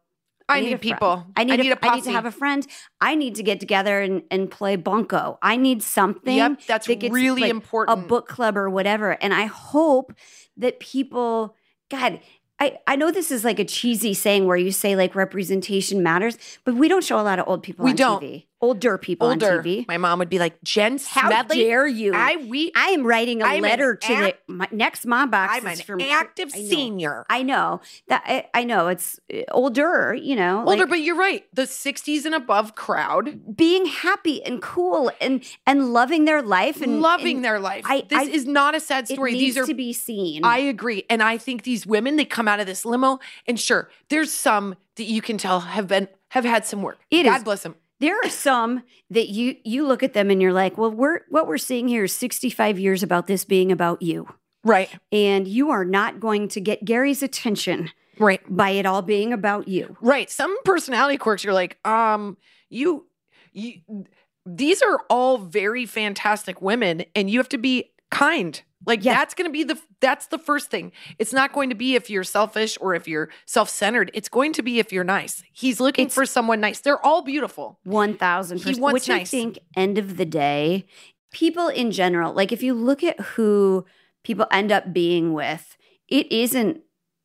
I 0.51 0.59
need 0.59 0.69
need 0.71 0.81
people. 0.81 1.25
I 1.35 1.43
need, 1.43 1.53
I 1.53 1.63
need 1.63 1.71
a, 1.71 1.85
I 1.85 1.95
need 1.95 2.03
to 2.05 2.11
have 2.11 2.25
a 2.25 2.31
friend. 2.31 2.65
I 2.99 3.15
need 3.15 3.35
to 3.35 3.43
get 3.43 3.59
together 3.59 4.01
and, 4.01 4.23
and 4.29 4.51
play 4.51 4.75
bunco. 4.75 5.39
I 5.41 5.55
need 5.55 5.81
something. 5.81 6.35
Yep, 6.35 6.61
that's 6.67 6.87
that 6.87 7.09
really 7.11 7.43
like, 7.43 7.51
important. 7.51 7.99
A 7.99 8.07
book 8.07 8.27
club 8.27 8.57
or 8.57 8.69
whatever. 8.69 9.11
And 9.21 9.33
I 9.33 9.45
hope 9.45 10.13
that 10.57 10.79
people, 10.79 11.55
God, 11.91 12.19
I, 12.59 12.77
I 12.87 12.95
know 12.95 13.11
this 13.11 13.31
is 13.31 13.43
like 13.43 13.59
a 13.59 13.65
cheesy 13.65 14.13
saying 14.13 14.45
where 14.47 14.57
you 14.57 14.71
say 14.71 14.95
like 14.95 15.13
representation 15.15 16.01
matters, 16.01 16.37
but 16.63 16.75
we 16.75 16.87
don't 16.87 17.03
show 17.03 17.19
a 17.19 17.21
lot 17.21 17.37
of 17.39 17.47
old 17.47 17.63
people 17.63 17.83
We 17.83 17.91
on 17.91 17.95
don't. 17.97 18.23
TV. 18.23 18.45
Older 18.61 18.97
people 18.97 19.27
older. 19.27 19.59
on 19.59 19.63
TV. 19.63 19.87
My 19.87 19.97
mom 19.97 20.19
would 20.19 20.29
be 20.29 20.39
like, 20.39 20.61
Jen 20.63 20.99
How 21.07 21.43
dare 21.43 21.87
you? 21.87 22.13
I 22.13 22.37
we 22.47 22.71
I 22.75 22.87
am 22.89 23.05
writing 23.05 23.41
a 23.41 23.45
I'm 23.45 23.61
letter 23.61 23.95
to 23.95 24.11
act- 24.13 24.47
the 24.47 24.53
my, 24.53 24.67
next 24.71 25.05
mom 25.05 25.29
box. 25.31 25.53
I'm 25.55 25.65
an 25.67 25.77
from 25.77 26.01
active 26.01 26.51
I 26.53 26.57
senior. 26.59 27.25
I 27.29 27.43
know 27.43 27.81
that 28.07 28.23
I, 28.25 28.47
I 28.53 28.63
know 28.63 28.87
it's 28.87 29.19
uh, 29.33 29.39
older, 29.51 30.13
you 30.13 30.35
know, 30.35 30.59
Older, 30.65 30.81
like 30.83 30.89
but 30.89 30.95
you're 31.01 31.15
right. 31.17 31.43
The 31.53 31.63
60s 31.63 32.25
and 32.25 32.35
above 32.35 32.75
crowd 32.75 33.55
being 33.57 33.85
happy 33.85 34.43
and 34.43 34.61
cool 34.61 35.11
and 35.19 35.43
and 35.65 35.93
loving 35.93 36.25
their 36.25 36.41
life 36.41 36.81
and 36.81 37.01
loving 37.01 37.37
and 37.37 37.45
their 37.45 37.59
life. 37.59 37.83
I- 37.87 38.05
this 38.07 38.19
I- 38.19 38.23
is 38.31 38.45
not 38.45 38.75
a 38.75 38.79
sad 38.79 39.07
story. 39.07 39.33
These 39.33 39.57
are 39.57 39.65
to 39.65 39.73
be 39.73 39.93
seen. 39.93 40.45
I 40.45 40.57
agree. 40.59 41.03
And 41.09 41.23
I 41.23 41.37
think 41.37 41.63
these 41.63 41.85
women, 41.87 42.15
they 42.15 42.25
come 42.25 42.47
out 42.47 42.59
of 42.59 42.65
this 42.67 42.85
limo, 42.85 43.19
and 43.47 43.59
sure, 43.59 43.89
there's 44.09 44.31
some 44.31 44.75
that 44.97 45.05
you 45.05 45.21
can 45.21 45.37
tell 45.37 45.61
have 45.61 45.87
been 45.87 46.07
have 46.29 46.45
had 46.45 46.65
some 46.65 46.81
work. 46.81 46.99
It 47.09 47.23
God 47.23 47.37
is- 47.37 47.43
bless 47.43 47.63
them. 47.63 47.75
There 48.01 48.17
are 48.23 48.29
some 48.29 48.83
that 49.09 49.29
you 49.29 49.55
you 49.63 49.87
look 49.87 50.03
at 50.03 50.13
them 50.13 50.29
and 50.29 50.41
you're 50.41 50.53
like, 50.53 50.77
well, 50.77 50.91
we're 50.91 51.21
what 51.29 51.47
we're 51.47 51.57
seeing 51.57 51.87
here 51.87 52.03
is 52.03 52.13
65 52.13 52.77
years 52.79 53.03
about 53.03 53.27
this 53.27 53.45
being 53.45 53.71
about 53.71 54.01
you, 54.01 54.27
Right. 54.63 54.89
and 55.11 55.47
you 55.47 55.69
are 55.69 55.85
not 55.85 56.19
going 56.19 56.47
to 56.49 56.59
get 56.61 56.83
Gary's 56.83 57.23
attention 57.23 57.91
Right. 58.19 58.41
by 58.49 58.71
it 58.71 58.85
all 58.85 59.01
being 59.01 59.31
about 59.33 59.67
you. 59.67 59.95
Right. 60.01 60.29
Some 60.29 60.55
personality 60.63 61.17
quirks, 61.17 61.43
you're 61.43 61.53
like, 61.53 61.77
um, 61.87 62.37
you 62.69 63.05
you 63.53 63.81
these 64.45 64.81
are 64.81 64.99
all 65.09 65.37
very 65.37 65.85
fantastic 65.85 66.61
women, 66.61 67.05
and 67.15 67.29
you 67.29 67.37
have 67.39 67.49
to 67.49 67.57
be 67.59 67.91
kind. 68.09 68.61
Like 68.85 69.03
Yeah. 69.05 69.13
that's 69.13 69.33
gonna 69.33 69.49
be 69.51 69.63
the 69.63 69.79
that's 69.99 70.27
the 70.27 70.37
first 70.39 70.69
thing. 70.71 70.91
It's 71.19 71.33
not 71.33 71.53
going 71.53 71.69
to 71.69 71.75
be 71.75 71.95
if 71.95 72.09
you're 72.09 72.23
selfish 72.23 72.77
or 72.81 72.95
if 72.95 73.07
you're 73.07 73.29
self-centered. 73.45 74.09
It's 74.13 74.29
going 74.29 74.53
to 74.53 74.63
be 74.63 74.79
if 74.79 74.91
you're 74.91 75.03
nice. 75.03 75.43
He's 75.53 75.79
looking 75.79 76.05
It's- 76.05 76.15
for 76.15 76.25
someone 76.25 76.59
nice. 76.59 76.79
They're 76.79 77.03
all 77.05 77.21
beautiful. 77.21 77.79
One 77.83 78.15
thousand 78.17 78.57
He 78.59 78.63
percent. 78.63 78.79
wants 78.81 78.93
Which 78.93 79.09
I 79.09 79.17
nice. 79.19 79.29
think, 79.31 79.59
end 79.75 79.97
of 79.97 80.17
the 80.17 80.25
day, 80.25 80.85
people 81.31 81.67
in 81.67 81.91
general, 81.91 82.33
like 82.33 82.51
if 82.51 82.63
you 82.63 82.73
look 82.73 83.03
at 83.03 83.19
who 83.19 83.85
people 84.23 84.47
end 84.51 84.71
up 84.71 84.91
being 84.93 85.33
with, 85.33 85.77
it 86.07 86.31
isn't 86.31 86.81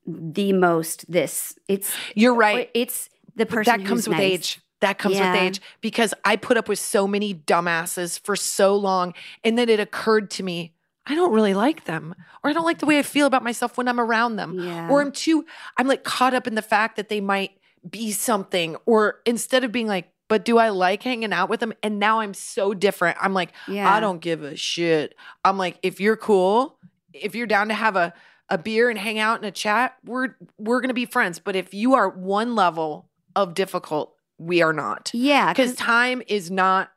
the 0.07 0.53
most 0.53 1.11
this. 1.11 1.59
It's 1.69 1.93
You're 2.15 2.35
right. 2.35 2.71
It's 2.75 3.09
the 3.35 3.47
person 3.47 3.81
that 3.81 3.87
comes 3.89 4.07
with 4.09 4.19
nice. 4.19 4.33
age. 4.33 4.61
That 4.81 4.99
comes 4.99 5.17
Yeah. 5.17 5.33
with 5.33 5.41
age 5.43 5.61
because 5.81 6.13
I 6.25 6.37
put 6.37 6.57
up 6.59 6.69
with 6.69 6.79
so 6.79 7.09
many 7.09 7.35
dumbasses 7.35 8.21
for 8.21 8.37
so 8.37 8.77
long. 8.77 9.15
And 9.43 9.57
then 9.59 9.69
it 9.71 9.81
occurred 9.81 10.31
to 10.33 10.43
me, 10.43 10.75
I 11.07 11.15
don't 11.15 11.33
really 11.33 11.55
like 11.55 11.85
them, 11.85 12.15
or 12.43 12.51
I 12.51 12.53
don't 12.53 12.65
like 12.65 12.79
the 12.79 12.87
way 12.87 12.99
I 12.99 13.03
feel 13.03 13.27
about 13.27 13.45
myself 13.45 13.79
when 13.79 13.87
I'm 13.87 14.01
around 14.01 14.37
them. 14.37 14.59
Yeah. 14.59 14.89
Or 14.91 15.01
I'm 15.01 15.13
too, 15.13 15.47
I'm 15.77 15.87
like 15.87 16.05
caught 16.05 16.35
up 16.35 16.47
in 16.47 16.55
the 16.57 16.63
fact 16.63 16.97
that 16.97 17.09
they 17.09 17.21
might 17.21 17.53
be 17.89 18.11
something. 18.11 18.77
Or 18.87 19.21
instead 19.25 19.63
of 19.63 19.71
being 19.71 19.87
like, 19.87 20.13
but 20.29 20.45
do 20.45 20.59
I 20.59 20.71
like 20.71 21.03
hanging 21.05 21.33
out 21.33 21.49
with 21.49 21.61
them? 21.61 21.73
And 21.83 22.01
now 22.01 22.21
I'm 22.21 22.35
so 22.35 22.75
different. 22.75 23.17
I'm 23.21 23.33
like, 23.35 23.53
yeah. 23.69 23.93
I 23.93 24.01
don't 24.01 24.21
give 24.21 24.43
a 24.43 24.57
shit. 24.57 25.15
I'm 25.45 25.57
like, 25.57 25.79
if 25.83 26.01
you're 26.01 26.17
cool, 26.17 26.79
if 27.13 27.35
you're 27.37 27.47
down 27.47 27.69
to 27.69 27.75
have 27.75 27.95
a, 27.95 28.13
a 28.49 28.59
beer 28.59 28.91
and 28.91 28.99
hang 28.99 29.19
out 29.19 29.37
and 29.37 29.47
a 29.47 29.53
chat, 29.53 29.97
we're 30.05 30.35
we're 30.59 30.81
gonna 30.81 30.95
be 30.95 31.07
friends. 31.07 31.39
But 31.39 31.55
if 31.55 31.73
you 31.73 31.95
are 31.95 32.09
one 32.09 32.57
level 32.57 33.09
of 33.37 33.55
difficult, 33.55 34.15
we 34.39 34.63
are 34.63 34.73
not. 34.73 35.11
Yeah, 35.15 35.53
Because 35.53 35.75
time 35.75 36.23
is 36.27 36.51
not, 36.51 36.91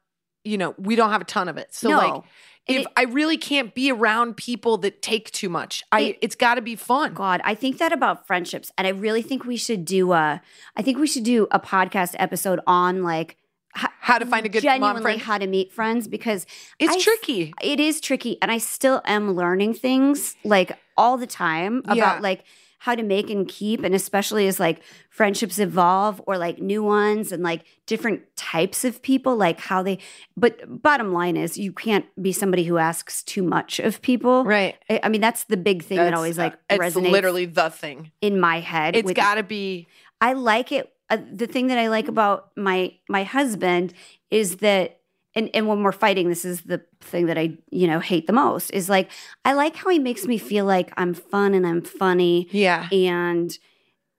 you 0.43 0.57
know, 0.57 0.73
we 0.77 0.95
don't 0.95 1.11
have 1.11 1.21
a 1.21 1.25
ton 1.25 1.47
of 1.47 1.57
it. 1.57 1.73
So 1.73 1.89
no. 1.89 1.97
like 1.97 2.23
if 2.69 2.81
it- 2.85 2.87
I 2.95 3.03
really 3.03 3.37
can't 3.37 3.73
be 3.73 3.91
around 3.91 4.37
people 4.37 4.77
that 4.77 5.01
take 5.01 5.31
too 5.31 5.49
much, 5.49 5.83
I 5.91 6.01
It- 6.01 6.17
it's 6.21 6.35
gotta 6.35 6.61
be 6.61 6.75
fun. 6.75 7.13
God, 7.13 7.41
I 7.43 7.55
think 7.55 7.77
that 7.79 7.91
about 7.91 8.25
friendships, 8.27 8.71
and 8.77 8.85
I 8.87 8.91
really 8.91 9.21
think 9.21 9.45
we 9.45 9.57
should 9.57 9.85
do 9.85 10.11
a. 10.13 10.41
I 10.77 10.81
think 10.81 10.97
we 10.97 11.07
should 11.07 11.23
do 11.23 11.47
a 11.51 11.59
podcast 11.59 12.15
episode 12.19 12.59
on 12.67 13.03
like 13.03 13.37
h- 13.77 13.85
How 14.01 14.17
to 14.17 14.25
find 14.25 14.45
a 14.45 14.49
good 14.49 14.63
mom 14.63 14.73
genuinely 14.79 15.01
friend. 15.01 15.21
how 15.21 15.37
to 15.37 15.47
meet 15.47 15.71
friends 15.71 16.07
because 16.07 16.45
It's 16.79 16.95
I 16.95 16.99
tricky. 16.99 17.53
it 17.61 17.79
is 17.79 18.01
tricky, 18.01 18.37
and 18.41 18.51
I 18.51 18.57
still 18.57 19.01
am 19.05 19.33
learning 19.35 19.75
things 19.75 20.35
like 20.43 20.71
all 20.97 21.17
the 21.17 21.27
time 21.27 21.79
about 21.85 21.97
Yeah. 21.97 22.19
like 22.21 22.43
how 22.79 22.95
to 22.95 23.03
make 23.03 23.29
and 23.29 23.47
keep, 23.47 23.83
and 23.83 23.93
especially 23.93 24.47
as 24.47 24.59
like 24.59 24.81
friendships 25.09 25.59
evolve 25.59 26.21
or 26.25 26.37
like 26.37 26.59
new 26.59 26.81
ones 26.81 27.31
and 27.31 27.43
like 27.43 27.63
different 27.85 28.21
types 28.35 28.83
of 28.83 29.01
people, 29.01 29.35
like 29.35 29.59
how 29.59 29.83
they. 29.83 29.99
But 30.35 30.81
bottom 30.81 31.13
line 31.13 31.37
is, 31.37 31.57
you 31.57 31.71
can't 31.73 32.05
be 32.21 32.31
somebody 32.31 32.63
who 32.63 32.77
asks 32.77 33.21
too 33.23 33.43
much 33.43 33.79
of 33.79 34.01
people. 34.01 34.43
Right. 34.45 34.75
I 34.89 35.01
I 35.03 35.09
mean, 35.09 35.21
that's 35.21 35.43
the 35.43 35.57
big 35.57 35.83
thing 35.83 35.97
that 35.97 36.13
always 36.13 36.37
like 36.37 36.55
it's 36.69 36.81
resonates 36.81 37.11
literally 37.11 37.45
the 37.45 37.69
thing. 37.69 38.11
in 38.21 38.39
my 38.39 38.59
head. 38.59 38.95
It's 38.95 39.05
with- 39.05 39.15
gotta 39.15 39.43
be 39.43 39.87
I 40.21 40.33
like 40.33 40.71
it. 40.71 40.91
Uh, 41.09 41.17
the 41.33 41.47
thing 41.47 41.67
that 41.67 41.77
I 41.77 41.87
like 41.87 42.07
about 42.07 42.51
my 42.55 42.93
my 43.07 43.23
husband 43.23 43.93
is 44.29 44.57
that, 44.57 44.98
and 45.35 45.49
and 45.53 45.67
when 45.67 45.83
we're 45.83 45.91
fighting, 45.91 46.29
this 46.29 46.43
is 46.45 46.61
the 46.61 46.81
thing 47.01 47.27
that 47.27 47.37
I 47.37 47.57
you 47.71 47.87
know 47.87 47.99
hate 47.99 48.27
the 48.27 48.33
most. 48.33 48.71
Is 48.71 48.89
like 48.89 49.09
I 49.45 49.53
like 49.53 49.75
how 49.75 49.89
he 49.89 49.99
makes 49.99 50.25
me 50.25 50.37
feel 50.37 50.65
like 50.65 50.91
I'm 50.97 51.13
fun 51.13 51.53
and 51.53 51.65
I'm 51.65 51.81
funny, 51.81 52.47
yeah. 52.51 52.87
and 52.91 53.57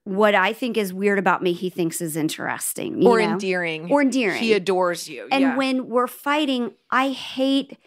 what 0.03 0.33
I 0.33 0.51
think 0.53 0.77
is 0.77 0.93
weird 0.93 1.19
about 1.19 1.43
me, 1.43 1.53
he 1.53 1.69
thinks 1.69 2.01
is 2.01 2.17
interesting, 2.17 3.01
you 3.01 3.07
Or 3.07 3.19
know? 3.21 3.33
endearing. 3.33 3.91
or 3.91 4.01
endearing. 4.01 4.39
He 4.41 4.53
adores 4.53 5.07
you. 5.07 5.27
and 5.31 5.41
yeah. 5.41 5.55
when 5.55 5.89
we're 5.89 6.07
fighting, 6.07 6.71
I 6.89 7.09
hate 7.09 7.77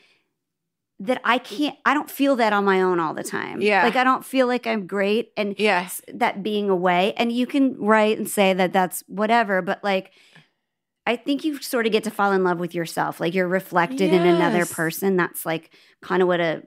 that 1.00 1.20
I 1.24 1.38
can't. 1.38 1.76
I 1.84 1.92
don't 1.92 2.08
feel 2.08 2.36
that 2.36 2.52
on 2.52 2.64
my 2.64 2.80
own 2.80 3.00
all 3.00 3.14
the 3.14 3.24
time. 3.24 3.60
Yeah. 3.60 3.82
like 3.82 3.96
I 3.96 4.04
don't 4.04 4.24
feel 4.24 4.46
like 4.46 4.64
I'm 4.66 4.86
great, 4.86 5.32
and 5.36 5.56
yes 5.58 6.00
that 6.12 6.42
being 6.42 6.70
away 6.70 7.14
and 7.16 7.32
you 7.32 7.46
can 7.46 7.76
write 7.80 8.16
and 8.16 8.28
say 8.28 8.52
that 8.54 8.72
that's 8.72 9.02
whatever 9.08 9.60
but 9.60 9.82
like 9.82 10.12
i 11.06 11.16
think 11.16 11.44
you 11.44 11.60
sort 11.60 11.86
of 11.86 11.92
get 11.92 12.04
to 12.04 12.10
fall 12.10 12.32
in 12.32 12.44
love 12.44 12.58
with 12.58 12.74
yourself 12.74 13.20
like 13.20 13.34
you're 13.34 13.48
reflected 13.48 14.12
in 14.12 14.22
another 14.26 14.66
person 14.66 15.16
that's 15.16 15.44
like 15.46 15.70
kind 16.02 16.22
of 16.22 16.28
what 16.28 16.40
a 16.40 16.62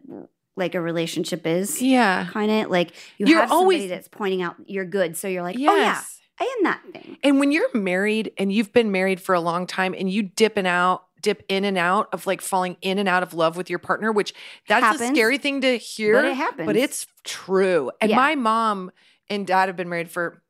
like 0.56 0.74
a 0.76 0.82
relationship 0.82 1.46
is 1.46 1.82
Yeah. 1.82 2.28
kind 2.32 2.50
of 2.50 2.70
like 2.72 2.92
you 3.18 3.28
You're 3.28 3.42
have 3.42 3.50
somebody 3.50 3.78
always- 3.78 3.90
that's 3.90 4.08
pointing 4.08 4.42
out 4.42 4.56
you're 4.66 4.86
good 4.86 5.16
so 5.18 5.28
you're 5.28 5.44
like 5.44 5.58
yes. 5.58 5.72
oh 5.72 5.76
yeah 5.78 6.02
i 6.40 6.56
am 6.58 6.64
that 6.64 6.82
thing 6.94 7.18
And 7.24 7.40
when 7.40 7.52
you're 7.52 7.70
married 7.74 8.32
and 8.38 8.52
you've 8.52 8.74
been 8.74 8.92
married 8.92 9.20
for 9.22 9.34
a 9.36 9.40
long 9.40 9.66
time 9.68 9.94
and 9.98 10.10
you 10.12 10.22
dipping 10.24 10.68
out, 10.68 11.04
dip 11.22 11.44
in 11.50 11.66
and 11.66 11.78
out 11.80 12.10
of 12.14 12.28
like 12.28 12.42
falling 12.42 12.78
in 12.84 13.00
and 13.00 13.10
out 13.10 13.24
of 13.24 13.34
love 13.34 13.58
with 13.58 13.72
your 13.72 13.80
partner, 13.80 14.12
which 14.12 14.36
that's 14.68 15.02
a 15.02 15.08
scary 15.08 15.40
thing 15.40 15.62
to 15.62 15.78
hear. 15.80 16.14
but 16.14 16.26
it 16.26 16.36
happens 16.36 16.66
but 16.68 16.76
it's 16.76 17.08
true. 17.24 17.90
And 18.00 18.12
Yeah. 18.12 18.18
my 18.18 18.36
mom 18.36 18.92
and 19.32 19.48
dad 19.48 19.68
have 19.68 19.76
been 19.76 19.90
married 19.90 20.12
for 20.12 20.42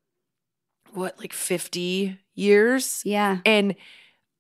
what, 0.94 1.20
like 1.20 1.34
50 1.34 2.18
years? 2.36 3.02
yeah 3.06 3.40
And 3.46 3.76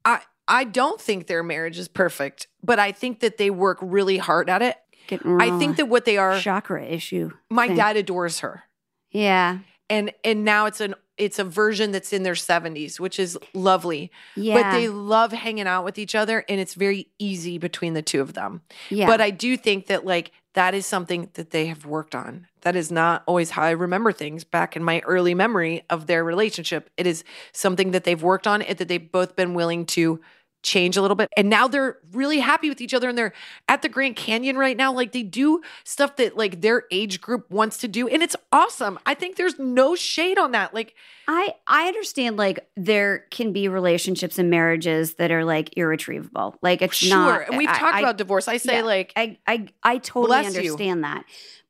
I 0.05 0.21
I 0.47 0.63
don't 0.63 0.99
think 1.01 1.27
their 1.27 1.43
marriage 1.43 1.77
is 1.77 1.87
perfect, 1.89 2.47
but 2.63 2.79
I 2.79 2.91
think 2.93 3.19
that 3.19 3.37
they 3.37 3.49
work 3.49 3.77
really 3.81 4.17
hard 4.17 4.49
at 4.49 4.61
it. 4.61 4.77
I 5.25 5.57
think 5.59 5.77
that 5.77 5.87
what 5.87 6.05
they 6.05 6.17
are 6.17 6.39
chakra 6.39 6.83
issue 6.85 7.31
my 7.49 7.67
thing. 7.67 7.77
dad 7.77 7.95
adores 7.97 8.39
her. 8.39 8.63
yeah 9.11 9.59
And 9.89 10.11
and 10.23 10.43
now 10.45 10.65
it's 10.65 10.81
an 10.81 10.95
it's 11.17 11.39
a 11.39 11.43
version 11.43 11.91
that's 11.91 12.13
in 12.13 12.21
their 12.21 12.35
70s, 12.35 12.99
which 12.99 13.17
is 13.19 13.37
lovely. 13.53 14.11
yeah 14.35 14.53
But 14.61 14.71
they 14.77 14.87
love 14.87 15.31
hanging 15.31 15.65
out 15.67 15.83
with 15.83 15.97
each 15.97 16.13
other 16.13 16.45
and 16.47 16.59
it's 16.59 16.75
very 16.75 17.07
easy 17.17 17.57
between 17.57 17.93
the 17.93 18.01
two 18.03 18.21
of 18.21 18.33
them. 18.33 18.61
yeah 18.89 19.07
But 19.07 19.19
I 19.21 19.31
do 19.31 19.57
think 19.57 19.87
that 19.87 20.05
like 20.05 20.31
that 20.57 20.73
is 20.73 20.87
something 20.87 21.29
that 21.35 21.51
they 21.51 21.67
have 21.67 21.85
worked 21.85 22.15
on. 22.15 22.47
That 22.61 22.75
is 22.75 22.91
not 22.91 23.21
always 23.27 23.51
how 23.51 23.61
I 23.61 23.69
remember 23.69 24.11
things 24.11 24.43
back 24.43 24.75
in 24.75 24.83
my 24.83 25.01
early 25.05 25.35
memory 25.35 25.83
of 25.87 26.07
their 26.07 26.23
relationship. 26.23 26.89
It 26.97 27.05
is 27.05 27.23
something 27.51 27.91
that 27.91 28.05
they've 28.05 28.23
worked 28.23 28.47
on 28.47 28.63
and 28.63 28.75
that 28.79 28.87
they've 28.87 29.11
both 29.11 29.35
been 29.35 29.53
willing 29.53 29.85
to 29.85 30.19
change 30.63 30.97
a 30.97 31.01
little 31.01 31.15
bit. 31.15 31.29
And 31.37 31.49
now 31.49 31.67
they're 31.67 31.97
really 32.11 32.39
happy 32.39 32.67
with 32.69 32.81
each 32.81 32.93
other 32.93 33.07
and 33.07 33.17
they're 33.17 33.33
at 33.69 33.81
the 33.81 33.89
Grand 33.89 34.15
Canyon 34.15 34.57
right 34.57 34.75
now. 34.75 34.91
Like 34.91 35.11
they 35.13 35.23
do 35.23 35.61
stuff 35.83 36.15
that 36.17 36.35
like 36.35 36.61
their 36.61 36.83
age 36.91 37.21
group 37.21 37.49
wants 37.49 37.77
to 37.77 37.87
do. 37.87 38.07
And 38.07 38.21
it's 38.21 38.35
awesome. 38.51 38.99
I 39.05 39.13
think 39.13 39.35
there's 39.37 39.57
no 39.59 39.95
shade 39.95 40.37
on 40.37 40.51
that. 40.51 40.73
Like 40.73 40.95
I 41.27 41.53
I 41.67 41.87
understand 41.87 42.37
like 42.37 42.67
there 42.75 43.25
can 43.31 43.53
be 43.53 43.67
relationships 43.67 44.37
and 44.39 44.49
marriages 44.49 45.13
that 45.15 45.31
are 45.31 45.45
like 45.45 45.77
irretrievable. 45.77 46.55
Like 46.61 46.81
it's 46.81 46.95
sure. 46.95 47.09
not. 47.09 47.49
and 47.49 47.57
we've 47.57 47.69
I- 47.69 47.77
talked 47.77 47.95
I- 47.95 47.99
about 47.99 48.17
divorce. 48.17 48.47
I 48.47 48.57
say 48.57 48.77
yeah, 48.77 48.83
like 48.83 49.13
I 49.15 49.37
I 49.47 49.67
I 49.83 49.97
totally 49.99 50.27
Bless 50.27 50.53
you. 50.55 50.59
understand 50.61 51.03
that. 51.03 51.23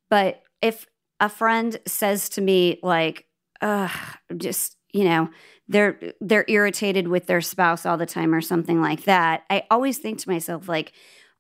But 0.10 0.42
if 0.62 0.86
a 1.20 1.30
friend 1.30 1.78
says 1.86 2.30
to 2.30 2.42
me 2.42 2.80
like, 2.82 3.26
"Ugh, 3.62 3.92
just 4.38 4.77
you 4.98 5.04
know," 5.04 5.30
they're 5.68 6.00
they're 6.22 6.46
irritated 6.48 7.08
with 7.08 7.28
their 7.28 7.42
spouse 7.42 7.86
all 7.86 7.98
the 7.98 8.06
time 8.06 8.34
or 8.34 8.42
something 8.42 8.82
like 8.82 9.04
that. 9.04 9.44
I 9.50 9.64
always 9.70 9.98
think 9.98 10.20
to 10.20 10.30
myself 10.30 10.68
like, 10.68 10.94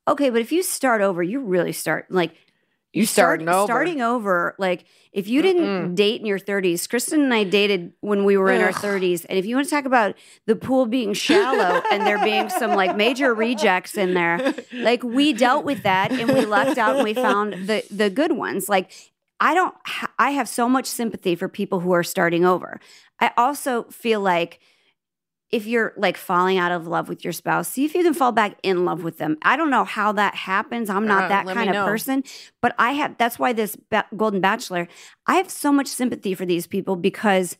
"Okay, 0.08 0.30
but 0.30 0.42
if 0.42 0.52
you 0.52 0.64
start 0.64 1.02
over, 1.02 1.24
you 1.24 1.40
really 1.40 1.74
start 1.74 2.06
like." 2.10 2.36
you 2.94 3.06
start- 3.06 3.42
starting 3.42 3.50
over. 3.50 3.66
Starting 3.66 4.02
over, 4.02 4.56
like 4.58 4.86
if 5.12 5.28
you 5.28 5.42
didn't 5.42 5.66
Mm-mm. 5.66 5.96
date 5.96 6.20
in 6.22 6.26
your 6.26 6.40
30s, 6.40 6.88
Kristin 6.88 7.24
and 7.26 7.34
I 7.34 7.44
dated 7.44 7.94
when 8.02 8.26
we 8.26 8.38
were 8.38 8.50
in 8.50 8.62
our 8.62 8.72
30s. 8.72 9.26
And 9.30 9.38
if 9.38 9.46
you 9.46 9.56
want 9.56 9.68
to 9.68 9.76
talk 9.76 9.86
about 9.86 10.16
the 10.46 10.56
pool 10.56 10.86
being 10.86 11.14
shallow 11.14 11.82
and 11.92 12.08
there 12.08 12.18
being 12.24 12.50
some 12.50 12.72
like 12.72 12.96
major 12.96 13.36
rejects 13.36 13.98
in 13.98 14.14
there, 14.14 14.54
like 14.74 15.04
we 15.04 15.34
dealt 15.34 15.64
with 15.66 15.84
that 15.84 16.12
and 16.12 16.32
we 16.32 16.46
lucked 16.46 16.78
out 16.80 16.96
and 16.96 17.04
we 17.04 17.14
found 17.14 17.54
the 17.68 17.84
the 17.92 18.10
good 18.10 18.32
ones. 18.32 18.68
Like 18.68 18.92
I 19.40 19.54
don't, 19.54 19.76
I 20.18 20.32
have 20.32 20.50
so 20.50 20.68
much 20.68 20.88
sympathy 20.88 21.36
for 21.36 21.48
people 21.48 21.80
who 21.80 21.92
are 21.92 22.04
starting 22.04 22.44
over. 22.46 22.80
I 23.20 23.32
also 23.38 23.84
feel 23.84 24.22
like 24.22 24.60
if 25.50 25.66
you're 25.66 25.94
like 25.96 26.18
falling 26.18 26.58
out 26.58 26.74
of 26.74 26.88
love 26.88 27.08
with 27.08 27.24
your 27.24 27.32
spouse, 27.32 27.70
see 27.70 27.86
if 27.86 27.96
you 27.96 28.04
can 28.04 28.14
fall 28.14 28.34
back 28.34 28.58
in 28.64 28.84
love 28.84 29.04
with 29.04 29.18
them. 29.18 29.38
I 29.42 29.56
don't 29.56 29.70
know 29.70 29.86
how 29.86 30.12
that 30.12 30.36
happens. 30.36 30.90
I'm 30.90 31.08
not 31.08 31.26
Uh, 31.26 31.28
that 31.30 31.46
kind 31.48 31.70
of 31.70 31.74
know. 31.74 31.86
person, 31.86 32.24
but 32.62 32.76
I 32.78 32.92
have. 32.92 33.18
That's 33.18 33.40
why 33.40 33.54
this 33.54 33.78
ba- 33.90 34.08
Golden 34.16 34.42
Bachelor. 34.42 34.88
I 35.26 35.36
have 35.36 35.50
so 35.50 35.72
much 35.72 35.88
sympathy 35.88 36.34
for 36.34 36.46
these 36.46 36.68
people 36.68 36.98
because 36.98 37.58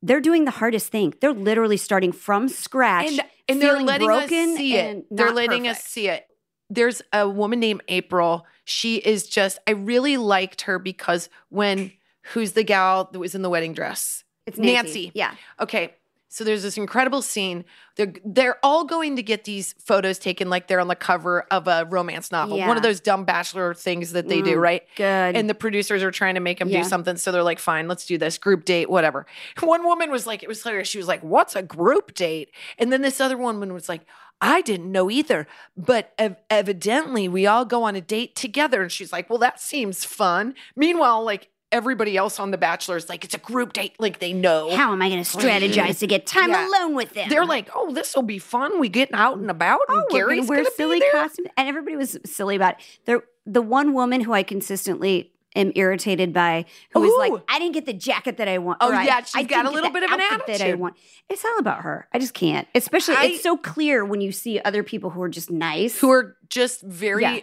they're 0.00 0.20
doing 0.22 0.46
the 0.46 0.52
hardest 0.52 0.90
thing. 0.90 1.12
They're 1.20 1.32
literally 1.32 1.76
starting 1.76 2.12
from 2.12 2.48
scratch, 2.48 3.08
and 3.08 3.20
and 3.48 3.60
they're 3.62 3.80
letting 3.80 4.06
broken 4.06 4.50
us 4.52 4.56
see 4.56 4.76
it. 4.76 5.04
They're 5.10 5.32
letting 5.32 5.68
us 5.68 5.82
see 5.82 6.08
it. 6.08 6.26
There's 6.70 7.02
a 7.12 7.28
woman 7.28 7.60
named 7.60 7.82
April. 7.88 8.46
She 8.64 8.96
is 8.96 9.26
just. 9.26 9.58
I 9.66 9.72
really 9.72 10.16
liked 10.16 10.62
her 10.62 10.78
because 10.78 11.28
when 11.50 11.92
who's 12.32 12.52
the 12.52 12.64
gal 12.64 13.10
that 13.12 13.18
was 13.18 13.34
in 13.34 13.42
the 13.42 13.50
wedding 13.50 13.74
dress? 13.74 14.24
It's 14.48 14.58
Nancy. 14.58 14.72
Nancy. 14.74 15.12
Yeah. 15.14 15.34
Okay. 15.60 15.94
So 16.30 16.44
there's 16.44 16.62
this 16.62 16.76
incredible 16.76 17.22
scene. 17.22 17.64
They're 17.96 18.12
they're 18.22 18.58
all 18.62 18.84
going 18.84 19.16
to 19.16 19.22
get 19.22 19.44
these 19.44 19.74
photos 19.82 20.18
taken 20.18 20.50
like 20.50 20.68
they're 20.68 20.78
on 20.78 20.88
the 20.88 20.94
cover 20.94 21.46
of 21.50 21.66
a 21.66 21.86
romance 21.86 22.30
novel. 22.30 22.58
One 22.58 22.76
of 22.76 22.82
those 22.82 23.00
dumb 23.00 23.24
bachelor 23.24 23.72
things 23.72 24.12
that 24.12 24.28
they 24.28 24.42
do, 24.42 24.56
Mm, 24.56 24.60
right? 24.60 24.82
Good. 24.94 25.36
And 25.36 25.48
the 25.48 25.54
producers 25.54 26.02
are 26.02 26.10
trying 26.10 26.34
to 26.34 26.40
make 26.40 26.58
them 26.58 26.68
Yeah. 26.68 26.82
do 26.82 26.88
something. 26.88 27.16
So 27.16 27.32
they're 27.32 27.42
like, 27.42 27.58
fine, 27.58 27.88
let's 27.88 28.04
do 28.04 28.18
this 28.18 28.36
group 28.36 28.66
date, 28.66 28.90
whatever. 28.90 29.24
One 29.62 29.84
woman 29.86 30.10
was 30.10 30.26
like, 30.26 30.42
it 30.42 30.48
was 30.50 30.62
hilarious. 30.62 30.86
She 30.88 30.98
was 30.98 31.08
like, 31.08 31.22
what's 31.22 31.56
a 31.56 31.62
group 31.62 32.12
date? 32.12 32.50
And 32.78 32.92
then 32.92 33.00
this 33.00 33.22
other 33.22 33.38
woman 33.38 33.72
was 33.72 33.88
like, 33.88 34.02
I 34.38 34.60
didn't 34.60 34.92
know 34.92 35.10
either, 35.10 35.48
but 35.78 36.12
ev- 36.18 36.36
evidently 36.50 37.26
we 37.26 37.46
all 37.46 37.64
go 37.64 37.84
on 37.84 37.96
a 37.96 38.02
date 38.02 38.36
together. 38.36 38.82
And 38.82 38.92
she's 38.92 39.12
like, 39.14 39.30
well, 39.30 39.38
that 39.38 39.60
seems 39.60 40.04
fun. 40.04 40.54
Meanwhile, 40.76 41.24
like 41.24 41.48
everybody 41.70 42.16
else 42.16 42.40
on 42.40 42.50
The 42.50 42.58
Bachelor 42.58 42.96
is 42.96 43.08
like, 43.08 43.24
it's 43.24 43.34
a 43.34 43.38
group 43.38 43.72
date. 43.74 43.94
Like 43.98 44.18
they 44.20 44.32
know. 44.32 44.74
how 44.74 44.92
am 44.92 45.02
I 45.02 45.08
going 45.08 45.22
to 45.22 45.36
strategize 45.36 45.98
to 46.00 46.06
get 46.06 46.26
time 46.26 46.50
Yeah. 46.50 46.68
alone 46.68 46.94
with 46.94 47.12
them? 47.14 47.28
They're 47.28 47.44
like, 47.44 47.68
oh, 47.74 47.92
this 47.92 48.14
will 48.14 48.22
be 48.22 48.38
fun. 48.38 48.80
We 48.80 48.88
getting 48.88 49.14
out 49.14 49.38
and 49.38 49.50
about, 49.50 49.80
and 49.88 49.98
oh, 49.98 50.04
we're 50.10 50.26
Gary's 50.26 50.48
wear 50.48 50.58
gonna 50.64 50.70
silly 50.76 51.02
costumes, 51.12 51.48
and 51.56 51.68
everybody 51.68 51.96
was 51.96 52.18
silly 52.24 52.56
about 52.56 52.74
it. 52.74 52.80
There, 53.04 53.22
the 53.44 53.62
one 53.62 53.92
woman 53.92 54.20
who 54.22 54.32
I 54.32 54.42
consistently 54.42 55.32
am 55.56 55.72
irritated 55.74 56.32
by, 56.32 56.64
who 56.92 57.00
was 57.00 57.10
Ooh. 57.10 57.18
like, 57.34 57.42
"I 57.48 57.58
didn't 57.58 57.72
get 57.74 57.86
the 57.86 57.92
jacket 57.94 58.36
that 58.36 58.46
I 58.48 58.58
want." 58.58 58.78
Oh, 58.80 58.90
yeah, 58.92 59.20
she's 59.22 59.34
I 59.34 59.42
got 59.42 59.64
a 59.66 59.70
little 59.70 59.90
bit 59.90 60.02
of 60.04 60.10
an 60.10 60.20
outfit 60.20 60.58
That 60.58 60.60
I 60.68 60.74
want. 60.74 60.94
It's 61.28 61.44
all 61.44 61.58
about 61.58 61.82
her. 61.82 62.06
I 62.12 62.18
just 62.18 62.34
can't. 62.34 62.68
Especially, 62.74 63.16
I- 63.16 63.24
it's 63.26 63.42
so 63.42 63.56
clear 63.56 64.04
when 64.04 64.20
you 64.20 64.30
see 64.32 64.60
other 64.60 64.82
people 64.82 65.10
who 65.10 65.22
are 65.22 65.28
just 65.28 65.50
nice. 65.50 65.98
who 65.98 66.10
are 66.10 66.36
just 66.50 66.82
very 66.82 67.22
Yeah. 67.22 67.40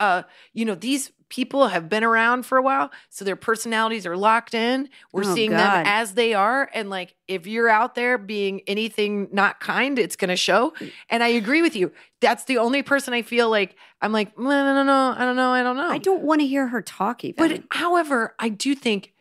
uh 0.00 0.22
you 0.52 0.64
know 0.64 0.74
these 0.74 1.10
people 1.28 1.68
have 1.68 1.88
been 1.88 2.04
around 2.04 2.44
for 2.46 2.56
a 2.58 2.62
while 2.62 2.90
so 3.08 3.24
their 3.24 3.36
personalities 3.36 4.06
are 4.06 4.16
locked 4.16 4.54
in 4.54 4.88
we're 5.12 5.24
Oh, 5.24 5.34
seeing 5.34 5.50
God. 5.50 5.58
them 5.58 5.84
as 5.86 6.14
they 6.14 6.34
are 6.34 6.70
and 6.72 6.88
like 6.88 7.14
if 7.26 7.46
you're 7.46 7.68
out 7.68 7.94
there 7.94 8.16
being 8.18 8.60
anything 8.66 9.28
not 9.32 9.58
kind 9.60 9.98
it's 9.98 10.16
going 10.16 10.28
to 10.28 10.36
show 10.36 10.72
mm. 10.78 10.92
and 11.10 11.22
i 11.24 11.28
agree 11.28 11.62
with 11.62 11.74
you 11.74 11.90
that's 12.20 12.44
the 12.44 12.58
only 12.58 12.82
person 12.82 13.12
i 13.12 13.22
feel 13.22 13.50
like 13.50 13.74
i'm 14.02 14.12
like 14.12 14.38
no 14.38 14.44
no 14.44 14.74
no 14.74 14.82
no 14.84 15.14
i 15.16 15.24
don't 15.24 15.36
know 15.36 15.50
i 15.50 15.62
don't 15.62 15.76
know 15.76 15.88
I 15.88 15.98
don't 15.98 16.22
want 16.22 16.40
to 16.42 16.46
hear 16.46 16.68
her 16.68 16.82
talk. 16.82 17.24
Even. 17.24 17.36
but 17.36 17.62
however 17.70 18.34
i 18.38 18.48
do 18.48 18.74
think 18.74 19.12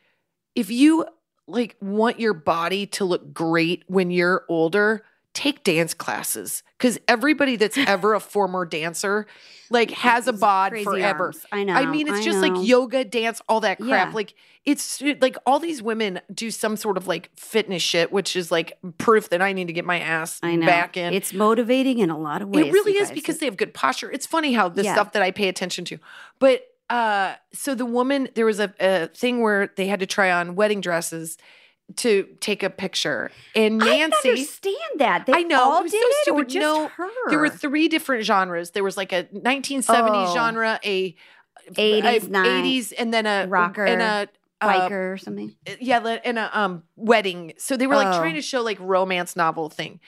if 0.53 0.69
you 0.69 1.05
like 1.47 1.75
want 1.81 2.19
your 2.19 2.33
body 2.33 2.85
to 2.87 3.05
look 3.05 3.33
great 3.33 3.83
when 3.87 4.09
you're 4.11 4.45
older 4.49 5.03
take 5.35 5.63
dance 5.63 5.93
classes 5.93 6.63
because 6.79 6.97
everybody 7.07 7.55
that's 7.57 7.77
ever 7.77 8.15
a 8.15 8.19
former 8.19 8.65
dancer 8.65 9.27
like 9.69 9.91
has 9.91 10.27
a 10.27 10.33
bod 10.33 10.73
forever 10.83 11.25
arms. 11.25 11.45
I 11.51 11.63
know. 11.63 11.73
I 11.73 11.85
mean, 11.85 12.07
it's 12.07 12.19
I 12.19 12.23
just 12.23 12.39
know. 12.39 12.47
like 12.49 12.67
yoga, 12.67 13.03
dance, 13.03 13.41
all 13.49 13.59
that 13.61 13.77
crap. 13.79 14.07
Yeah. 14.09 14.13
Like 14.13 14.33
it's 14.63 15.01
like 15.01 15.37
all 15.45 15.59
these 15.59 15.81
women 15.81 16.21
do 16.33 16.49
some 16.51 16.75
sort 16.77 16.97
of 16.97 17.07
like 17.07 17.29
fitness 17.35 17.83
shit, 17.83 18.11
which 18.11 18.35
is 18.35 18.51
like 18.51 18.77
proof 18.97 19.29
that 19.29 19.41
I 19.41 19.53
need 19.53 19.67
to 19.67 19.73
get 19.73 19.85
my 19.85 19.99
ass 19.99 20.39
I 20.41 20.55
know. 20.55 20.65
back 20.65 20.97
in. 20.97 21.13
It's 21.13 21.33
motivating 21.33 21.99
in 21.99 22.09
a 22.09 22.17
lot 22.17 22.41
of 22.41 22.49
ways. 22.49 22.65
it 22.67 22.73
really 22.73 22.93
is 22.93 23.11
because 23.11 23.39
they 23.39 23.45
have 23.45 23.57
good 23.57 23.73
posture. 23.73 24.11
It's 24.11 24.25
funny 24.25 24.53
how 24.53 24.69
the 24.69 24.83
Yeah. 24.83 24.93
stuff 24.93 25.11
that 25.13 25.21
I 25.21 25.31
pay 25.31 25.47
attention 25.47 25.85
to. 25.85 25.97
But 26.39 26.65
uh 26.89 27.33
so 27.51 27.73
the 27.73 27.85
woman, 27.85 28.29
there 28.35 28.45
was 28.45 28.59
a, 28.59 28.71
a 28.79 29.07
thing 29.07 29.41
where 29.41 29.71
they 29.75 29.87
had 29.87 29.99
to 30.01 30.05
try 30.05 30.31
on 30.31 30.55
wedding 30.55 30.81
dresses 30.81 31.37
to 31.97 32.27
take 32.39 32.63
a 32.63 32.69
picture. 32.69 33.31
And 33.55 33.77
Nancy, 33.77 34.15
I 34.25 34.31
understand 34.31 34.77
that. 34.97 35.25
They 35.25 35.33
I 35.33 35.41
know, 35.43 35.61
all 35.61 35.79
it 35.79 35.83
was 35.83 35.91
did 35.91 36.01
so 36.01 36.07
it, 36.07 36.15
stupid. 36.23 36.49
just 36.49 36.61
No, 36.61 36.87
her. 36.87 37.07
there 37.29 37.39
were 37.39 37.49
three 37.49 37.87
different 37.87 38.23
genres. 38.25 38.71
There 38.71 38.83
was 38.83 38.97
like 38.97 39.13
a 39.13 39.25
1970s 39.25 40.29
Oh. 40.29 40.33
genre, 40.33 40.79
a 40.83 41.15
80s, 41.73 42.23
a- 42.25 42.29
nine- 42.29 42.45
80s, 42.65 42.91
and 42.97 43.13
then 43.13 43.25
a 43.25 43.47
rocker, 43.47 43.85
and 43.85 44.01
a 44.01 44.29
uh, 44.61 44.67
biker 44.89 45.13
or 45.13 45.17
something. 45.17 45.55
yeah, 45.79 45.99
li- 45.99 46.19
in 46.23 46.37
a 46.37 46.49
um 46.53 46.83
wedding. 46.95 47.53
So 47.57 47.77
they 47.77 47.87
were 47.87 47.95
like 47.95 48.15
Oh. 48.15 48.19
trying 48.19 48.35
to 48.35 48.41
show 48.41 48.61
like 48.61 48.77
romance 48.79 49.35
novel 49.35 49.69
thing. 49.69 49.99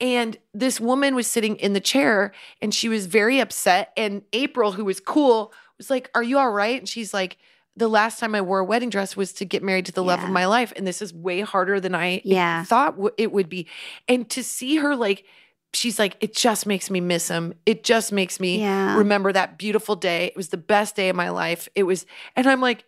And 0.00 0.36
this 0.54 0.80
woman 0.80 1.14
was 1.14 1.26
sitting 1.26 1.56
in 1.56 1.72
the 1.72 1.80
chair 1.80 2.32
and 2.62 2.72
she 2.74 2.88
was 2.88 3.06
very 3.06 3.40
upset. 3.40 3.92
And 3.96 4.22
April, 4.32 4.72
who 4.72 4.84
was 4.84 5.00
cool, 5.00 5.52
was 5.76 5.90
like, 5.90 6.08
Are 6.14 6.22
you 6.22 6.38
all 6.38 6.50
right? 6.50 6.78
And 6.78 6.88
she's 6.88 7.12
like, 7.12 7.36
The 7.78 7.88
last 7.88 8.18
time 8.18 8.34
I 8.34 8.40
wore 8.42 8.58
a 8.58 8.64
wedding 8.64 8.90
dress 8.90 9.16
was 9.16 9.32
to 9.34 9.44
get 9.44 9.62
married 9.62 9.86
to 9.86 9.92
the 9.92 10.02
love 10.02 10.22
of 10.22 10.30
my 10.30 10.46
life. 10.46 10.72
And 10.76 10.86
this 10.86 11.00
is 11.00 11.14
way 11.14 11.40
harder 11.42 11.78
than 11.80 11.94
I 11.94 12.20
Yeah. 12.24 12.64
thought 12.64 12.96
w- 12.96 13.14
it 13.16 13.30
would 13.32 13.48
be. 13.48 13.66
And 14.08 14.28
to 14.30 14.42
see 14.42 14.76
her 14.76 14.96
like, 14.96 15.24
she's 15.72 15.98
like, 15.98 16.16
It 16.20 16.34
just 16.34 16.66
makes 16.66 16.90
me 16.90 17.00
miss 17.00 17.28
him. 17.28 17.54
It 17.66 17.84
just 17.84 18.10
makes 18.10 18.40
me 18.40 18.58
Yeah. 18.60 18.96
remember 18.96 19.32
that 19.32 19.58
beautiful 19.58 19.94
day. 19.96 20.24
It 20.26 20.36
was 20.36 20.48
the 20.48 20.56
best 20.56 20.96
day 20.96 21.08
of 21.08 21.14
my 21.16 21.30
life. 21.30 21.68
It 21.74 21.84
was, 21.84 22.04
and 22.34 22.46
I'm 22.48 22.60
like, 22.60 22.84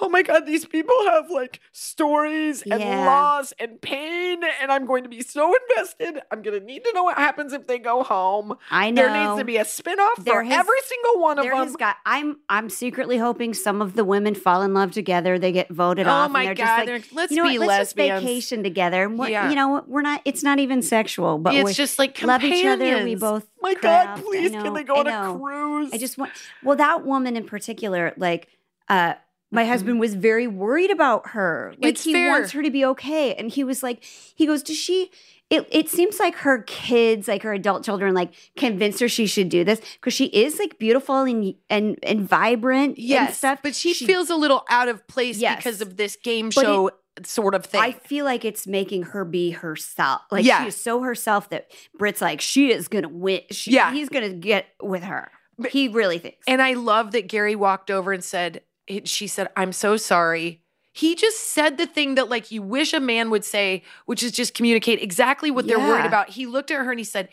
oh 0.00 0.08
my 0.08 0.22
God, 0.22 0.46
these 0.46 0.64
people 0.64 0.94
have 1.06 1.30
like 1.30 1.60
stories 1.72 2.62
and 2.62 2.80
Yeah. 2.80 3.06
loss 3.06 3.52
and 3.58 3.80
pain. 3.80 4.40
And 4.60 4.70
I'm 4.70 4.86
going 4.86 5.02
to 5.04 5.08
be 5.08 5.22
so 5.22 5.52
invested. 5.68 6.20
I'm 6.30 6.42
going 6.42 6.58
to 6.58 6.64
need 6.64 6.84
to 6.84 6.92
know 6.92 7.04
what 7.04 7.16
happens 7.16 7.52
if 7.52 7.66
they 7.66 7.78
go 7.78 8.02
home. 8.02 8.56
I 8.70 8.90
know. 8.90 9.02
There 9.02 9.26
needs 9.28 9.38
to 9.40 9.44
be 9.44 9.56
a 9.56 9.64
spinoff 9.64 10.16
There 10.24 10.34
for 10.34 10.42
has- 10.44 10.58
every 10.58 10.80
single 10.86 11.20
one 11.22 11.38
of 11.38 11.44
There 11.44 11.54
them. 11.54 11.72
got. 11.74 11.96
I'm. 12.04 12.38
I'm 12.48 12.70
secretly 12.70 13.18
hoping 13.18 13.54
some 13.54 13.80
of 13.82 13.94
the 13.94 14.04
women 14.04 14.34
fall 14.34 14.62
in 14.62 14.74
love 14.74 14.92
together. 14.92 15.38
They 15.38 15.52
get 15.52 15.68
voted 15.70 16.06
Oh 16.06 16.10
off. 16.10 16.30
my 16.30 16.40
and 16.44 16.48
they're 16.56 16.66
God, 16.66 16.86
Just 16.86 17.12
like, 17.12 17.16
let's 17.16 17.32
you 17.32 17.38
know 17.42 17.48
be 17.48 17.58
what, 17.58 17.68
let's 17.68 17.78
lesbians. 17.96 18.08
Just 18.20 18.22
vacation 18.24 18.62
together. 18.62 19.04
And 19.04 19.18
we're, 19.18 19.28
Yeah. 19.28 19.48
You 19.50 19.56
know, 19.56 19.84
we're 19.86 20.02
not. 20.02 20.20
It's 20.24 20.42
not 20.42 20.58
even 20.58 20.82
sexual, 20.82 21.38
but 21.38 21.54
it's 21.54 21.64
we 21.64 21.72
just 21.72 21.98
like 21.98 22.20
love 22.22 22.42
each 22.44 22.64
other. 22.66 22.84
We 22.84 22.90
companions. 22.90 23.20
both. 23.20 23.46
My 23.62 23.74
craft. 23.74 24.16
God, 24.22 24.24
please, 24.24 24.52
know, 24.52 24.62
can 24.62 24.74
they 24.74 24.84
go 24.84 24.96
on 24.96 25.06
a 25.08 25.38
cruise? 25.38 25.90
I 25.92 25.98
just 25.98 26.18
want. 26.18 26.32
Well, 26.62 26.76
that 26.76 27.04
woman 27.04 27.36
in 27.36 27.44
particular, 27.44 28.12
like, 28.16 28.48
uh, 28.88 29.14
my 29.56 29.64
Mhm. 29.64 29.68
husband 29.68 30.00
was 30.00 30.14
very 30.14 30.46
worried 30.46 30.90
about 30.92 31.30
her. 31.30 31.74
Like, 31.82 31.94
It's 31.94 32.04
he 32.04 32.12
fair. 32.12 32.30
wants 32.30 32.52
her 32.52 32.62
to 32.62 32.70
be 32.70 32.84
okay, 32.84 33.34
and 33.34 33.50
he 33.50 33.64
was 33.64 33.82
like, 33.82 34.04
he 34.36 34.46
goes, 34.46 34.62
does 34.62 34.76
she? 34.76 35.10
It, 35.48 35.66
it 35.70 35.88
seems 35.88 36.18
like 36.18 36.34
her 36.38 36.62
kids, 36.62 37.28
like 37.28 37.42
her 37.42 37.52
adult 37.52 37.84
children, 37.84 38.14
like 38.14 38.32
convinced 38.56 38.98
her 39.00 39.08
she 39.08 39.26
should 39.28 39.48
do 39.48 39.62
this 39.64 39.80
because 39.94 40.12
she 40.12 40.26
is 40.26 40.58
like 40.58 40.76
beautiful 40.78 41.22
and 41.22 41.54
and 41.70 41.96
and 42.02 42.28
vibrant 42.28 42.96
and 42.96 42.98
yes, 42.98 43.38
stuff. 43.38 43.60
but 43.62 43.74
she, 43.76 43.94
feels 43.94 44.28
a 44.28 44.34
little 44.34 44.64
out 44.68 44.88
of 44.88 45.06
place 45.06 45.38
Yes. 45.38 45.58
because 45.58 45.80
of 45.80 45.96
this 45.96 46.16
game 46.16 46.50
But 46.52 46.64
it- 46.64 46.66
show 46.66 46.90
sort 47.24 47.54
of 47.54 47.64
thing. 47.64 47.80
I 47.80 47.92
feel 47.92 48.24
like 48.24 48.44
it's 48.44 48.66
making 48.66 49.04
her 49.14 49.24
be 49.24 49.52
herself. 49.52 50.22
Like 50.32 50.44
Yeah. 50.44 50.62
she 50.62 50.68
is 50.68 50.76
so 50.76 51.00
herself 51.02 51.48
that 51.50 51.70
Brit's 51.96 52.20
like 52.20 52.40
she 52.40 52.72
is 52.72 52.88
gonna 52.88 53.08
win. 53.08 53.40
She, 53.52 53.70
Yeah. 53.70 53.92
he's 53.92 54.08
gonna 54.08 54.30
get 54.34 54.66
with 54.82 55.04
her. 55.04 55.30
But- 55.58 55.70
he 55.70 55.86
really 55.86 56.18
thinks. 56.18 56.42
And 56.48 56.60
I 56.60 56.72
love 56.74 57.12
that 57.12 57.28
Gary 57.28 57.54
walked 57.54 57.90
over 57.90 58.12
and 58.12 58.22
said, 58.24 58.62
she 59.04 59.26
said, 59.26 59.48
I'm 59.56 59.72
so 59.72 59.96
sorry. 59.96 60.62
He 60.92 61.14
just 61.14 61.50
said 61.50 61.76
the 61.76 61.86
thing 61.86 62.14
that 62.14 62.30
like 62.30 62.50
you 62.50 62.62
wish 62.62 62.94
a 62.94 63.00
man 63.00 63.30
would 63.30 63.44
say, 63.44 63.82
which 64.06 64.22
is 64.22 64.32
just 64.32 64.54
communicate 64.54 65.02
exactly 65.02 65.50
what 65.50 65.66
they're 65.66 65.78
worried 65.78 66.06
about. 66.06 66.30
He 66.30 66.46
looked 66.46 66.70
at 66.70 66.82
her 66.82 66.90
and 66.90 66.98
he 66.98 67.04
said, 67.04 67.28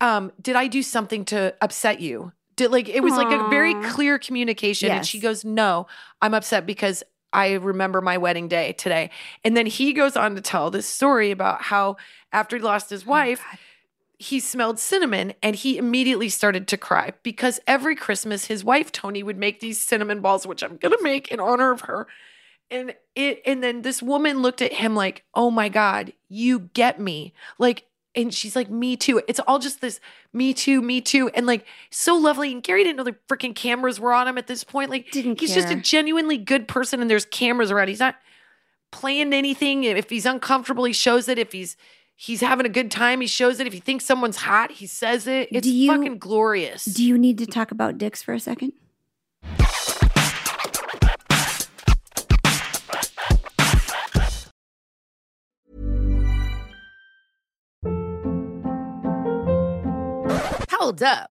um, 0.00 0.32
did 0.40 0.56
I 0.56 0.66
do 0.66 0.82
something 0.82 1.24
to 1.26 1.54
upset 1.60 2.00
you? 2.00 2.32
Did 2.56 2.70
like 2.70 2.88
it 2.88 3.02
was 3.02 3.14
like 3.14 3.32
a 3.32 3.48
very 3.48 3.74
clear 3.90 4.18
communication. 4.18 4.90
And 4.90 5.06
she 5.06 5.18
goes, 5.18 5.44
No, 5.44 5.86
I'm 6.22 6.34
upset 6.34 6.66
because 6.66 7.02
I 7.32 7.54
remember 7.54 8.00
my 8.00 8.16
wedding 8.16 8.46
day 8.46 8.72
today. 8.74 9.10
And 9.42 9.56
then 9.56 9.66
he 9.66 9.92
goes 9.92 10.16
on 10.16 10.36
to 10.36 10.40
tell 10.40 10.70
this 10.70 10.86
story 10.86 11.32
about 11.32 11.62
how 11.62 11.96
after 12.32 12.56
he 12.56 12.62
lost 12.62 12.90
Oh 12.92 12.94
his 12.94 13.04
wife, 13.04 13.42
he 14.18 14.40
smelled 14.40 14.78
cinnamon 14.78 15.34
and 15.42 15.56
he 15.56 15.76
immediately 15.76 16.28
started 16.28 16.68
to 16.68 16.76
cry 16.76 17.12
because 17.22 17.60
every 17.66 17.96
Christmas 17.96 18.46
his 18.46 18.64
wife 18.64 18.92
Toni 18.92 19.22
would 19.22 19.38
make 19.38 19.60
these 19.60 19.80
cinnamon 19.80 20.20
balls 20.20 20.46
which 20.46 20.62
I'm 20.62 20.78
to 20.78 20.98
make 21.02 21.28
in 21.28 21.40
honor 21.40 21.72
of 21.72 21.82
her. 21.82 22.06
And 22.70 22.94
it 23.14 23.42
and 23.44 23.62
then 23.62 23.82
this 23.82 24.02
woman 24.02 24.40
looked 24.40 24.62
at 24.62 24.72
him 24.72 24.94
like, 24.96 25.24
"Oh 25.34 25.50
my 25.50 25.68
god, 25.68 26.12
you 26.28 26.60
get 26.60 26.98
me." 26.98 27.34
Like 27.58 27.84
and 28.14 28.32
she's 28.32 28.56
like, 28.56 28.70
"Me 28.70 28.96
too." 28.96 29.20
It's 29.28 29.40
all 29.40 29.58
just 29.58 29.80
this 29.80 30.00
me 30.32 30.54
too, 30.54 30.80
me 30.80 31.00
too 31.00 31.28
and 31.34 31.44
like 31.46 31.66
so 31.90 32.16
lovely 32.16 32.52
and 32.52 32.62
Gary 32.62 32.82
didn't 32.84 32.96
know 32.96 33.04
the 33.04 33.16
freaking 33.28 33.54
cameras 33.54 34.00
were 34.00 34.14
on 34.14 34.26
him 34.28 34.38
at 34.38 34.46
this 34.46 34.64
point. 34.64 34.90
Like 34.90 35.10
Didn't 35.10 35.40
he's 35.40 35.54
just 35.54 35.70
a 35.70 35.76
genuinely 35.76 36.38
good 36.38 36.66
person 36.68 37.00
and 37.00 37.10
there's 37.10 37.26
cameras 37.26 37.70
around. 37.70 37.88
He's 37.88 38.00
not 38.00 38.16
playing 38.92 39.32
anything. 39.32 39.84
If 39.84 40.08
he's 40.08 40.24
uncomfortable, 40.24 40.84
he 40.84 40.92
shows 40.92 41.28
it. 41.28 41.38
If 41.38 41.52
he's 41.52 41.76
He's 42.16 42.40
having 42.40 42.64
a 42.64 42.70
good 42.70 42.90
time. 42.90 43.20
He 43.20 43.26
shows 43.26 43.58
it. 43.60 43.66
If 43.66 43.72
he 43.72 43.80
thinks 43.80 44.04
someone's 44.04 44.36
hot, 44.36 44.70
he 44.70 44.86
says 44.86 45.26
it. 45.26 45.48
It's 45.50 45.66
you, 45.66 45.88
fucking 45.90 46.18
glorious. 46.18 46.84
Do 46.84 47.04
you 47.04 47.18
need 47.18 47.38
to 47.38 47.46
talk 47.46 47.70
about 47.70 47.98
dicks 47.98 48.22
for 48.22 48.32
a 48.32 48.40
second? 48.40 48.72
Hold 60.70 61.02
up. 61.02 61.33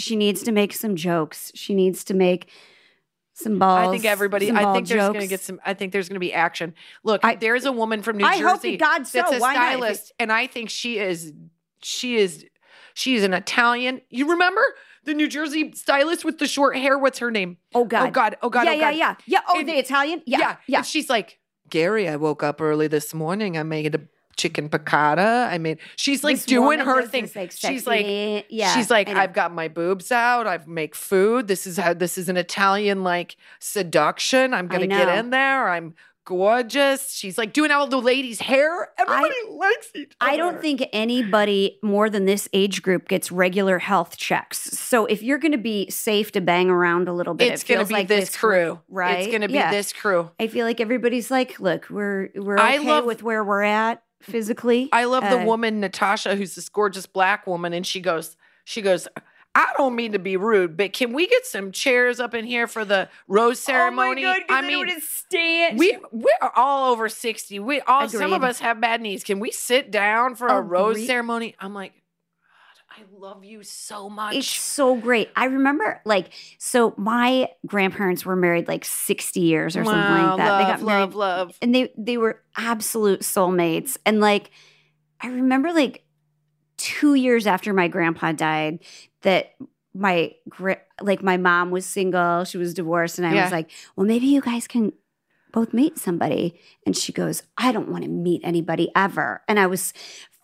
She 0.00 0.16
needs 0.16 0.42
to 0.44 0.52
make 0.52 0.72
some 0.72 0.96
jokes. 0.96 1.52
She 1.54 1.74
needs 1.74 2.04
to 2.04 2.14
make 2.14 2.50
some 3.34 3.58
balls. 3.58 3.88
I 3.88 3.92
think 3.92 4.04
everybody. 4.04 4.50
I 4.50 4.72
think 4.72 4.88
there's 4.88 5.08
going 5.08 5.20
to 5.20 5.26
get 5.26 5.40
some. 5.40 5.60
I 5.64 5.74
think 5.74 5.92
there's 5.92 6.08
going 6.08 6.16
to 6.16 6.20
be 6.20 6.32
action. 6.32 6.74
Look, 7.04 7.24
I- 7.24 7.36
there's 7.36 7.64
a 7.64 7.72
woman 7.72 8.02
from 8.02 8.18
New 8.18 8.24
I 8.24 8.38
Jersey. 8.38 8.76
God 8.76 9.06
so. 9.06 9.18
That's 9.18 9.32
a 9.32 9.38
Why 9.38 9.54
not? 9.54 9.72
Stylist, 9.72 10.12
and 10.18 10.32
I 10.32 10.46
think 10.46 10.70
she 10.70 10.98
is. 10.98 11.32
She 11.82 12.16
is. 12.16 12.46
She 12.94 13.14
is 13.14 13.22
an 13.24 13.32
Italian. 13.34 14.00
You 14.10 14.30
remember 14.30 14.62
the 15.04 15.14
New 15.14 15.28
Jersey 15.28 15.72
stylist 15.72 16.24
with 16.24 16.38
the 16.38 16.46
short 16.46 16.76
hair? 16.76 16.98
What's 16.98 17.18
her 17.20 17.30
name? 17.30 17.56
Oh 17.74 17.84
God. 17.84 18.08
Oh 18.08 18.10
God. 18.10 18.36
Oh 18.42 18.50
God. 18.50 18.64
yeah, 18.64 18.70
oh 18.70 18.74
yeah, 18.74 18.90
God. 18.90 18.96
yeah, 18.96 19.14
yeah. 19.26 19.40
Oh, 19.48 19.58
And- 19.58 19.68
the 19.68 19.78
Italian. 19.78 20.22
Yeah, 20.26 20.56
yeah. 20.66 20.78
And 20.78 20.86
she's 20.86 21.08
like, 21.08 21.38
Gary, 21.68 22.08
I 22.08 22.16
woke 22.16 22.42
up 22.42 22.60
early 22.60 22.88
this 22.88 23.14
morning. 23.14 23.56
I 23.56 23.62
made 23.62 23.94
a 23.94 24.00
chicken 24.40 24.68
piccata. 24.68 25.48
I 25.48 25.58
made. 25.58 25.78
She's 25.96 26.24
like 26.24 26.36
This 26.36 26.46
doing 26.46 26.78
her 26.80 27.06
thing. 27.06 27.24
this, 27.24 27.36
like, 27.36 27.52
she's 27.52 27.86
like, 27.86 28.46
yeah, 28.48 28.74
She's 28.74 28.90
like, 28.90 29.08
I. 29.08 29.22
I've 29.22 29.32
got 29.32 29.52
my 29.52 29.68
boobs 29.68 30.10
out. 30.10 30.46
I 30.46 30.58
make 30.66 30.94
food. 30.94 31.46
This 31.48 31.66
is 31.66 31.76
how. 31.76 31.92
This 31.94 32.16
is 32.18 32.28
an 32.28 32.36
Italian 32.36 33.02
like 33.04 33.36
seduction. 33.58 34.52
I'm 34.54 34.66
gonna 34.68 34.86
get 34.86 35.08
in 35.18 35.30
there. 35.30 35.68
I'm 35.68 35.94
gorgeous. 36.26 37.12
She's 37.12 37.36
like 37.38 37.52
doing 37.52 37.70
all 37.70 37.86
the 37.88 38.00
ladies' 38.00 38.40
hair. 38.40 38.90
Everybody 38.98 39.34
likes 39.50 39.90
it. 39.94 40.14
I 40.20 40.36
don't 40.36 40.60
think 40.60 40.84
anybody 40.92 41.78
more 41.82 42.08
than 42.08 42.24
this 42.24 42.48
age 42.52 42.82
group 42.82 43.08
gets 43.08 43.32
regular 43.32 43.78
health 43.80 44.16
checks. 44.16 44.58
So 44.78 45.06
if 45.06 45.22
you're 45.22 45.38
going 45.38 45.52
to 45.52 45.58
be 45.58 45.90
safe 45.90 46.30
to 46.32 46.40
bang 46.40 46.70
around 46.70 47.08
a 47.08 47.12
little 47.12 47.34
bit, 47.34 47.52
it's 47.52 47.62
it 47.62 47.68
gonna 47.68 47.80
feels 47.80 47.88
be 47.88 47.94
like 47.94 48.08
this 48.08 48.36
crew, 48.36 48.78
right? 48.88 49.20
It's 49.24 49.32
gonna 49.32 49.48
be 49.48 49.54
Yeah. 49.54 49.70
this 49.72 49.92
crew. 49.92 50.30
I 50.38 50.46
feel 50.46 50.66
like 50.66 50.80
everybody's 50.80 51.30
like, 51.30 51.58
look, 51.58 51.88
we're 51.90 52.28
we're 52.36 52.58
I 52.58 52.76
okay 52.78 52.86
love- 52.86 53.04
with 53.06 53.22
where 53.22 53.42
we're 53.42 53.62
at 53.62 54.02
physically. 54.22 54.88
I 54.92 55.04
love 55.04 55.24
the 55.24 55.40
Uh, 55.40 55.44
woman 55.44 55.80
Natasha, 55.80 56.36
who's 56.36 56.54
this 56.54 56.68
gorgeous 56.68 57.06
black 57.06 57.46
woman, 57.46 57.72
and 57.72 57.86
she 57.86 58.00
goes, 58.00 58.36
she 58.64 58.82
goes. 58.82 59.08
I 59.52 59.72
don't 59.76 59.96
mean 59.96 60.12
to 60.12 60.20
be 60.20 60.36
rude, 60.36 60.76
but 60.76 60.92
can 60.92 61.12
we 61.12 61.26
get 61.26 61.44
some 61.44 61.72
chairs 61.72 62.20
up 62.20 62.34
in 62.34 62.44
here 62.44 62.68
for 62.68 62.84
the 62.84 63.08
rose 63.26 63.58
ceremony? 63.58 64.24
Oh 64.24 64.32
God, 64.32 64.42
I 64.48 64.62
mean, 64.62 65.00
stand. 65.00 65.76
we 65.76 65.98
we're 66.12 66.30
all 66.54 66.92
over 66.92 67.08
sixty. 67.08 67.58
We 67.58 67.80
all 67.80 68.08
some 68.08 68.32
of 68.32 68.44
us 68.44 68.60
have 68.60 68.80
bad 68.80 69.00
knees. 69.00 69.24
Can 69.24 69.40
we 69.40 69.50
sit 69.50 69.90
down 69.90 70.36
for 70.36 70.46
a 70.46 70.60
rose 70.60 71.04
ceremony? 71.04 71.56
I'm 71.58 71.74
like, 71.74 71.99
I 73.00 73.04
love 73.18 73.44
you 73.44 73.62
so 73.62 74.10
much. 74.10 74.34
It's 74.34 74.48
so 74.48 74.94
great. 74.96 75.30
I 75.34 75.46
remember, 75.46 76.00
like, 76.04 76.30
so 76.58 76.92
my 76.98 77.48
grandparents 77.66 78.26
were 78.26 78.36
married 78.36 78.68
like 78.68 78.84
60 78.84 79.40
years 79.40 79.76
or 79.76 79.84
something 79.84 80.00
like 80.26 80.36
that. 80.36 80.58
they 80.58 80.64
got 80.64 80.82
married 80.82 81.14
love, 81.14 81.14
love. 81.14 81.58
and 81.62 81.74
they 81.74 81.92
they 81.96 82.16
were 82.18 82.42
absolute 82.56 83.20
soulmates 83.20 83.96
and 84.04 84.20
like 84.20 84.50
i 85.20 85.28
remember 85.28 85.72
like 85.72 86.04
two 86.76 87.14
years 87.14 87.46
after 87.46 87.72
my 87.72 87.88
grandpa 87.88 88.32
died 88.32 88.80
that 89.22 89.52
my 89.94 90.32
like 91.00 91.22
my 91.22 91.36
mom 91.36 91.70
was 91.70 91.86
single 91.86 92.44
she 92.44 92.58
was 92.58 92.74
divorced 92.74 93.18
and 93.18 93.26
i 93.26 93.32
Yeah. 93.34 93.44
was 93.44 93.52
like 93.52 93.70
well 93.96 94.06
maybe 94.06 94.26
you 94.26 94.40
guys 94.40 94.66
can 94.66 94.92
both 95.52 95.72
meet 95.72 95.96
somebody 95.98 96.58
and 96.84 96.96
she 96.96 97.12
goes 97.12 97.42
i 97.56 97.70
don't 97.72 97.88
want 97.88 98.02
to 98.04 98.10
meet 98.10 98.40
anybody 98.44 98.90
ever 98.96 99.42
and 99.48 99.58
i 99.58 99.66
was 99.66 99.92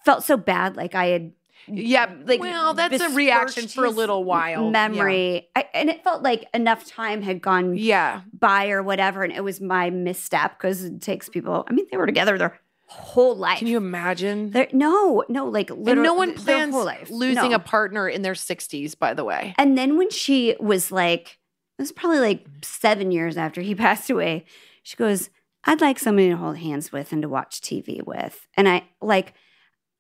felt 0.05 0.25
so 0.25 0.37
bad 0.37 0.77
like 0.77 0.95
i 0.95 1.07
had 1.07 1.33
Yeah, 1.69 2.13
like 2.25 2.41
well, 2.41 2.75
that's 2.75 3.01
a 3.01 3.11
reaction 3.11 3.69
for 3.69 3.85
a 3.85 3.91
little 3.91 4.25
while. 4.25 4.71
memory 4.71 5.49
I, 5.57 5.67
and 5.75 5.91
it 5.91 6.05
felt 6.05 6.23
like 6.23 6.47
enough 6.55 6.85
time 6.87 7.23
had 7.23 7.41
gone 7.43 7.77
Yeah. 7.77 8.23
by 8.39 8.69
or 8.71 8.83
whatever 8.83 9.23
and 9.25 9.33
it 9.33 9.43
was 9.45 9.61
my 9.61 9.91
misstep 9.91 10.59
because 10.59 10.85
it 10.85 11.01
takes 11.01 11.29
people 11.29 11.65
i 11.69 11.73
mean 11.73 11.87
they 11.91 11.97
were 11.97 12.07
together 12.07 12.39
their 12.39 12.59
whole 12.89 13.35
life 13.37 13.59
Can 13.59 13.67
you 13.67 13.79
imagine? 13.79 14.51
They're- 14.53 14.69
no 14.73 15.25
no 15.29 15.47
like 15.47 15.71
literally 15.71 15.93
and 15.93 16.03
no 16.05 16.15
one 16.15 16.35
plans 16.35 16.73
whole 16.73 16.85
life. 16.85 17.11
losing 17.11 17.51
No. 17.51 17.57
a 17.57 17.59
partner 17.59 18.09
in 18.09 18.23
their 18.23 18.35
60s, 18.35 18.97
by 18.97 19.13
the 19.15 19.25
way. 19.25 19.55
and 19.59 19.77
then 19.77 19.97
when 19.97 20.11
she 20.11 20.55
was 20.61 20.93
like 20.93 21.39
it 21.79 21.83
was 21.83 21.91
probably 21.93 22.21
like 22.21 22.47
seven 22.63 23.11
years 23.11 23.37
after 23.37 23.61
he 23.61 23.75
passed 23.87 24.09
away 24.09 24.45
she 24.85 24.97
goes 24.97 25.31
i'd 25.65 25.81
like 25.81 25.99
somebody 25.99 26.29
to 26.31 26.37
hold 26.37 26.59
hands 26.59 26.93
with 26.93 27.13
and 27.13 27.23
to 27.23 27.29
watch 27.29 27.61
tv 27.61 28.07
with 28.07 28.47
and 28.57 28.69
i 28.69 28.85
like 29.01 29.35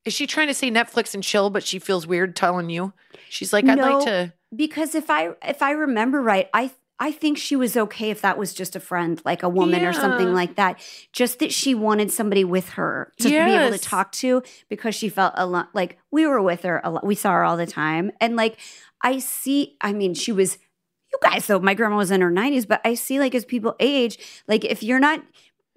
Is 0.07 0.15
she 0.15 0.27
trying 0.27 0.47
to 0.47 0.55
say 0.55 0.71
Netflix 0.71 1.13
and 1.15 1.23
chill, 1.23 1.51
but 1.51 1.65
she 1.65 1.79
feels 1.79 2.07
weird 2.07 2.35
telling 2.37 2.71
you? 2.71 2.93
She's 3.29 3.53
like, 3.53 3.69
I'd 3.69 3.77
No. 3.77 3.83
like 3.99 4.05
to. 4.07 4.33
because 4.55 4.95
if 4.95 5.11
i 5.11 5.31
if 5.43 5.61
i 5.61 5.73
remember 5.73 6.23
right 6.23 6.49
i 6.55 6.71
I 6.99 7.13
think 7.13 7.37
she 7.37 7.57
was 7.57 7.77
okay 7.77 8.09
if 8.09 8.23
that 8.23 8.39
was 8.39 8.55
just 8.55 8.75
a 8.75 8.81
friend, 8.81 9.21
like 9.23 9.43
a 9.43 9.51
woman 9.51 9.85
or 9.85 9.93
something 9.93 10.33
like 10.33 10.55
that. 10.57 10.81
Just 11.13 11.41
that 11.41 11.53
she 11.53 11.75
wanted 11.75 12.11
somebody 12.11 12.43
with 12.43 12.71
her 12.71 13.13
to 13.19 13.25
be 13.29 13.35
able 13.35 13.71
to 13.71 13.79
talk 13.79 14.13
to 14.13 14.43
because 14.71 14.95
she 14.95 15.11
felt 15.11 15.35
a 15.37 15.45
lot 15.45 15.69
like 15.75 15.99
we 16.11 16.27
were 16.27 16.41
with 16.41 16.63
her 16.63 16.81
a 16.83 16.91
lot. 16.91 17.05
We 17.05 17.15
saw 17.15 17.33
her 17.33 17.45
all 17.45 17.59
the 17.59 17.67
time. 17.67 18.13
And 18.19 18.35
like 18.35 18.57
I 19.03 19.19
see, 19.19 19.77
I 19.83 19.93
mean, 19.93 20.15
she 20.15 20.33
was 20.33 20.57
you 21.13 21.19
guys 21.23 21.47
though, 21.47 21.61
my 21.61 21.75
grandma 21.75 21.99
was 21.99 22.11
in 22.11 22.23
her 22.23 22.31
90s, 22.33 22.67
but 22.67 22.81
I 22.83 22.95
see 22.95 23.19
like 23.21 23.35
as 23.35 23.45
people 23.45 23.77
age, 23.79 24.17
like 24.49 24.65
if 24.65 24.83
you're 24.83 24.99
not 24.99 25.23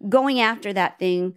going 0.08 0.40
after 0.40 0.72
that 0.72 1.00
thing, 1.00 1.36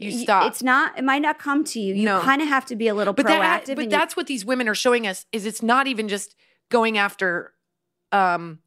You 0.00 0.12
stop. 0.12 0.46
It's 0.50 0.62
not, 0.62 0.96
it 0.98 1.04
might 1.04 1.22
not 1.22 1.38
come 1.38 1.64
to 1.64 1.80
you. 1.80 1.94
You 1.94 2.04
No. 2.04 2.20
kind 2.20 2.40
of 2.42 2.48
have 2.48 2.64
to 2.66 2.76
be 2.76 2.88
a 2.88 2.94
little 2.94 3.12
but 3.14 3.26
proactive. 3.26 3.66
that, 3.66 3.76
but 3.76 3.84
you- 3.86 3.90
that's 3.90 4.16
what 4.16 4.26
these 4.26 4.44
women 4.44 4.68
are 4.68 4.74
showing 4.74 5.06
us 5.06 5.26
is 5.32 5.44
it's 5.46 5.62
not 5.62 5.86
even 5.86 6.08
just 6.08 6.34
going 6.70 6.96
after 6.98 7.52
um 8.12 8.58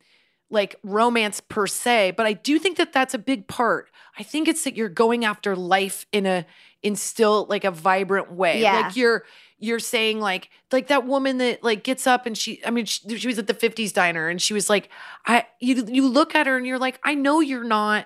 like 0.49 0.75
romance 0.83 1.39
per 1.39 1.65
se 1.65 2.11
but 2.17 2.25
i 2.25 2.33
do 2.33 2.59
think 2.59 2.77
that 2.77 2.91
that's 2.93 3.13
a 3.13 3.17
big 3.17 3.47
part 3.47 3.89
i 4.19 4.23
think 4.23 4.47
it's 4.47 4.63
that 4.65 4.75
you're 4.75 4.89
going 4.89 5.23
after 5.25 5.55
life 5.55 6.05
in 6.11 6.25
a 6.25 6.45
in 6.83 6.95
still 6.95 7.45
like 7.49 7.63
a 7.63 7.71
vibrant 7.71 8.31
way 8.31 8.61
Yeah. 8.61 8.81
like 8.81 8.95
you're 8.95 9.23
you're 9.57 9.79
saying 9.79 10.19
like 10.19 10.49
like 10.71 10.87
that 10.87 11.05
woman 11.07 11.37
that 11.39 11.63
like 11.63 11.83
gets 11.83 12.05
up 12.05 12.25
and 12.25 12.37
she 12.37 12.59
i 12.65 12.69
mean 12.69 12.85
she, 12.85 13.17
she 13.17 13.27
was 13.27 13.39
at 13.39 13.47
the 13.47 13.53
50s 13.53 13.93
diner 13.93 14.27
and 14.29 14.41
she 14.41 14.53
was 14.53 14.69
like 14.69 14.89
i 15.25 15.45
you 15.59 15.85
you 15.87 16.07
look 16.07 16.35
at 16.35 16.45
her 16.47 16.57
and 16.57 16.67
you're 16.67 16.79
like 16.79 16.99
i 17.03 17.15
know 17.15 17.39
you're 17.39 17.63
not 17.63 18.05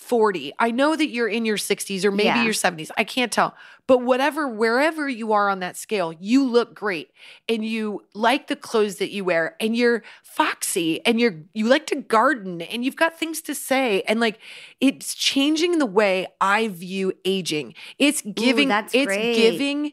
40 0.00 0.52
i 0.58 0.70
know 0.70 0.96
that 0.96 1.08
you're 1.10 1.28
in 1.28 1.44
your 1.44 1.58
60s 1.58 2.04
or 2.04 2.10
maybe 2.10 2.28
Yeah. 2.28 2.42
your 2.42 2.54
70s 2.54 2.90
i 2.96 3.04
can't 3.04 3.30
tell. 3.30 3.54
But 3.86 3.98
whatever 4.02 4.46
wherever 4.48 5.08
you 5.08 5.32
are 5.32 5.48
on 5.48 5.58
that 5.60 5.76
scale 5.76 6.12
you 6.12 6.46
look 6.48 6.74
great. 6.74 7.10
And 7.48 7.64
you 7.64 8.02
like 8.14 8.46
the 8.46 8.54
clothes 8.56 8.96
that 8.96 9.10
you 9.10 9.24
wear. 9.24 9.56
And 9.60 9.76
you're 9.76 10.02
foxy. 10.22 11.04
And 11.04 11.20
you're 11.20 11.34
you 11.54 11.66
like 11.66 11.86
to 11.88 11.96
garden. 11.96 12.62
And 12.62 12.84
you've 12.84 12.94
got 12.96 13.18
things 13.18 13.40
to 13.42 13.54
say. 13.54 14.02
And 14.02 14.20
like 14.20 14.38
it's 14.80 15.14
changing 15.14 15.78
the 15.78 15.86
way 15.86 16.28
i 16.40 16.68
view 16.68 17.12
aging. 17.24 17.74
It's 17.98 18.22
giving 18.22 18.68
that's 18.68 18.94
it's 18.94 19.06
great. 19.06 19.34
giving 19.34 19.92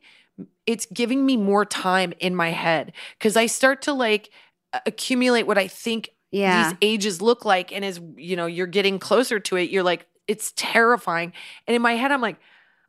it's 0.68 0.86
giving 0.86 1.26
me 1.26 1.36
more 1.36 1.66
time 1.66 2.14
in 2.20 2.36
my 2.36 2.52
head. 2.52 2.94
Because 3.18 3.36
i 3.36 3.48
start 3.48 3.82
to 3.84 3.94
like 3.94 4.30
accumulate 4.86 5.44
what 5.48 5.58
i 5.58 5.68
think 5.68 6.12
yeah. 6.32 6.70
these 6.70 6.78
ages 6.82 7.22
look 7.22 7.46
like 7.46 7.72
and 7.72 7.84
as 7.86 8.00
you 8.16 8.36
know 8.36 8.46
you're 8.46 8.68
getting 8.68 9.00
closer 9.00 9.40
to 9.40 9.56
it 9.56 9.70
you're 9.70 9.84
like 9.84 10.06
it's 10.28 10.54
terrifying 10.56 11.32
and 11.68 11.76
in 11.76 11.82
my 11.82 11.94
head 11.94 12.12
i'm 12.12 12.22
like 12.22 12.38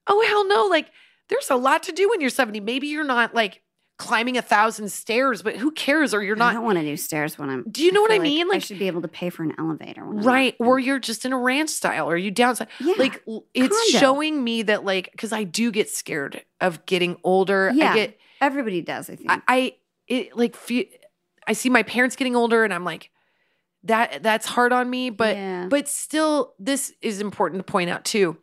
oh 0.06 0.24
hell 0.26 0.46
no 0.48 0.66
like 0.66 0.90
there's 1.28 1.50
a 1.50 1.56
lot 1.56 1.82
to 1.84 1.92
do 1.92 2.08
when 2.08 2.20
you're 2.20 2.30
70 2.30 2.60
maybe 2.60 2.86
you're 2.88 3.04
not 3.04 3.34
like 3.34 3.62
climbing 3.98 4.36
a 4.38 4.42
thousand 4.42 4.90
stairs 4.92 5.42
but 5.42 5.56
who 5.56 5.70
cares 5.72 6.14
or 6.14 6.22
you're 6.22 6.36
not 6.36 6.50
I 6.50 6.54
don't 6.54 6.64
want 6.64 6.78
to 6.78 6.84
do 6.84 6.96
stairs 6.96 7.36
when 7.36 7.50
I'm. 7.50 7.64
Do 7.68 7.82
you 7.82 7.90
know 7.90 8.00
what 8.00 8.12
I 8.12 8.20
mean? 8.20 8.46
I 8.46 8.50
Like- 8.50 8.56
i 8.56 8.58
should 8.60 8.78
be 8.78 8.86
able 8.86 9.02
to 9.02 9.08
pay 9.08 9.28
for 9.28 9.42
an 9.42 9.54
elevator. 9.58 10.06
When 10.06 10.20
I'm 10.20 10.24
right 10.24 10.54
or 10.60 10.78
you're 10.78 11.00
just 11.00 11.24
in 11.24 11.32
a 11.32 11.36
ranch 11.38 11.70
style 11.70 12.08
or 12.08 12.16
you 12.16 12.30
downside 12.30 12.68
Yeah. 12.78 12.94
like 12.96 13.22
it's 13.26 13.76
condo. 13.92 13.98
showing 13.98 14.44
me 14.44 14.62
that 14.62 14.84
like 14.84 15.10
because 15.10 15.32
i 15.32 15.42
do 15.42 15.72
get 15.72 15.90
scared 15.90 16.42
of 16.60 16.86
getting 16.86 17.16
older 17.24 17.72
Yeah. 17.74 17.90
i 17.90 17.94
get 17.96 18.18
everybody 18.40 18.82
does. 18.82 19.10
I 19.10 19.16
think. 19.16 19.30
I, 19.32 19.42
I 19.48 19.74
it 20.06 20.36
like 20.36 20.54
fe- 20.54 20.90
I 21.48 21.52
see 21.54 21.68
my 21.68 21.82
parents 21.82 22.14
getting 22.14 22.36
older, 22.36 22.62
and 22.62 22.72
I'm 22.72 22.84
like, 22.84 23.10
that 23.84 24.22
that's 24.22 24.46
hard 24.46 24.72
on 24.72 24.88
me. 24.90 25.10
But 25.10 25.36
Yeah. 25.36 25.66
but 25.68 25.88
still, 25.88 26.54
this 26.58 26.92
is 27.00 27.20
important 27.20 27.66
to 27.66 27.70
point 27.70 27.90
out 27.90 28.04
too. 28.04 28.36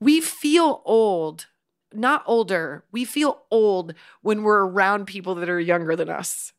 We 0.00 0.20
feel 0.20 0.82
old, 0.84 1.46
not 1.92 2.22
older. 2.26 2.84
We 2.92 3.04
feel 3.04 3.42
old 3.50 3.94
when 4.22 4.42
we're 4.42 4.64
around 4.66 5.06
people 5.06 5.34
that 5.36 5.48
are 5.48 5.60
younger 5.60 5.96
than 5.96 6.08
us. 6.10 6.52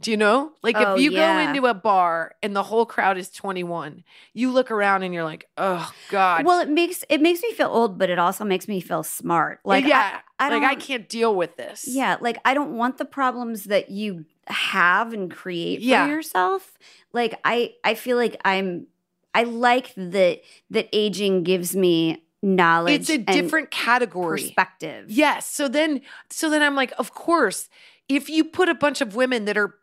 Do 0.00 0.10
you 0.10 0.16
know? 0.16 0.52
Like 0.62 0.76
Oh, 0.76 0.96
if 0.96 1.02
you 1.02 1.12
yeah. 1.12 1.44
go 1.44 1.48
into 1.50 1.66
a 1.68 1.74
bar 1.74 2.34
and 2.42 2.54
the 2.54 2.64
whole 2.64 2.84
crowd 2.84 3.16
is 3.16 3.30
21, 3.30 4.02
you 4.32 4.50
look 4.50 4.70
around 4.72 5.04
and 5.04 5.14
you're 5.14 5.24
like, 5.24 5.48
oh 5.56 5.90
God. 6.10 6.44
Well, 6.44 6.60
it 6.60 6.68
makes 6.68 7.04
it 7.08 7.20
makes 7.20 7.42
me 7.42 7.52
feel 7.52 7.68
old, 7.68 7.96
but 7.98 8.10
it 8.10 8.18
also 8.18 8.44
makes 8.44 8.66
me 8.66 8.80
feel 8.80 9.02
smart. 9.04 9.60
Like, 9.64 9.84
yeah, 9.86 10.20
I, 10.38 10.48
like 10.48 10.64
I 10.64 10.74
can't 10.74 11.08
deal 11.08 11.34
with 11.34 11.56
this. 11.56 11.86
Yeah, 11.88 12.16
like 12.20 12.38
I 12.44 12.54
don't 12.54 12.76
want 12.76 12.98
the 12.98 13.04
problems 13.04 13.64
that 13.64 13.88
you 13.88 14.24
have 14.48 15.12
and 15.12 15.30
create 15.30 15.80
Yeah. 15.80 16.06
for 16.06 16.12
yourself. 16.12 16.78
Like 17.12 17.38
I 17.44 17.74
I 17.84 17.94
feel 17.94 18.16
like 18.16 18.40
I'm 18.44 18.86
I 19.34 19.44
like 19.44 19.92
that 19.96 20.40
that 20.70 20.88
aging 20.92 21.42
gives 21.42 21.74
me 21.74 22.22
knowledge 22.42 23.00
It's 23.00 23.10
a 23.10 23.18
different 23.18 23.70
category. 23.70 24.42
perspective. 24.42 25.06
Yes. 25.10 25.46
So 25.46 25.66
then, 25.66 26.02
so 26.30 26.50
then 26.50 26.62
I'm 26.62 26.74
like, 26.76 26.92
of 26.98 27.14
course, 27.14 27.70
if 28.06 28.28
you 28.28 28.44
put 28.44 28.68
a 28.68 28.74
bunch 28.74 29.00
of 29.00 29.16
women 29.16 29.46
that 29.46 29.56
are 29.56 29.76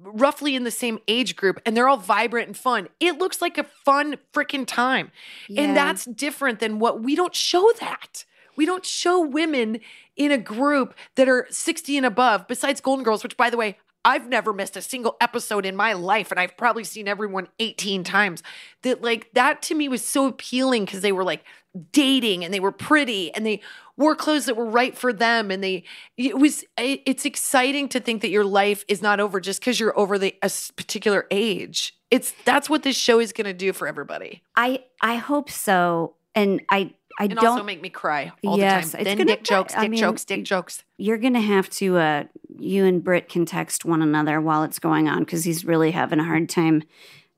roughly 0.00 0.54
in 0.56 0.64
the 0.64 0.70
same 0.70 0.98
age 1.06 1.36
group 1.36 1.60
and 1.66 1.76
they're 1.76 1.86
all 1.88 1.98
vibrant 1.98 2.46
and 2.46 2.56
fun, 2.56 2.88
it 2.98 3.18
looks 3.18 3.42
like 3.42 3.58
a 3.58 3.64
fun 3.64 4.16
freaking 4.32 4.64
time. 4.66 5.12
Yeah. 5.48 5.62
And 5.62 5.76
that's 5.76 6.06
different 6.06 6.60
than 6.60 6.78
what 6.78 7.02
we 7.02 7.14
don't 7.14 7.34
show 7.34 7.70
that. 7.80 8.24
We 8.56 8.64
don't 8.64 8.86
show 8.86 9.20
women 9.20 9.78
in 10.16 10.32
a 10.32 10.38
group 10.38 10.94
that 11.16 11.28
are 11.28 11.46
60 11.50 11.96
and 11.98 12.06
above, 12.06 12.48
besides 12.48 12.80
Golden 12.80 13.04
Girls, 13.04 13.22
which, 13.22 13.36
by 13.36 13.50
the 13.50 13.56
way, 13.58 13.76
I've 14.04 14.28
never 14.28 14.52
missed 14.52 14.76
a 14.76 14.82
single 14.82 15.16
episode 15.20 15.66
in 15.66 15.76
my 15.76 15.92
life, 15.92 16.30
and 16.30 16.40
I've 16.40 16.56
probably 16.56 16.84
seen 16.84 17.08
everyone 17.08 17.48
18 17.58 18.04
times. 18.04 18.42
That, 18.82 19.02
like, 19.02 19.30
that 19.34 19.60
to 19.62 19.74
me 19.74 19.88
was 19.88 20.04
so 20.04 20.26
appealing 20.26 20.84
because 20.84 21.00
they 21.02 21.12
were 21.12 21.24
like 21.24 21.44
dating 21.92 22.44
and 22.44 22.52
they 22.52 22.60
were 22.60 22.72
pretty 22.72 23.32
and 23.34 23.44
they 23.44 23.60
wore 23.96 24.16
clothes 24.16 24.46
that 24.46 24.56
were 24.56 24.64
right 24.68 24.96
for 24.96 25.12
them. 25.12 25.50
And 25.50 25.62
they, 25.62 25.84
it 26.16 26.38
was, 26.38 26.62
it- 26.78 27.02
it's 27.06 27.24
exciting 27.24 27.88
to 27.90 28.00
think 28.00 28.22
that 28.22 28.30
your 28.30 28.44
life 28.44 28.84
is 28.88 29.02
not 29.02 29.20
over 29.20 29.40
just 29.40 29.60
because 29.60 29.78
you're 29.78 29.96
over 29.98 30.18
the 30.18 30.34
a 30.42 30.50
particular 30.76 31.26
age. 31.30 31.94
It's 32.10 32.32
that's 32.44 32.70
what 32.70 32.84
this 32.84 32.96
show 32.96 33.20
is 33.20 33.32
going 33.32 33.44
to 33.46 33.52
do 33.52 33.72
for 33.74 33.86
everybody. 33.86 34.42
I 34.56 34.84
I 35.02 35.16
hope 35.16 35.50
so. 35.50 36.14
And 36.34 36.62
I 36.70 36.94
I 37.20 37.24
and 37.24 37.34
don't 37.34 37.44
also 37.44 37.64
make 37.64 37.82
me 37.82 37.88
cry 37.90 38.32
all 38.46 38.56
Yes, 38.58 38.92
the 38.92 38.92
time. 38.92 39.00
it's 39.00 39.08
Then 39.08 39.18
gonna 39.18 39.32
dick 39.36 39.44
jokes, 39.44 39.74
I 39.76 39.88
mean, 39.88 39.98
jokes, 39.98 40.24
dick 40.24 40.44
jokes. 40.44 40.84
you're 40.96 41.18
gonna 41.18 41.40
have 41.40 41.68
to 41.70 41.96
uh 41.96 42.24
you 42.58 42.84
and 42.84 43.02
Britt 43.02 43.28
can 43.28 43.44
text 43.44 43.84
one 43.84 44.02
another 44.02 44.40
while 44.40 44.62
it's 44.62 44.78
going 44.78 45.08
on 45.08 45.20
because 45.20 45.44
he's 45.44 45.64
really 45.64 45.90
having 45.90 46.20
a 46.20 46.24
hard 46.24 46.48
time 46.48 46.82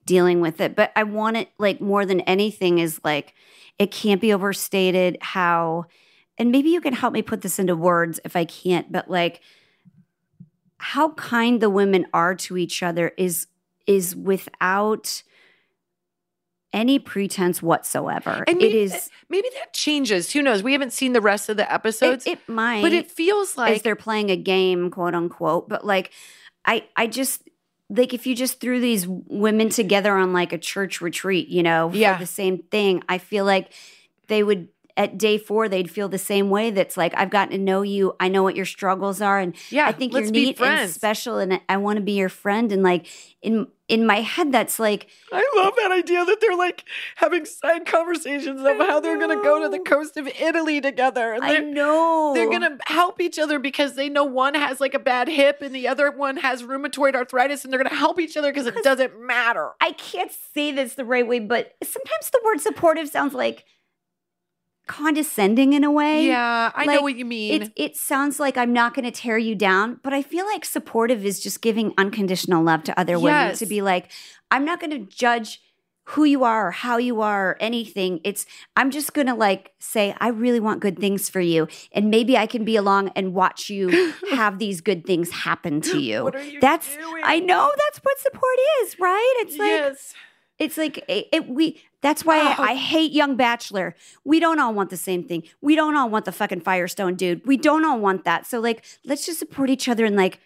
dealing 0.06 0.40
with 0.40 0.60
it. 0.60 0.74
But 0.76 0.92
I 0.96 1.02
want 1.04 1.36
it 1.36 1.48
like 1.58 1.80
more 1.80 2.04
than 2.06 2.20
anything 2.22 2.78
is 2.78 3.00
like 3.04 3.34
it 3.78 3.90
can't 3.90 4.20
be 4.20 4.32
overstated 4.32 5.16
how 5.22 5.86
and 6.38 6.50
maybe 6.50 6.70
you 6.70 6.80
can 6.80 6.94
help 6.94 7.12
me 7.12 7.22
put 7.22 7.40
this 7.42 7.58
into 7.58 7.76
words 7.76 8.20
if 8.24 8.36
I 8.36 8.44
can't, 8.44 8.90
but 8.92 9.10
like 9.10 9.40
how 10.78 11.10
kind 11.12 11.60
the 11.60 11.68
women 11.70 12.06
are 12.14 12.34
to 12.34 12.56
each 12.56 12.82
other 12.82 13.12
is 13.16 13.46
is 13.86 14.14
without 14.16 15.22
any 16.72 16.98
pretense 16.98 17.62
whatsoever. 17.62 18.44
And 18.46 18.60
it 18.60 18.66
maybe 18.66 18.78
is 18.80 18.92
that, 18.92 19.08
maybe 19.28 19.48
that 19.58 19.72
changes. 19.72 20.32
Who 20.32 20.42
knows? 20.42 20.62
We 20.62 20.72
haven't 20.72 20.92
seen 20.92 21.12
the 21.12 21.20
rest 21.20 21.48
of 21.48 21.56
the 21.56 21.70
episodes, 21.72 22.26
it 22.26 22.38
might 22.48 22.82
but 22.82 22.92
it 22.92 23.10
feels 23.10 23.50
as 23.52 23.56
like 23.56 23.82
they're 23.82 23.96
playing 23.96 24.30
a 24.30 24.36
game, 24.36 24.90
quote 24.90 25.14
unquote. 25.14 25.68
But 25.68 25.84
like, 25.84 26.12
I 26.64 26.84
I 26.96 27.06
just 27.06 27.48
like 27.88 28.14
if 28.14 28.26
you 28.26 28.36
just 28.36 28.60
threw 28.60 28.80
these 28.80 29.06
women 29.08 29.68
together 29.68 30.14
on 30.14 30.32
like 30.32 30.52
a 30.52 30.58
church 30.58 31.00
retreat, 31.00 31.48
you 31.48 31.62
know, 31.62 31.90
for 31.90 31.96
Yeah. 31.96 32.18
the 32.18 32.26
same 32.26 32.58
thing, 32.58 33.02
I 33.08 33.18
feel 33.18 33.44
like 33.44 33.72
they 34.28 34.42
would 34.44 34.68
at 35.00 35.16
day 35.16 35.38
four 35.38 35.66
they'd 35.66 35.90
feel 35.90 36.10
the 36.10 36.18
same 36.18 36.50
way. 36.50 36.70
That's 36.70 36.94
like 36.94 37.14
I've 37.16 37.30
gotten 37.30 37.52
to 37.52 37.58
know 37.58 37.80
you, 37.80 38.14
I 38.20 38.28
know 38.28 38.42
what 38.42 38.54
your 38.54 38.66
struggles 38.66 39.22
are, 39.22 39.38
and 39.38 39.56
yeah. 39.70 39.86
I 39.86 39.92
think 39.92 40.12
let's 40.12 40.24
you're 40.24 40.32
be 40.32 40.44
neat 40.44 40.60
and 40.60 40.90
special, 40.90 41.38
and 41.38 41.58
I 41.70 41.78
want 41.78 41.96
to 41.96 42.02
be 42.02 42.12
your 42.12 42.28
friend. 42.28 42.70
And 42.70 42.82
like 42.82 43.06
in 43.40 43.66
in 43.88 44.06
my 44.06 44.20
head, 44.20 44.52
that's 44.52 44.78
like 44.78 45.06
I 45.32 45.42
love 45.56 45.72
that 45.78 45.90
idea 45.90 46.22
that 46.26 46.36
they're 46.42 46.54
like 46.54 46.84
having 47.16 47.46
side 47.46 47.86
conversations 47.86 48.60
of 48.60 48.76
how 48.76 49.00
they're 49.00 49.16
going 49.16 49.34
to 49.38 49.42
go 49.42 49.62
to 49.62 49.70
the 49.70 49.78
coast 49.78 50.18
of 50.18 50.28
Italy 50.38 50.82
together. 50.82 51.32
And 51.32 51.44
I 51.44 51.60
know 51.60 52.32
they're 52.34 52.50
going 52.50 52.60
to 52.60 52.76
help 52.84 53.22
each 53.22 53.38
other 53.38 53.58
because 53.58 53.94
they 53.94 54.10
know 54.10 54.24
one 54.24 54.52
has 54.52 54.82
like 54.82 54.92
a 54.92 54.98
bad 54.98 55.28
hip 55.28 55.62
and 55.62 55.74
the 55.74 55.88
other 55.88 56.10
one 56.10 56.36
has 56.36 56.62
rheumatoid 56.62 57.14
arthritis, 57.14 57.64
and 57.64 57.72
they're 57.72 57.80
going 57.82 57.90
to 57.90 57.96
help 57.96 58.20
each 58.20 58.36
other 58.36 58.52
because 58.52 58.66
it 58.66 58.84
doesn't 58.84 59.18
matter. 59.18 59.70
I 59.80 59.92
can't 59.92 60.30
say 60.54 60.72
this 60.72 60.92
the 60.92 61.06
right 61.06 61.26
way, 61.26 61.38
but 61.38 61.74
sometimes 61.82 62.28
the 62.30 62.42
word 62.44 62.60
supportive 62.60 63.08
sounds 63.08 63.32
like 63.32 63.64
condescending 64.90 65.72
in 65.72 65.84
a 65.84 65.90
way. 65.90 66.26
Yeah, 66.26 66.72
I 66.74 66.84
know 66.84 66.92
Like, 66.94 67.02
what 67.02 67.16
you 67.16 67.24
mean. 67.24 67.62
It 67.62 67.72
it 67.76 67.96
sounds 67.96 68.40
like 68.40 68.56
I'm 68.56 68.72
not 68.72 68.92
going 68.92 69.04
to 69.04 69.12
tear 69.12 69.38
you 69.38 69.54
down, 69.54 70.00
but 70.02 70.12
I 70.12 70.20
feel 70.20 70.44
like 70.46 70.64
supportive 70.64 71.24
is 71.24 71.38
just 71.38 71.62
giving 71.62 71.94
unconditional 71.96 72.62
love 72.62 72.82
to 72.84 72.98
other 72.98 73.16
women 73.18 73.54
to 73.54 73.66
be 73.66 73.82
like, 73.82 74.10
I'm 74.50 74.64
not 74.64 74.80
going 74.80 74.90
to 74.90 74.98
judge 74.98 75.62
who 76.04 76.24
you 76.24 76.42
are 76.42 76.68
or 76.68 76.70
how 76.72 76.96
you 76.96 77.20
are 77.20 77.50
or 77.50 77.56
anything. 77.60 78.20
It's 78.24 78.46
I'm 78.74 78.90
just 78.90 79.14
going 79.14 79.28
to 79.28 79.34
like 79.34 79.72
say 79.78 80.12
I 80.18 80.28
really 80.28 80.58
want 80.58 80.80
good 80.80 80.98
things 80.98 81.28
for 81.28 81.40
you 81.40 81.68
and 81.92 82.10
maybe 82.10 82.36
I 82.36 82.46
can 82.46 82.64
be 82.64 82.74
along 82.74 83.10
and 83.14 83.32
watch 83.32 83.70
you 83.70 84.12
have 84.32 84.58
these 84.58 84.80
good 84.80 85.06
things 85.06 85.30
happen 85.30 85.80
to 85.82 86.00
you. 86.00 86.24
What 86.24 86.34
are 86.34 86.42
you 86.42 86.58
that's 86.60 86.96
doing? 86.96 87.22
I 87.24 87.38
know 87.38 87.72
that's 87.86 87.98
what 87.98 88.18
support 88.18 88.56
is, 88.82 88.98
right? 88.98 89.34
It's 89.38 89.56
like 89.56 89.68
yes. 89.68 90.14
it's 90.58 90.76
like 90.76 90.98
it, 91.06 91.28
it- 91.32 91.48
we. 91.48 91.80
That's 92.02 92.24
why 92.24 92.38
Oh. 92.40 92.62
I, 92.62 92.70
I 92.70 92.74
hate 92.74 93.12
Young 93.12 93.36
Bachelor. 93.36 93.94
We 94.24 94.40
don't 94.40 94.58
all 94.58 94.72
want 94.72 94.90
the 94.90 94.96
same 94.96 95.22
thing. 95.22 95.42
We 95.60 95.76
don't 95.76 95.96
all 95.96 96.08
want 96.08 96.24
the 96.24 96.32
fucking 96.32 96.60
Firestone 96.60 97.14
dude. 97.14 97.46
We 97.46 97.56
don't 97.56 97.84
all 97.84 97.98
want 98.00 98.24
that. 98.24 98.46
So 98.46 98.58
like, 98.60 98.84
let's 99.04 99.26
just 99.26 99.38
support 99.38 99.68
each 99.70 99.88
other 99.88 100.04
and 100.04 100.16
like 100.16 100.40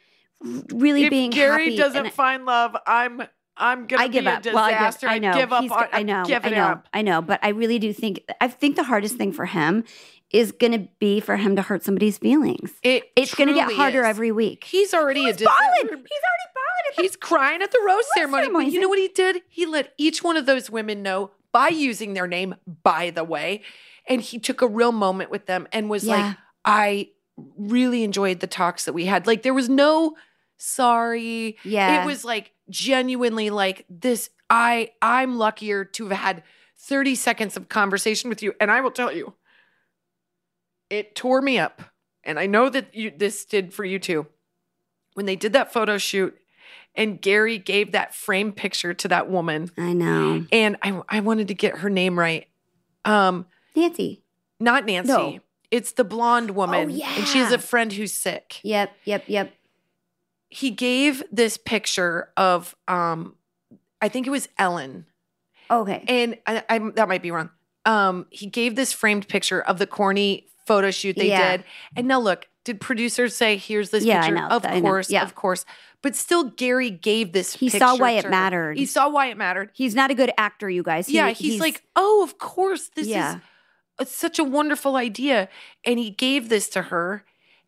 really 0.72 1.00
being. 1.00 1.04
if 1.06 1.10
being 1.10 1.30
Gary 1.30 1.64
happy. 1.66 1.76
doesn't 1.76 2.12
find 2.12 2.44
love, 2.44 2.76
I'm 2.86 3.22
I'm 3.56 3.86
gonna 3.86 4.02
I 4.02 4.08
give 4.08 4.24
be 4.24 4.28
up. 4.28 4.44
a 4.44 4.50
Well, 4.52 4.64
I 4.64 4.70
give, 4.70 4.78
disaster. 4.80 5.08
I 5.08 5.18
know. 5.18 5.34
give 5.34 5.52
up 5.52 5.70
on. 5.70 5.88
I 5.92 6.02
know. 6.02 6.24
I 6.28 6.50
know. 6.50 6.64
up. 6.64 6.88
I 6.92 7.02
know. 7.02 7.22
But 7.22 7.38
I 7.42 7.50
really 7.50 7.78
do 7.78 7.92
think. 7.92 8.24
I 8.40 8.48
think 8.48 8.74
the 8.76 8.82
hardest 8.82 9.16
thing 9.16 9.32
for 9.32 9.46
him 9.46 9.84
is 10.32 10.50
going 10.50 10.72
to 10.72 10.88
be 10.98 11.20
for 11.20 11.36
him 11.36 11.54
to 11.54 11.62
hurt 11.62 11.84
somebody's 11.84 12.18
feelings. 12.18 12.72
It 12.82 13.04
It's 13.14 13.32
going 13.36 13.46
to 13.48 13.54
get 13.54 13.70
harder 13.72 14.00
is. 14.00 14.06
every 14.08 14.32
week. 14.32 14.64
He's 14.64 14.92
already 14.92 15.20
He's 15.22 15.40
a 15.40 15.44
bawling. 15.44 15.60
He's 15.82 15.88
already 15.88 16.02
bawling. 16.02 16.94
He's 16.96 17.14
crying 17.14 17.62
at 17.62 17.70
the 17.70 17.80
rose 17.86 18.02
ceremony. 18.16 18.42
But 18.42 18.46
ceremony. 18.46 18.70
you 18.70 18.80
know 18.80 18.88
what 18.88 18.98
he 18.98 19.06
did? 19.08 19.42
He 19.48 19.66
let 19.66 19.92
each 19.98 20.24
one 20.24 20.36
of 20.36 20.46
those 20.46 20.68
women 20.68 21.02
know 21.04 21.30
by 21.54 21.68
using 21.68 22.12
their 22.14 22.26
name, 22.26 22.56
by 22.82 23.10
the 23.10 23.22
way. 23.24 23.62
And 24.08 24.20
he 24.20 24.38
took 24.40 24.60
a 24.60 24.66
real 24.66 24.92
moment 24.92 25.30
with 25.30 25.46
them 25.46 25.68
and 25.72 25.88
was 25.88 26.04
Yeah. 26.04 26.16
like, 26.16 26.36
I 26.64 27.08
really 27.56 28.02
enjoyed 28.02 28.40
the 28.40 28.46
talks 28.48 28.84
that 28.84 28.92
we 28.92 29.06
had. 29.06 29.26
Like, 29.26 29.42
there 29.42 29.54
was 29.54 29.68
no 29.68 30.16
sorry. 30.56 31.56
Yeah. 31.64 32.02
It 32.02 32.06
was 32.06 32.24
like 32.24 32.52
genuinely 32.68 33.50
like 33.50 33.86
this. 33.88 34.30
I 34.50 34.90
I'm 35.00 35.38
luckier 35.38 35.84
to 35.84 36.08
have 36.08 36.18
had 36.18 36.42
30 36.78 37.14
seconds 37.14 37.56
of 37.56 37.68
conversation 37.68 38.28
with 38.28 38.42
you. 38.42 38.54
And 38.60 38.70
I 38.70 38.80
will 38.80 38.90
tell 38.90 39.12
you, 39.12 39.34
it 40.90 41.14
tore 41.14 41.40
me 41.40 41.58
up. 41.58 41.82
And 42.24 42.38
I 42.38 42.46
know 42.46 42.68
that 42.68 42.94
you 42.94 43.12
this 43.16 43.44
did 43.44 43.72
for 43.72 43.84
you 43.84 43.98
too. 43.98 44.26
When 45.14 45.26
they 45.26 45.36
did 45.36 45.52
that 45.52 45.72
photo 45.72 45.98
shoot 45.98 46.36
and 46.94 47.20
Gary 47.20 47.58
gave 47.58 47.92
that 47.92 48.14
frame 48.14 48.52
picture 48.52 48.94
to 48.94 49.08
that 49.08 49.28
woman, 49.28 49.70
I 49.76 49.92
know. 49.92 50.44
and 50.52 50.76
I 50.82 51.00
I 51.08 51.20
wanted 51.20 51.48
to 51.48 51.54
get 51.54 51.78
her 51.78 51.90
name 51.90 52.18
right. 52.18 52.46
Um, 53.04 53.46
Nancy. 53.76 54.22
not 54.60 54.86
Nancy. 54.86 55.12
No. 55.12 55.38
It's 55.70 55.92
the 55.92 56.04
blonde 56.04 56.50
woman. 56.52 56.90
And 56.90 57.26
she 57.26 57.38
has 57.38 57.52
a 57.52 57.58
friend 57.58 57.92
who's 57.92 58.12
sick. 58.12 58.60
Yep. 58.62 58.92
Yep. 59.04 59.24
Yep. 59.26 59.52
He 60.48 60.70
gave 60.70 61.22
this 61.32 61.56
picture 61.56 62.30
of 62.36 62.76
um, 62.86 63.34
I 64.00 64.08
think 64.08 64.26
it 64.26 64.30
was 64.30 64.48
Ellen. 64.58 65.06
Okay. 65.70 66.04
and 66.06 66.38
I, 66.46 66.62
I 66.68 66.78
that 66.94 67.08
might 67.08 67.22
be 67.22 67.30
wrong. 67.32 67.50
Um, 67.84 68.26
he 68.30 68.46
gave 68.46 68.76
this 68.76 68.92
framed 68.92 69.26
picture 69.28 69.60
of 69.60 69.78
the 69.78 69.86
corny 69.86 70.46
photo 70.66 70.90
shoot 70.90 71.16
they 71.16 71.28
Yeah. 71.28 71.56
did, 71.58 71.64
and 71.96 72.06
now 72.08 72.20
look, 72.20 72.46
did 72.64 72.80
producers 72.80 73.36
say, 73.36 73.56
"Here's 73.56 73.90
this 73.90 74.04
Yeah, 74.04 74.18
I 74.18 74.22
picture"? 74.28 74.34
know, 74.36 74.48
Of 74.48 74.64
I 74.66 74.80
course, 74.80 75.10
yeah. 75.10 75.22
of 75.22 75.34
course. 75.34 75.64
But 76.02 76.14
still, 76.16 76.44
Gary 76.44 76.90
gave 76.90 77.32
this. 77.32 77.54
He 77.54 77.68
saw 77.70 77.96
why 77.96 78.12
it 78.12 78.28
mattered. 78.28 78.76
He 78.76 78.84
saw 78.86 79.08
why 79.08 79.26
it 79.26 79.36
mattered. 79.38 79.70
He's 79.72 79.94
not 79.94 80.10
a 80.10 80.14
good 80.14 80.30
actor, 80.36 80.68
you 80.68 80.82
guys. 80.82 81.06
He- 81.06 81.14
yeah, 81.16 81.30
he's, 81.30 81.60
like, 81.60 81.82
"Oh, 81.96 82.22
of 82.22 82.38
course, 82.38 82.88
this 82.94 83.06
Yeah. 83.06 83.38
is 84.00 84.10
such 84.10 84.38
a 84.38 84.44
wonderful 84.44 84.96
idea," 84.96 85.48
and 85.84 85.98
he 85.98 86.10
gave 86.10 86.48
this 86.50 86.68
to 86.70 86.82
her, 86.82 87.24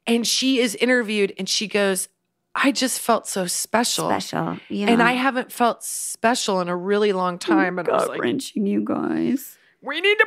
and 0.06 0.26
she 0.26 0.58
is 0.60 0.74
interviewed, 0.74 1.32
and 1.38 1.48
she 1.48 1.66
goes, 1.66 2.08
"I 2.54 2.72
just 2.72 3.00
felt 3.00 3.26
so 3.26 3.46
special." 3.46 4.08
special. 4.10 4.58
Yeah. 4.68 4.88
And 4.90 5.02
I 5.02 5.12
haven't 5.12 5.50
felt 5.52 5.82
special 5.84 6.60
in 6.60 6.68
a 6.68 6.76
really 6.76 7.12
long 7.12 7.38
time. 7.38 7.78
And 7.78 7.88
I 7.88 7.92
was 7.92 8.08
like, 8.08 8.20
wrenching, 8.20 8.66
you 8.66 8.82
guys. 8.84 9.56
We 9.82 10.00
need 10.00 10.18
to 10.18 10.26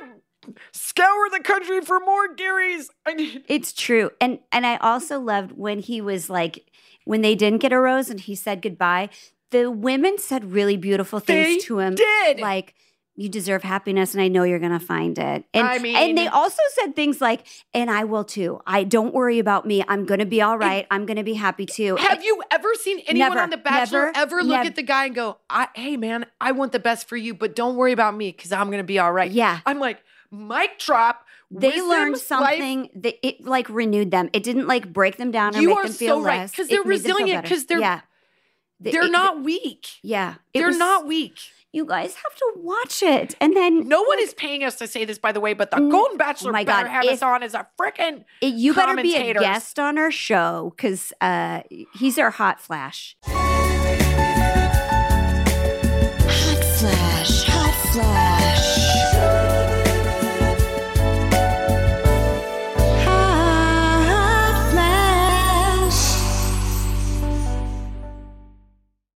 scour 0.71 1.29
the 1.31 1.39
country 1.41 1.81
for 1.81 1.99
more 1.99 2.33
Garys. 2.35 2.87
I 3.05 3.13
need. 3.13 3.43
It's 3.47 3.73
true. 3.73 4.11
And 4.21 4.39
and 4.51 4.65
I 4.65 4.77
also 4.77 5.19
loved 5.19 5.51
when 5.53 5.79
he 5.79 6.01
was 6.01 6.29
like 6.29 6.69
when 7.05 7.21
they 7.21 7.35
didn't 7.35 7.59
get 7.59 7.73
a 7.73 7.79
rose 7.79 8.09
and 8.09 8.19
he 8.19 8.35
said 8.35 8.61
goodbye, 8.61 9.09
the 9.51 9.69
women 9.71 10.17
said 10.17 10.51
really 10.51 10.77
beautiful 10.77 11.19
things 11.19 11.47
They 11.47 11.57
to 11.67 11.79
him. 11.79 11.95
did. 11.95 12.39
Like 12.39 12.75
you 13.15 13.27
deserve 13.27 13.63
happiness 13.63 14.13
and 14.13 14.21
I 14.21 14.29
know 14.29 14.43
you're 14.43 14.59
going 14.59 14.71
to 14.71 14.79
find 14.79 15.17
it. 15.19 15.43
And 15.53 15.67
I 15.67 15.77
mean- 15.79 15.93
and 15.97 16.17
they 16.17 16.27
also 16.27 16.61
said 16.75 16.95
things 16.95 17.19
like 17.19 17.45
and 17.73 17.91
I 17.91 18.05
will 18.05 18.23
too. 18.23 18.61
I 18.65 18.85
don't 18.85 19.13
worry 19.13 19.39
about 19.39 19.65
me. 19.65 19.83
I'm 19.89 20.05
going 20.05 20.21
to 20.21 20.25
be 20.25 20.41
all 20.41 20.57
right. 20.57 20.87
I'm 20.89 21.05
going 21.05 21.17
to 21.17 21.23
be 21.23 21.33
happy 21.33 21.65
too. 21.65 21.97
Have 21.97 22.23
you 22.23 22.41
ever 22.49 22.73
seen 22.75 22.99
anyone 23.07 23.29
Never, 23.31 23.41
on 23.41 23.49
The 23.49 23.57
Bachelor 23.57 24.05
never, 24.13 24.17
ever 24.17 24.35
look 24.43 24.59
nev- 24.59 24.67
at 24.67 24.75
the 24.77 24.83
guy 24.83 25.07
and 25.07 25.15
go, 25.15 25.37
I, 25.49 25.67
"Hey, 25.75 25.97
man, 25.97 26.27
I 26.39 26.53
want 26.53 26.71
the 26.71 26.79
best 26.79 27.09
for 27.09 27.17
you, 27.17 27.33
but 27.33 27.57
don't 27.57 27.75
worry 27.75 27.91
about 27.91 28.15
me 28.15 28.31
because 28.31 28.53
I'm 28.53 28.71
gonna 28.71 28.83
be 28.85 28.99
all 28.99 29.11
right." 29.11 29.29
Yeah. 29.29 29.59
I'm 29.65 29.79
like, 29.79 30.01
mic 30.31 30.77
drop. 30.79 31.25
they 31.51 31.81
learned 31.81 32.13
life. 32.13 32.21
something 32.21 32.89
that 32.95 33.15
it 33.27 33.43
like 33.45 33.67
renewed 33.69 34.11
them. 34.11 34.29
It 34.33 34.43
didn't 34.43 34.67
like 34.67 34.91
break 34.93 35.17
them 35.17 35.31
down 35.31 35.55
or 35.55 35.61
You 35.61 35.69
make 35.69 35.77
are 35.77 35.83
them 35.85 35.93
feel 35.93 36.17
so 36.19 36.23
right, 36.23 36.37
less. 36.39 36.55
'cause 36.55 36.67
It 36.67 36.69
they're 36.71 36.83
made 36.83 36.99
them 36.99 37.05
feel 37.05 37.15
resilient, 37.15 37.43
Because 37.43 37.65
they're- 37.65 37.79
yeah. 37.79 38.01
They're 38.79 39.05
it- 39.05 39.11
not 39.11 39.41
weak. 39.41 39.87
Yeah, 40.03 40.35
They're 40.53 40.67
was- 40.67 40.77
not 40.77 41.05
weak. 41.05 41.37
You 41.71 41.85
guys 41.85 42.15
have 42.15 42.35
to 42.35 42.53
watch 42.55 43.03
it, 43.03 43.35
and 43.39 43.55
then 43.55 43.87
No 43.87 44.01
one 44.01 44.17
is 44.19 44.33
paying 44.33 44.63
us 44.63 44.75
to 44.77 44.87
say 44.87 45.05
this, 45.05 45.19
by 45.19 45.31
the 45.31 45.39
way, 45.39 45.53
but 45.53 45.69
the 45.69 45.77
Mm, 45.77 45.91
Golden 45.91 46.17
Bachelor 46.17 46.49
oh 46.49 46.53
my 46.53 46.63
better 46.63 46.85
God, 46.87 46.91
have 46.91 47.03
if- 47.03 47.11
us 47.11 47.21
on 47.21 47.43
as 47.43 47.53
a 47.53 47.67
freaking. 47.79 48.23
you 48.41 48.73
better 48.73 48.95
be 48.99 49.15
a 49.15 49.33
guest 49.35 49.77
on 49.79 49.97
our 49.99 50.09
show 50.09 50.73
because 50.75 51.13
uh, 51.21 51.61
he's 51.93 52.17
our. 52.17 52.31
Hot 52.31 52.59
flash, 52.61 53.17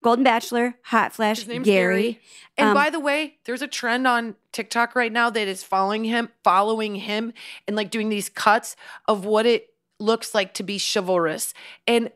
Golden 0.03 0.25
Bachelor, 0.25 0.75
hot 0.85 1.13
flash, 1.13 1.41
His 1.41 1.49
name's 1.49 1.67
Gary. 1.67 2.03
Gary. 2.03 2.21
And 2.57 2.69
Um, 2.71 2.75
by 2.75 2.89
the 2.91 3.01
way, 3.01 3.37
there's 3.45 3.61
a 3.63 3.67
trend 3.69 4.07
on 4.07 4.35
TikTok 4.53 4.95
right 4.95 5.13
now 5.13 5.29
that 5.31 5.47
is 5.47 5.63
following 5.63 6.05
him, 6.05 6.31
following 6.43 6.95
him, 6.97 7.33
and 7.67 7.77
like 7.77 7.91
doing 7.91 8.09
these 8.09 8.29
cuts 8.31 8.77
of 9.07 9.25
what 9.25 9.45
it 9.47 9.75
looks 9.99 10.35
like 10.35 10.55
to 10.55 10.63
be 10.63 10.79
chivalrous. 10.81 11.53
And 11.87 12.11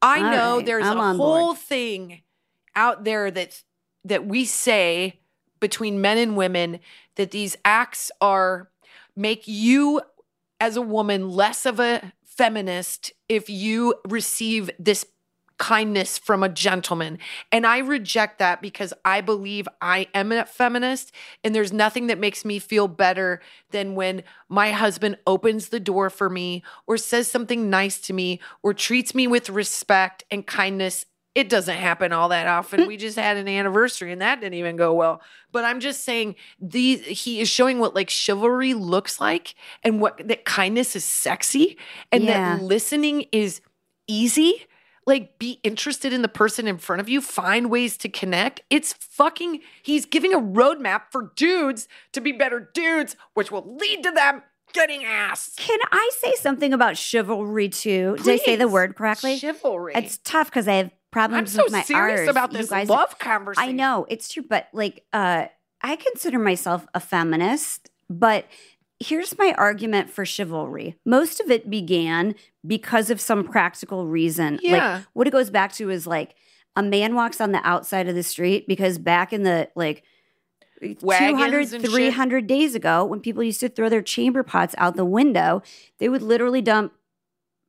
I 0.00 0.20
All 0.22 0.30
know 0.30 0.56
right, 0.58 0.66
there's 0.66 0.86
I'm 0.86 0.96
a 0.96 1.00
on 1.00 1.16
board. 1.18 1.40
whole 1.40 1.54
thing 1.54 2.22
out 2.74 3.04
there 3.04 3.30
that 3.30 3.62
that 4.04 4.26
we 4.26 4.44
say 4.44 5.20
between 5.60 6.00
men 6.00 6.18
and 6.18 6.36
women 6.36 6.80
that 7.16 7.30
these 7.30 7.56
acts 7.64 8.10
are 8.20 8.70
make 9.16 9.46
you 9.46 10.00
as 10.60 10.76
a 10.76 10.82
woman 10.82 11.30
less 11.30 11.64
of 11.66 11.78
a 11.80 12.12
feminist 12.24 13.12
if 13.28 13.48
you 13.48 13.94
receive 14.08 14.70
this 14.78 15.06
kindness 15.58 16.18
from 16.18 16.42
a 16.42 16.48
gentleman. 16.48 17.18
And 17.52 17.66
I 17.66 17.78
reject 17.78 18.38
that 18.38 18.60
because 18.60 18.92
I 19.04 19.20
believe 19.20 19.68
I 19.80 20.08
am 20.14 20.32
a 20.32 20.44
feminist 20.44 21.12
and 21.42 21.54
there's 21.54 21.72
nothing 21.72 22.08
that 22.08 22.18
makes 22.18 22.44
me 22.44 22.58
feel 22.58 22.88
better 22.88 23.40
than 23.70 23.94
when 23.94 24.22
my 24.48 24.72
husband 24.72 25.18
opens 25.26 25.68
the 25.68 25.80
door 25.80 26.10
for 26.10 26.28
me 26.28 26.62
or 26.86 26.96
says 26.96 27.28
something 27.28 27.70
nice 27.70 27.98
to 28.02 28.12
me 28.12 28.40
or 28.62 28.74
treats 28.74 29.14
me 29.14 29.26
with 29.26 29.48
respect 29.48 30.24
and 30.30 30.46
kindness. 30.46 31.06
It 31.34 31.48
doesn't 31.48 31.76
happen 31.76 32.12
all 32.12 32.28
that 32.28 32.46
often. 32.46 32.82
Hmm. 32.82 32.86
we 32.86 32.96
just 32.96 33.18
had 33.18 33.36
an 33.36 33.48
anniversary 33.48 34.12
and 34.12 34.22
that 34.22 34.40
didn't 34.40 34.54
even 34.54 34.76
go 34.76 34.92
well. 34.94 35.20
But 35.50 35.64
I'm 35.64 35.80
just 35.80 36.04
saying 36.04 36.34
these 36.60 37.04
he 37.04 37.40
is 37.40 37.48
showing 37.48 37.78
what 37.78 37.94
like 37.94 38.10
chivalry 38.10 38.74
looks 38.74 39.20
like 39.20 39.54
and 39.82 40.00
what 40.00 40.26
that 40.28 40.44
kindness 40.44 40.94
is 40.96 41.04
sexy 41.04 41.76
and 42.12 42.24
Yeah. 42.24 42.56
that 42.56 42.62
listening 42.62 43.26
is 43.32 43.60
easy 44.06 44.66
like 45.06 45.38
be 45.38 45.60
interested 45.62 46.12
in 46.12 46.22
the 46.22 46.28
person 46.28 46.66
in 46.66 46.78
front 46.78 47.00
of 47.00 47.08
you 47.08 47.20
find 47.20 47.70
ways 47.70 47.96
to 47.98 48.08
connect 48.08 48.60
it's 48.70 48.92
fucking 48.94 49.60
he's 49.82 50.06
giving 50.06 50.32
a 50.32 50.40
roadmap 50.40 51.02
for 51.10 51.32
dudes 51.36 51.88
to 52.12 52.20
be 52.20 52.32
better 52.32 52.70
dudes 52.74 53.16
which 53.34 53.50
will 53.50 53.76
lead 53.76 54.02
to 54.02 54.10
them 54.10 54.42
getting 54.72 55.04
ass 55.04 55.52
Can 55.56 55.78
I 55.92 56.10
say 56.18 56.32
something 56.34 56.72
about 56.72 56.96
chivalry 56.96 57.68
too? 57.68 58.16
Did 58.16 58.28
I 58.28 58.36
say 58.38 58.56
the 58.56 58.66
word 58.68 58.96
correctly? 58.96 59.38
chivalry 59.38 59.92
It's 59.94 60.18
tough 60.24 60.48
because 60.50 60.66
I 60.66 60.74
have 60.74 60.90
problems 61.12 61.12
i'm 61.12 61.44
problems 61.44 61.52
so 61.52 61.62
with 61.64 61.72
my 61.72 61.82
serious 61.82 62.20
R's. 62.22 62.28
about 62.28 62.50
this 62.52 62.70
guys- 62.70 62.88
love 62.88 63.16
conversation 63.20 63.68
I 63.68 63.72
know 63.72 64.04
it's 64.08 64.32
true, 64.32 64.42
but 64.48 64.66
like, 64.72 65.04
uh, 65.12 65.46
I 65.80 65.94
consider 65.96 66.38
myself 66.40 66.86
a 66.92 66.98
feminist, 66.98 67.88
but 68.10 68.46
here's 69.04 69.36
my 69.38 69.54
argument 69.58 70.10
for 70.10 70.24
chivalry. 70.24 70.96
Most 71.04 71.40
of 71.40 71.50
it 71.50 71.68
began 71.70 72.34
because 72.66 73.10
of 73.10 73.20
some 73.20 73.44
practical 73.44 74.06
reason. 74.06 74.58
Yeah. 74.62 74.96
Like, 74.96 75.06
what 75.12 75.26
it 75.26 75.30
goes 75.32 75.50
back 75.50 75.72
to 75.74 75.90
is 75.90 76.06
like 76.06 76.34
a 76.76 76.82
man 76.82 77.14
walks 77.14 77.40
on 77.40 77.52
the 77.52 77.60
outside 77.66 78.08
of 78.08 78.14
the 78.14 78.22
street 78.22 78.66
because 78.66 78.98
back 78.98 79.32
in 79.32 79.42
the 79.42 79.68
like, 79.74 80.02
200, 80.80 81.02
Wagons 81.02 81.72
and 81.72 81.82
shit. 81.82 81.90
300 81.92 82.46
days 82.46 82.74
ago, 82.74 83.04
when 83.04 83.20
people 83.20 83.42
used 83.42 83.60
to 83.60 83.68
throw 83.68 83.88
their 83.88 84.02
chamber 84.02 84.42
pots 84.42 84.74
out 84.76 84.96
the 84.96 85.04
window, 85.04 85.62
they 85.98 86.08
would 86.08 86.20
literally 86.22 86.60
dump 86.60 86.92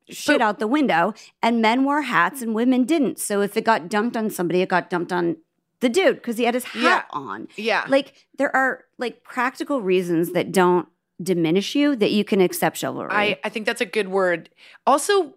shit 0.09 0.39
But- 0.39 0.41
out 0.45 0.59
the 0.59 0.67
window, 0.67 1.13
and 1.41 1.61
men 1.61 1.83
wore 1.85 2.01
hats 2.01 2.41
and 2.41 2.53
women 2.53 2.83
didn't. 2.83 3.19
So 3.19 3.41
if 3.41 3.55
it 3.55 3.63
got 3.63 3.89
dumped 3.89 4.17
on 4.17 4.29
somebody, 4.29 4.61
it 4.61 4.69
got 4.69 4.89
dumped 4.89 5.13
on 5.13 5.37
the 5.79 5.87
dude 5.89 6.15
because 6.17 6.37
he 6.37 6.43
had 6.45 6.53
his 6.55 6.63
hat 6.65 7.05
on. 7.11 7.47
yeah 7.57 7.85
Like 7.87 8.25
there 8.37 8.53
are 8.55 8.85
like 8.97 9.23
practical 9.23 9.81
reasons 9.81 10.31
that 10.33 10.51
don't 10.51 10.87
diminish 11.21 11.75
you 11.75 11.95
that 11.95 12.11
you 12.11 12.23
can 12.25 12.41
accept 12.41 12.77
chivalry. 12.77 13.09
I, 13.11 13.39
I 13.43 13.49
think 13.49 13.65
that's 13.65 13.81
a 13.81 13.85
good 13.85 14.09
word. 14.09 14.49
Also, 14.85 15.35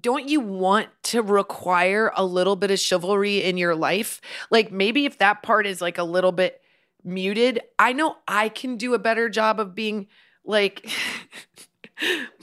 don't 0.00 0.28
you 0.28 0.40
want 0.40 0.88
to 1.04 1.22
require 1.22 2.12
a 2.16 2.24
little 2.24 2.56
bit 2.56 2.70
of 2.70 2.78
chivalry 2.78 3.42
in 3.42 3.56
your 3.56 3.74
life? 3.74 4.20
Like 4.50 4.70
maybe 4.70 5.06
if 5.06 5.18
that 5.18 5.42
part 5.42 5.66
is 5.66 5.80
like 5.80 5.98
a 5.98 6.04
little 6.04 6.32
bit 6.32 6.60
muted, 7.04 7.60
I 7.78 7.92
know 7.92 8.16
I 8.28 8.48
can 8.48 8.76
do 8.76 8.94
a 8.94 8.98
better 8.98 9.28
job 9.28 9.58
of 9.58 9.74
being 9.74 10.06
like 10.44 10.88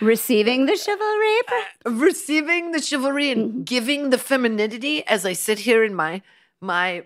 Receiving 0.00 0.66
the 0.66 0.76
chivalry. 0.76 1.98
receiving 2.00 2.70
the 2.72 2.80
chivalry 2.80 3.26
Mm-hmm. 3.30 3.40
and 3.40 3.66
giving 3.66 4.10
the 4.10 4.18
femininity 4.18 5.04
as 5.06 5.26
I 5.26 5.32
sit 5.32 5.58
here 5.60 5.82
in 5.82 5.94
my 5.94 6.22
my 6.60 7.04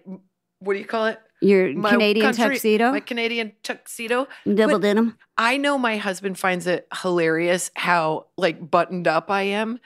what 0.58 0.74
do 0.74 0.78
you 0.78 0.84
call 0.84 1.06
it? 1.06 1.18
Your 1.40 1.72
My 1.74 1.90
Canadian 1.90 2.26
country- 2.26 2.54
tuxedo, 2.54 2.92
My 2.92 3.00
Canadian 3.00 3.52
tuxedo. 3.62 4.26
double 4.44 4.74
but- 4.74 4.82
denim. 4.82 5.18
I 5.36 5.58
know 5.58 5.76
my 5.76 5.98
husband 5.98 6.38
finds 6.38 6.66
it 6.66 6.88
hilarious 7.02 7.70
how 7.74 8.26
like 8.38 8.70
buttoned 8.70 9.06
up 9.06 9.30
I 9.30 9.42
am. 9.42 9.78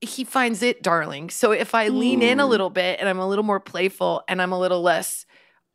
He 0.00 0.22
finds 0.24 0.62
it 0.62 0.82
darling. 0.82 1.30
So 1.30 1.50
if 1.50 1.74
I 1.74 1.88
lean 1.88 2.22
in 2.22 2.38
a 2.38 2.44
hmm. 2.44 2.50
little 2.50 2.70
bit 2.70 3.00
and 3.00 3.08
I'm 3.08 3.18
a 3.18 3.26
little 3.26 3.44
more 3.44 3.60
playful 3.60 4.22
and 4.28 4.40
I'm 4.40 4.52
a 4.52 4.58
little 4.58 4.82
less 4.82 5.26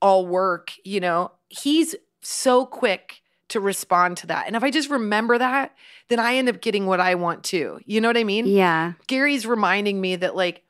all 0.02 0.26
work, 0.26 0.72
you 0.86 1.00
know, 1.00 1.32
he's 1.50 1.96
so 2.22 2.66
quick 2.66 3.22
to 3.50 3.60
respond 3.60 4.18
to 4.18 4.28
that. 4.28 4.48
And 4.48 4.56
if 4.56 4.64
I 4.64 4.72
just 4.72 4.90
remember 4.90 5.38
that, 5.38 5.76
then 6.08 6.20
I 6.20 6.36
end 6.36 6.48
up 6.50 6.62
getting 6.62 6.86
what 6.86 7.00
I 7.00 7.16
want 7.16 7.44
too. 7.44 7.80
You 7.86 8.00
know 8.00 8.08
what 8.08 8.18
I 8.18 8.24
mean? 8.24 8.46
Yeah, 8.46 8.94
Gary's 9.08 9.46
reminding 9.46 10.00
me 10.00 10.16
that 10.18 10.36
like 10.36 10.64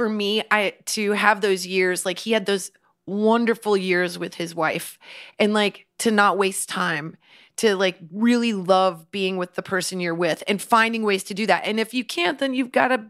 for 0.00 0.08
me 0.08 0.42
I 0.50 0.74
to 0.96 1.12
have 1.12 1.42
those 1.42 1.66
years 1.66 2.06
like 2.06 2.18
he 2.20 2.32
had 2.32 2.46
those 2.46 2.70
wonderful 3.06 3.76
years 3.76 4.18
with 4.18 4.34
his 4.36 4.54
wife 4.54 4.98
and 5.38 5.52
like 5.52 5.86
to 5.98 6.10
not 6.10 6.38
waste 6.38 6.68
time 6.70 7.16
to 7.56 7.76
like 7.76 7.98
really 8.10 8.54
love 8.54 9.10
being 9.10 9.36
with 9.36 9.54
the 9.56 9.62
person 9.62 10.00
you're 10.00 10.14
with 10.14 10.42
and 10.48 10.62
finding 10.62 11.02
ways 11.02 11.22
to 11.24 11.34
do 11.34 11.44
that. 11.46 11.66
And 11.66 11.78
if 11.78 11.92
you 11.92 12.04
can't 12.04 12.38
then 12.38 12.54
you've 12.54 12.72
got 12.72 12.90
a 12.92 13.06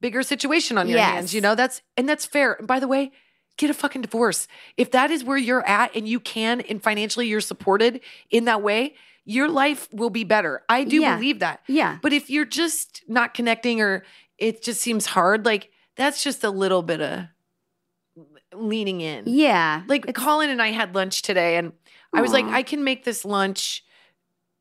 bigger 0.00 0.22
situation 0.22 0.78
on 0.78 0.88
your 0.88 0.96
Yes. 0.98 1.10
hands, 1.12 1.34
you 1.34 1.42
know? 1.42 1.54
That's 1.54 1.82
and 1.98 2.08
that's 2.08 2.24
fair. 2.24 2.54
And 2.54 2.66
by 2.66 2.80
the 2.80 2.88
way, 2.88 3.12
get 3.58 3.68
a 3.68 3.74
fucking 3.74 4.00
divorce. 4.02 4.48
If 4.78 4.90
that 4.92 5.10
is 5.10 5.22
where 5.22 5.36
you're 5.36 5.66
at 5.68 5.94
and 5.94 6.08
you 6.08 6.18
can 6.20 6.62
and 6.62 6.82
financially 6.82 7.26
you're 7.28 7.42
supported 7.42 8.00
in 8.30 8.46
that 8.46 8.62
way, 8.62 8.94
your 9.26 9.48
life 9.50 9.88
will 9.92 10.08
be 10.08 10.24
better. 10.24 10.62
I 10.70 10.84
do 10.84 10.96
Yeah. 11.02 11.16
believe 11.16 11.40
that. 11.40 11.60
yeah. 11.68 11.98
But 12.00 12.14
if 12.14 12.30
you're 12.30 12.46
just 12.46 13.02
not 13.08 13.34
connecting 13.34 13.82
or 13.82 14.02
it 14.38 14.62
just 14.62 14.80
seems 14.80 15.04
hard, 15.04 15.44
like 15.44 15.70
that's 16.00 16.24
just 16.24 16.44
a 16.44 16.50
little 16.50 16.82
bit 16.82 17.00
of 17.00 17.26
leaning 18.54 19.00
in. 19.00 19.24
Yeah. 19.26 19.82
Like 19.86 20.14
Colin 20.14 20.50
and 20.50 20.62
I 20.62 20.68
had 20.68 20.94
lunch 20.94 21.22
today 21.22 21.56
and 21.56 21.72
I 22.12 22.22
was 22.22 22.32
like, 22.32 22.46
I 22.46 22.62
can 22.62 22.82
make 22.82 23.04
this 23.04 23.24
lunch. 23.24 23.84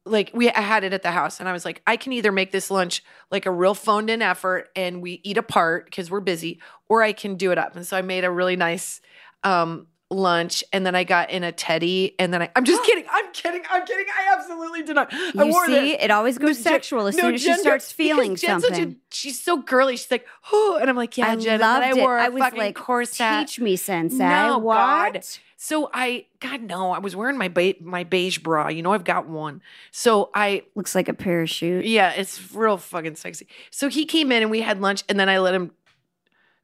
Like 0.06 0.32
we 0.34 0.50
I 0.50 0.62
had 0.62 0.84
it 0.84 0.94
at 0.94 1.02
the 1.02 1.12
house 1.12 1.40
and 1.40 1.48
I 1.48 1.54
was 1.54 1.66
like, 1.66 1.82
I 1.88 1.98
can 1.98 2.14
either 2.14 2.32
make 2.32 2.52
this 2.52 2.70
lunch 2.70 3.04
like 3.32 3.46
a 3.46 3.52
real 3.52 3.74
phoned 3.74 4.10
in 4.10 4.22
effort 4.22 4.70
and 4.76 5.02
we 5.02 5.22
eat 5.24 5.38
apart 5.38 5.86
because 5.86 6.12
we're 6.12 6.20
busy, 6.20 6.60
or 6.88 7.04
I 7.04 7.14
can 7.14 7.36
do 7.36 7.52
it 7.52 7.58
up. 7.58 7.76
And 7.76 7.88
so 7.88 7.96
I 7.96 8.02
made 8.02 8.26
a 8.26 8.32
really 8.32 8.56
nice 8.56 9.02
um 9.44 9.88
lunch 10.12 10.64
and 10.74 10.86
then 10.86 10.95
I 10.95 11.03
got 11.03 11.30
in 11.30 11.43
a 11.43 11.51
teddy 11.51 12.16
and 12.18 12.34
then 12.34 12.41
I 12.41 12.49
I'm 12.55 12.66
just 12.66 12.84
kidding. 12.86 13.05
I'm 13.12 13.32
kidding. 13.32 13.62
I'm 13.70 13.86
kidding. 13.86 14.05
I 14.18 14.36
absolutely 14.38 14.84
did 14.84 14.95
not. 14.95 15.14
I 15.14 15.43
you 15.45 15.51
wore 15.51 15.66
see, 15.68 15.74
this. 15.74 15.97
it 16.01 16.12
always 16.12 16.38
goes 16.38 16.55
Jen- 16.57 16.64
sexual 16.64 17.07
as 17.07 17.16
no, 17.16 17.24
soon 17.24 17.36
as 17.36 17.41
she 17.43 17.53
starts 17.55 17.91
feeling 17.91 18.36
such 18.38 18.49
a- 18.49 18.62
something. 18.62 18.95
she's 19.12 19.39
so 19.39 19.57
girly. 19.62 19.97
She's 19.97 20.10
like, 20.12 20.26
oh, 20.51 20.78
and 20.82 20.89
I'm 20.89 20.95
like, 20.95 21.18
yeah, 21.18 21.28
I 21.32 21.36
Jen. 21.36 21.60
loved 21.60 21.84
and 21.86 21.93
I 21.93 21.97
it. 21.97 22.01
wore 22.01 22.18
a 22.18 22.24
I 22.24 22.30
was 22.30 22.41
fucking 22.41 22.60
like, 22.60 22.76
corset. 22.76 23.47
teach 23.47 23.60
me, 23.60 23.76
sensei. 23.76 24.18
No, 24.18 24.57
what? 24.57 24.76
God. 25.14 25.24
So 25.62 25.89
I, 25.93 26.26
God 26.39 26.62
no, 26.62 26.91
I 26.91 26.99
was 26.99 27.18
wearing 27.18 27.38
my 27.38 27.49
ba- 27.49 27.74
my 27.82 28.05
beige 28.05 28.38
bra. 28.39 28.70
You 28.70 28.82
know, 28.82 28.93
I've 28.93 29.03
got 29.03 29.28
one. 29.28 29.62
So 29.91 30.30
I, 30.34 30.64
Looks 30.74 30.95
like 30.95 31.10
a 31.10 31.14
parachute. 31.14 31.84
yeah, 31.86 32.12
it's 32.14 32.53
real 32.55 32.78
fucking 32.78 33.16
sexy. 33.16 33.45
So 33.70 33.89
he 33.89 34.05
came 34.05 34.32
in 34.32 34.41
and 34.41 34.49
we 34.49 34.62
had 34.62 34.80
lunch, 34.80 35.03
and 35.10 35.20
then 35.20 35.28
I 35.28 35.39
let 35.39 35.53
him 35.53 35.72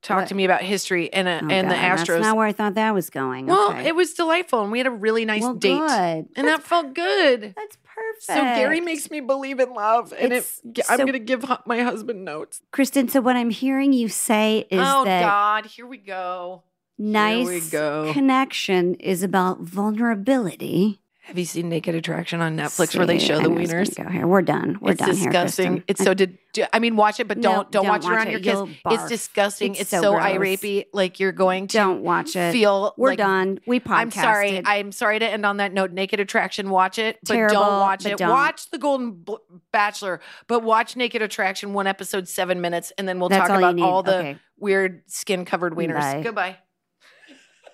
talk 0.02 0.20
What? 0.20 0.28
to 0.30 0.36
me 0.36 0.46
about 0.46 0.62
history 0.62 1.12
and 1.12 1.28
uh, 1.28 1.40
Oh, 1.44 1.48
and 1.50 1.70
the 1.70 1.76
God, 1.76 1.98
That's 1.98 2.10
not 2.10 2.36
where 2.38 2.46
I 2.48 2.52
thought 2.52 2.76
that 2.76 2.94
was 2.94 3.10
going. 3.10 3.48
well, 3.48 3.72
okay. 3.72 3.88
it 3.88 3.96
was 3.96 4.14
delightful, 4.14 4.62
and 4.62 4.72
we 4.72 4.78
had 4.78 4.88
a 4.88 4.92
really 4.92 5.26
nice 5.26 5.42
well, 5.42 5.54
date, 5.56 5.78
Good. 5.80 6.28
and 6.36 6.48
that 6.48 6.64
felt 6.64 6.94
good. 6.94 7.54
That's 7.56 7.78
perfect. 7.84 8.24
So 8.24 8.36
Gary 8.36 8.82
makes 8.82 9.10
me 9.10 9.20
believe 9.22 9.60
in 9.60 9.74
love, 9.74 10.14
and 10.18 10.32
it, 10.34 10.46
I'm 10.66 10.84
so- 10.84 10.98
going 10.98 11.14
to 11.14 11.20
give 11.20 11.46
my 11.66 11.82
husband 11.82 12.24
notes. 12.26 12.62
Kristin. 12.72 13.10
So 13.10 13.22
what 13.22 13.36
I'm 13.36 13.50
hearing 13.50 13.94
you 13.94 14.08
say 14.10 14.68
is 14.70 14.80
oh 14.82 15.06
that 15.06 15.22
God, 15.22 15.66
here 15.66 15.88
we 15.88 15.98
go. 15.98 16.64
nice 16.98 17.48
we 17.48 17.62
go. 17.62 18.12
connection 18.14 18.96
is 18.96 19.24
about 19.24 19.62
vulnerability. 19.62 21.02
Have 21.26 21.40
you 21.40 21.46
seen 21.46 21.70
Naked 21.70 21.96
Attraction 21.96 22.40
on 22.40 22.56
Netflix 22.56 22.96
where 22.96 23.08
they 23.08 23.18
show 23.18 23.38
the 23.40 23.50
gonna 23.50 23.60
wieners? 23.62 23.96
Go 23.98 24.08
here. 24.08 24.28
We're 24.28 24.44
done. 24.44 24.78
We're 24.80 24.92
it's 24.92 25.00
done 25.00 25.10
It's 25.10 25.20
disgusting. 25.24 25.74
here. 25.74 25.84
it's 25.88 26.04
so 26.04 26.14
did. 26.14 26.38
I 26.72 26.78
mean, 26.78 26.96
watch 26.96 27.20
it, 27.20 27.28
but 27.28 27.42
don't 27.42 27.72
don't, 27.72 27.72
don't 27.72 27.88
watch 27.88 28.04
it 28.04 28.10
watch 28.10 28.14
around 28.16 28.28
it. 28.28 28.46
your 28.46 28.66
kids. 28.66 28.78
It's 28.86 29.08
disgusting. 29.10 29.72
It's 29.72 29.82
It's, 29.82 29.90
so 29.90 30.02
so, 30.02 30.12
gross. 30.14 30.24
irapey. 30.24 30.86
Like 30.94 31.20
you're 31.20 31.32
going 31.32 31.66
to 31.68 31.78
don't 31.78 32.04
watch 32.04 32.36
it. 32.36 32.52
feel. 32.52 32.94
We're 32.96 33.10
like, 33.10 33.18
done. 33.18 33.60
We 33.66 33.80
podcasted. 33.80 33.98
I'm 33.98 34.12
sorry. 34.12 34.62
I'm 34.66 34.92
sorry 34.92 35.18
to 35.20 35.26
end 35.28 35.48
on 35.48 35.58
that 35.58 35.74
note. 35.74 35.92
Naked 35.92 36.20
Attraction, 36.20 36.70
watch 36.70 37.00
it, 37.00 37.18
but 37.24 37.34
Terrible, 37.34 37.56
don't 37.56 37.80
watch 37.80 38.04
but 38.04 38.12
it. 38.12 38.18
don't. 38.20 38.30
Watch 38.30 38.70
The 38.70 38.78
Golden 38.78 39.26
Bachelor, 39.72 40.22
but 40.48 40.62
watch 40.62 40.96
Naked 40.96 41.24
Attraction, 41.24 41.74
one 41.74 41.88
episode, 41.88 42.28
seven 42.28 42.62
minutes, 42.62 42.94
and 43.00 43.08
then 43.08 43.20
we'll 43.20 43.30
That's 43.30 43.48
talk 43.48 43.58
all 43.64 43.64
about 43.70 43.80
all 43.84 44.04
the 44.04 44.18
Okay. 44.20 44.38
weird 44.60 45.02
skin 45.08 45.44
covered 45.44 45.74
wieners. 45.74 46.00
Bye. 46.00 46.22
Goodbye. 46.24 46.58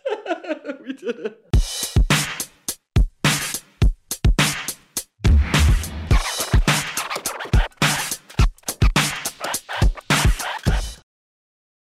we 0.85 0.93
did 0.93 1.15
it. 1.19 1.37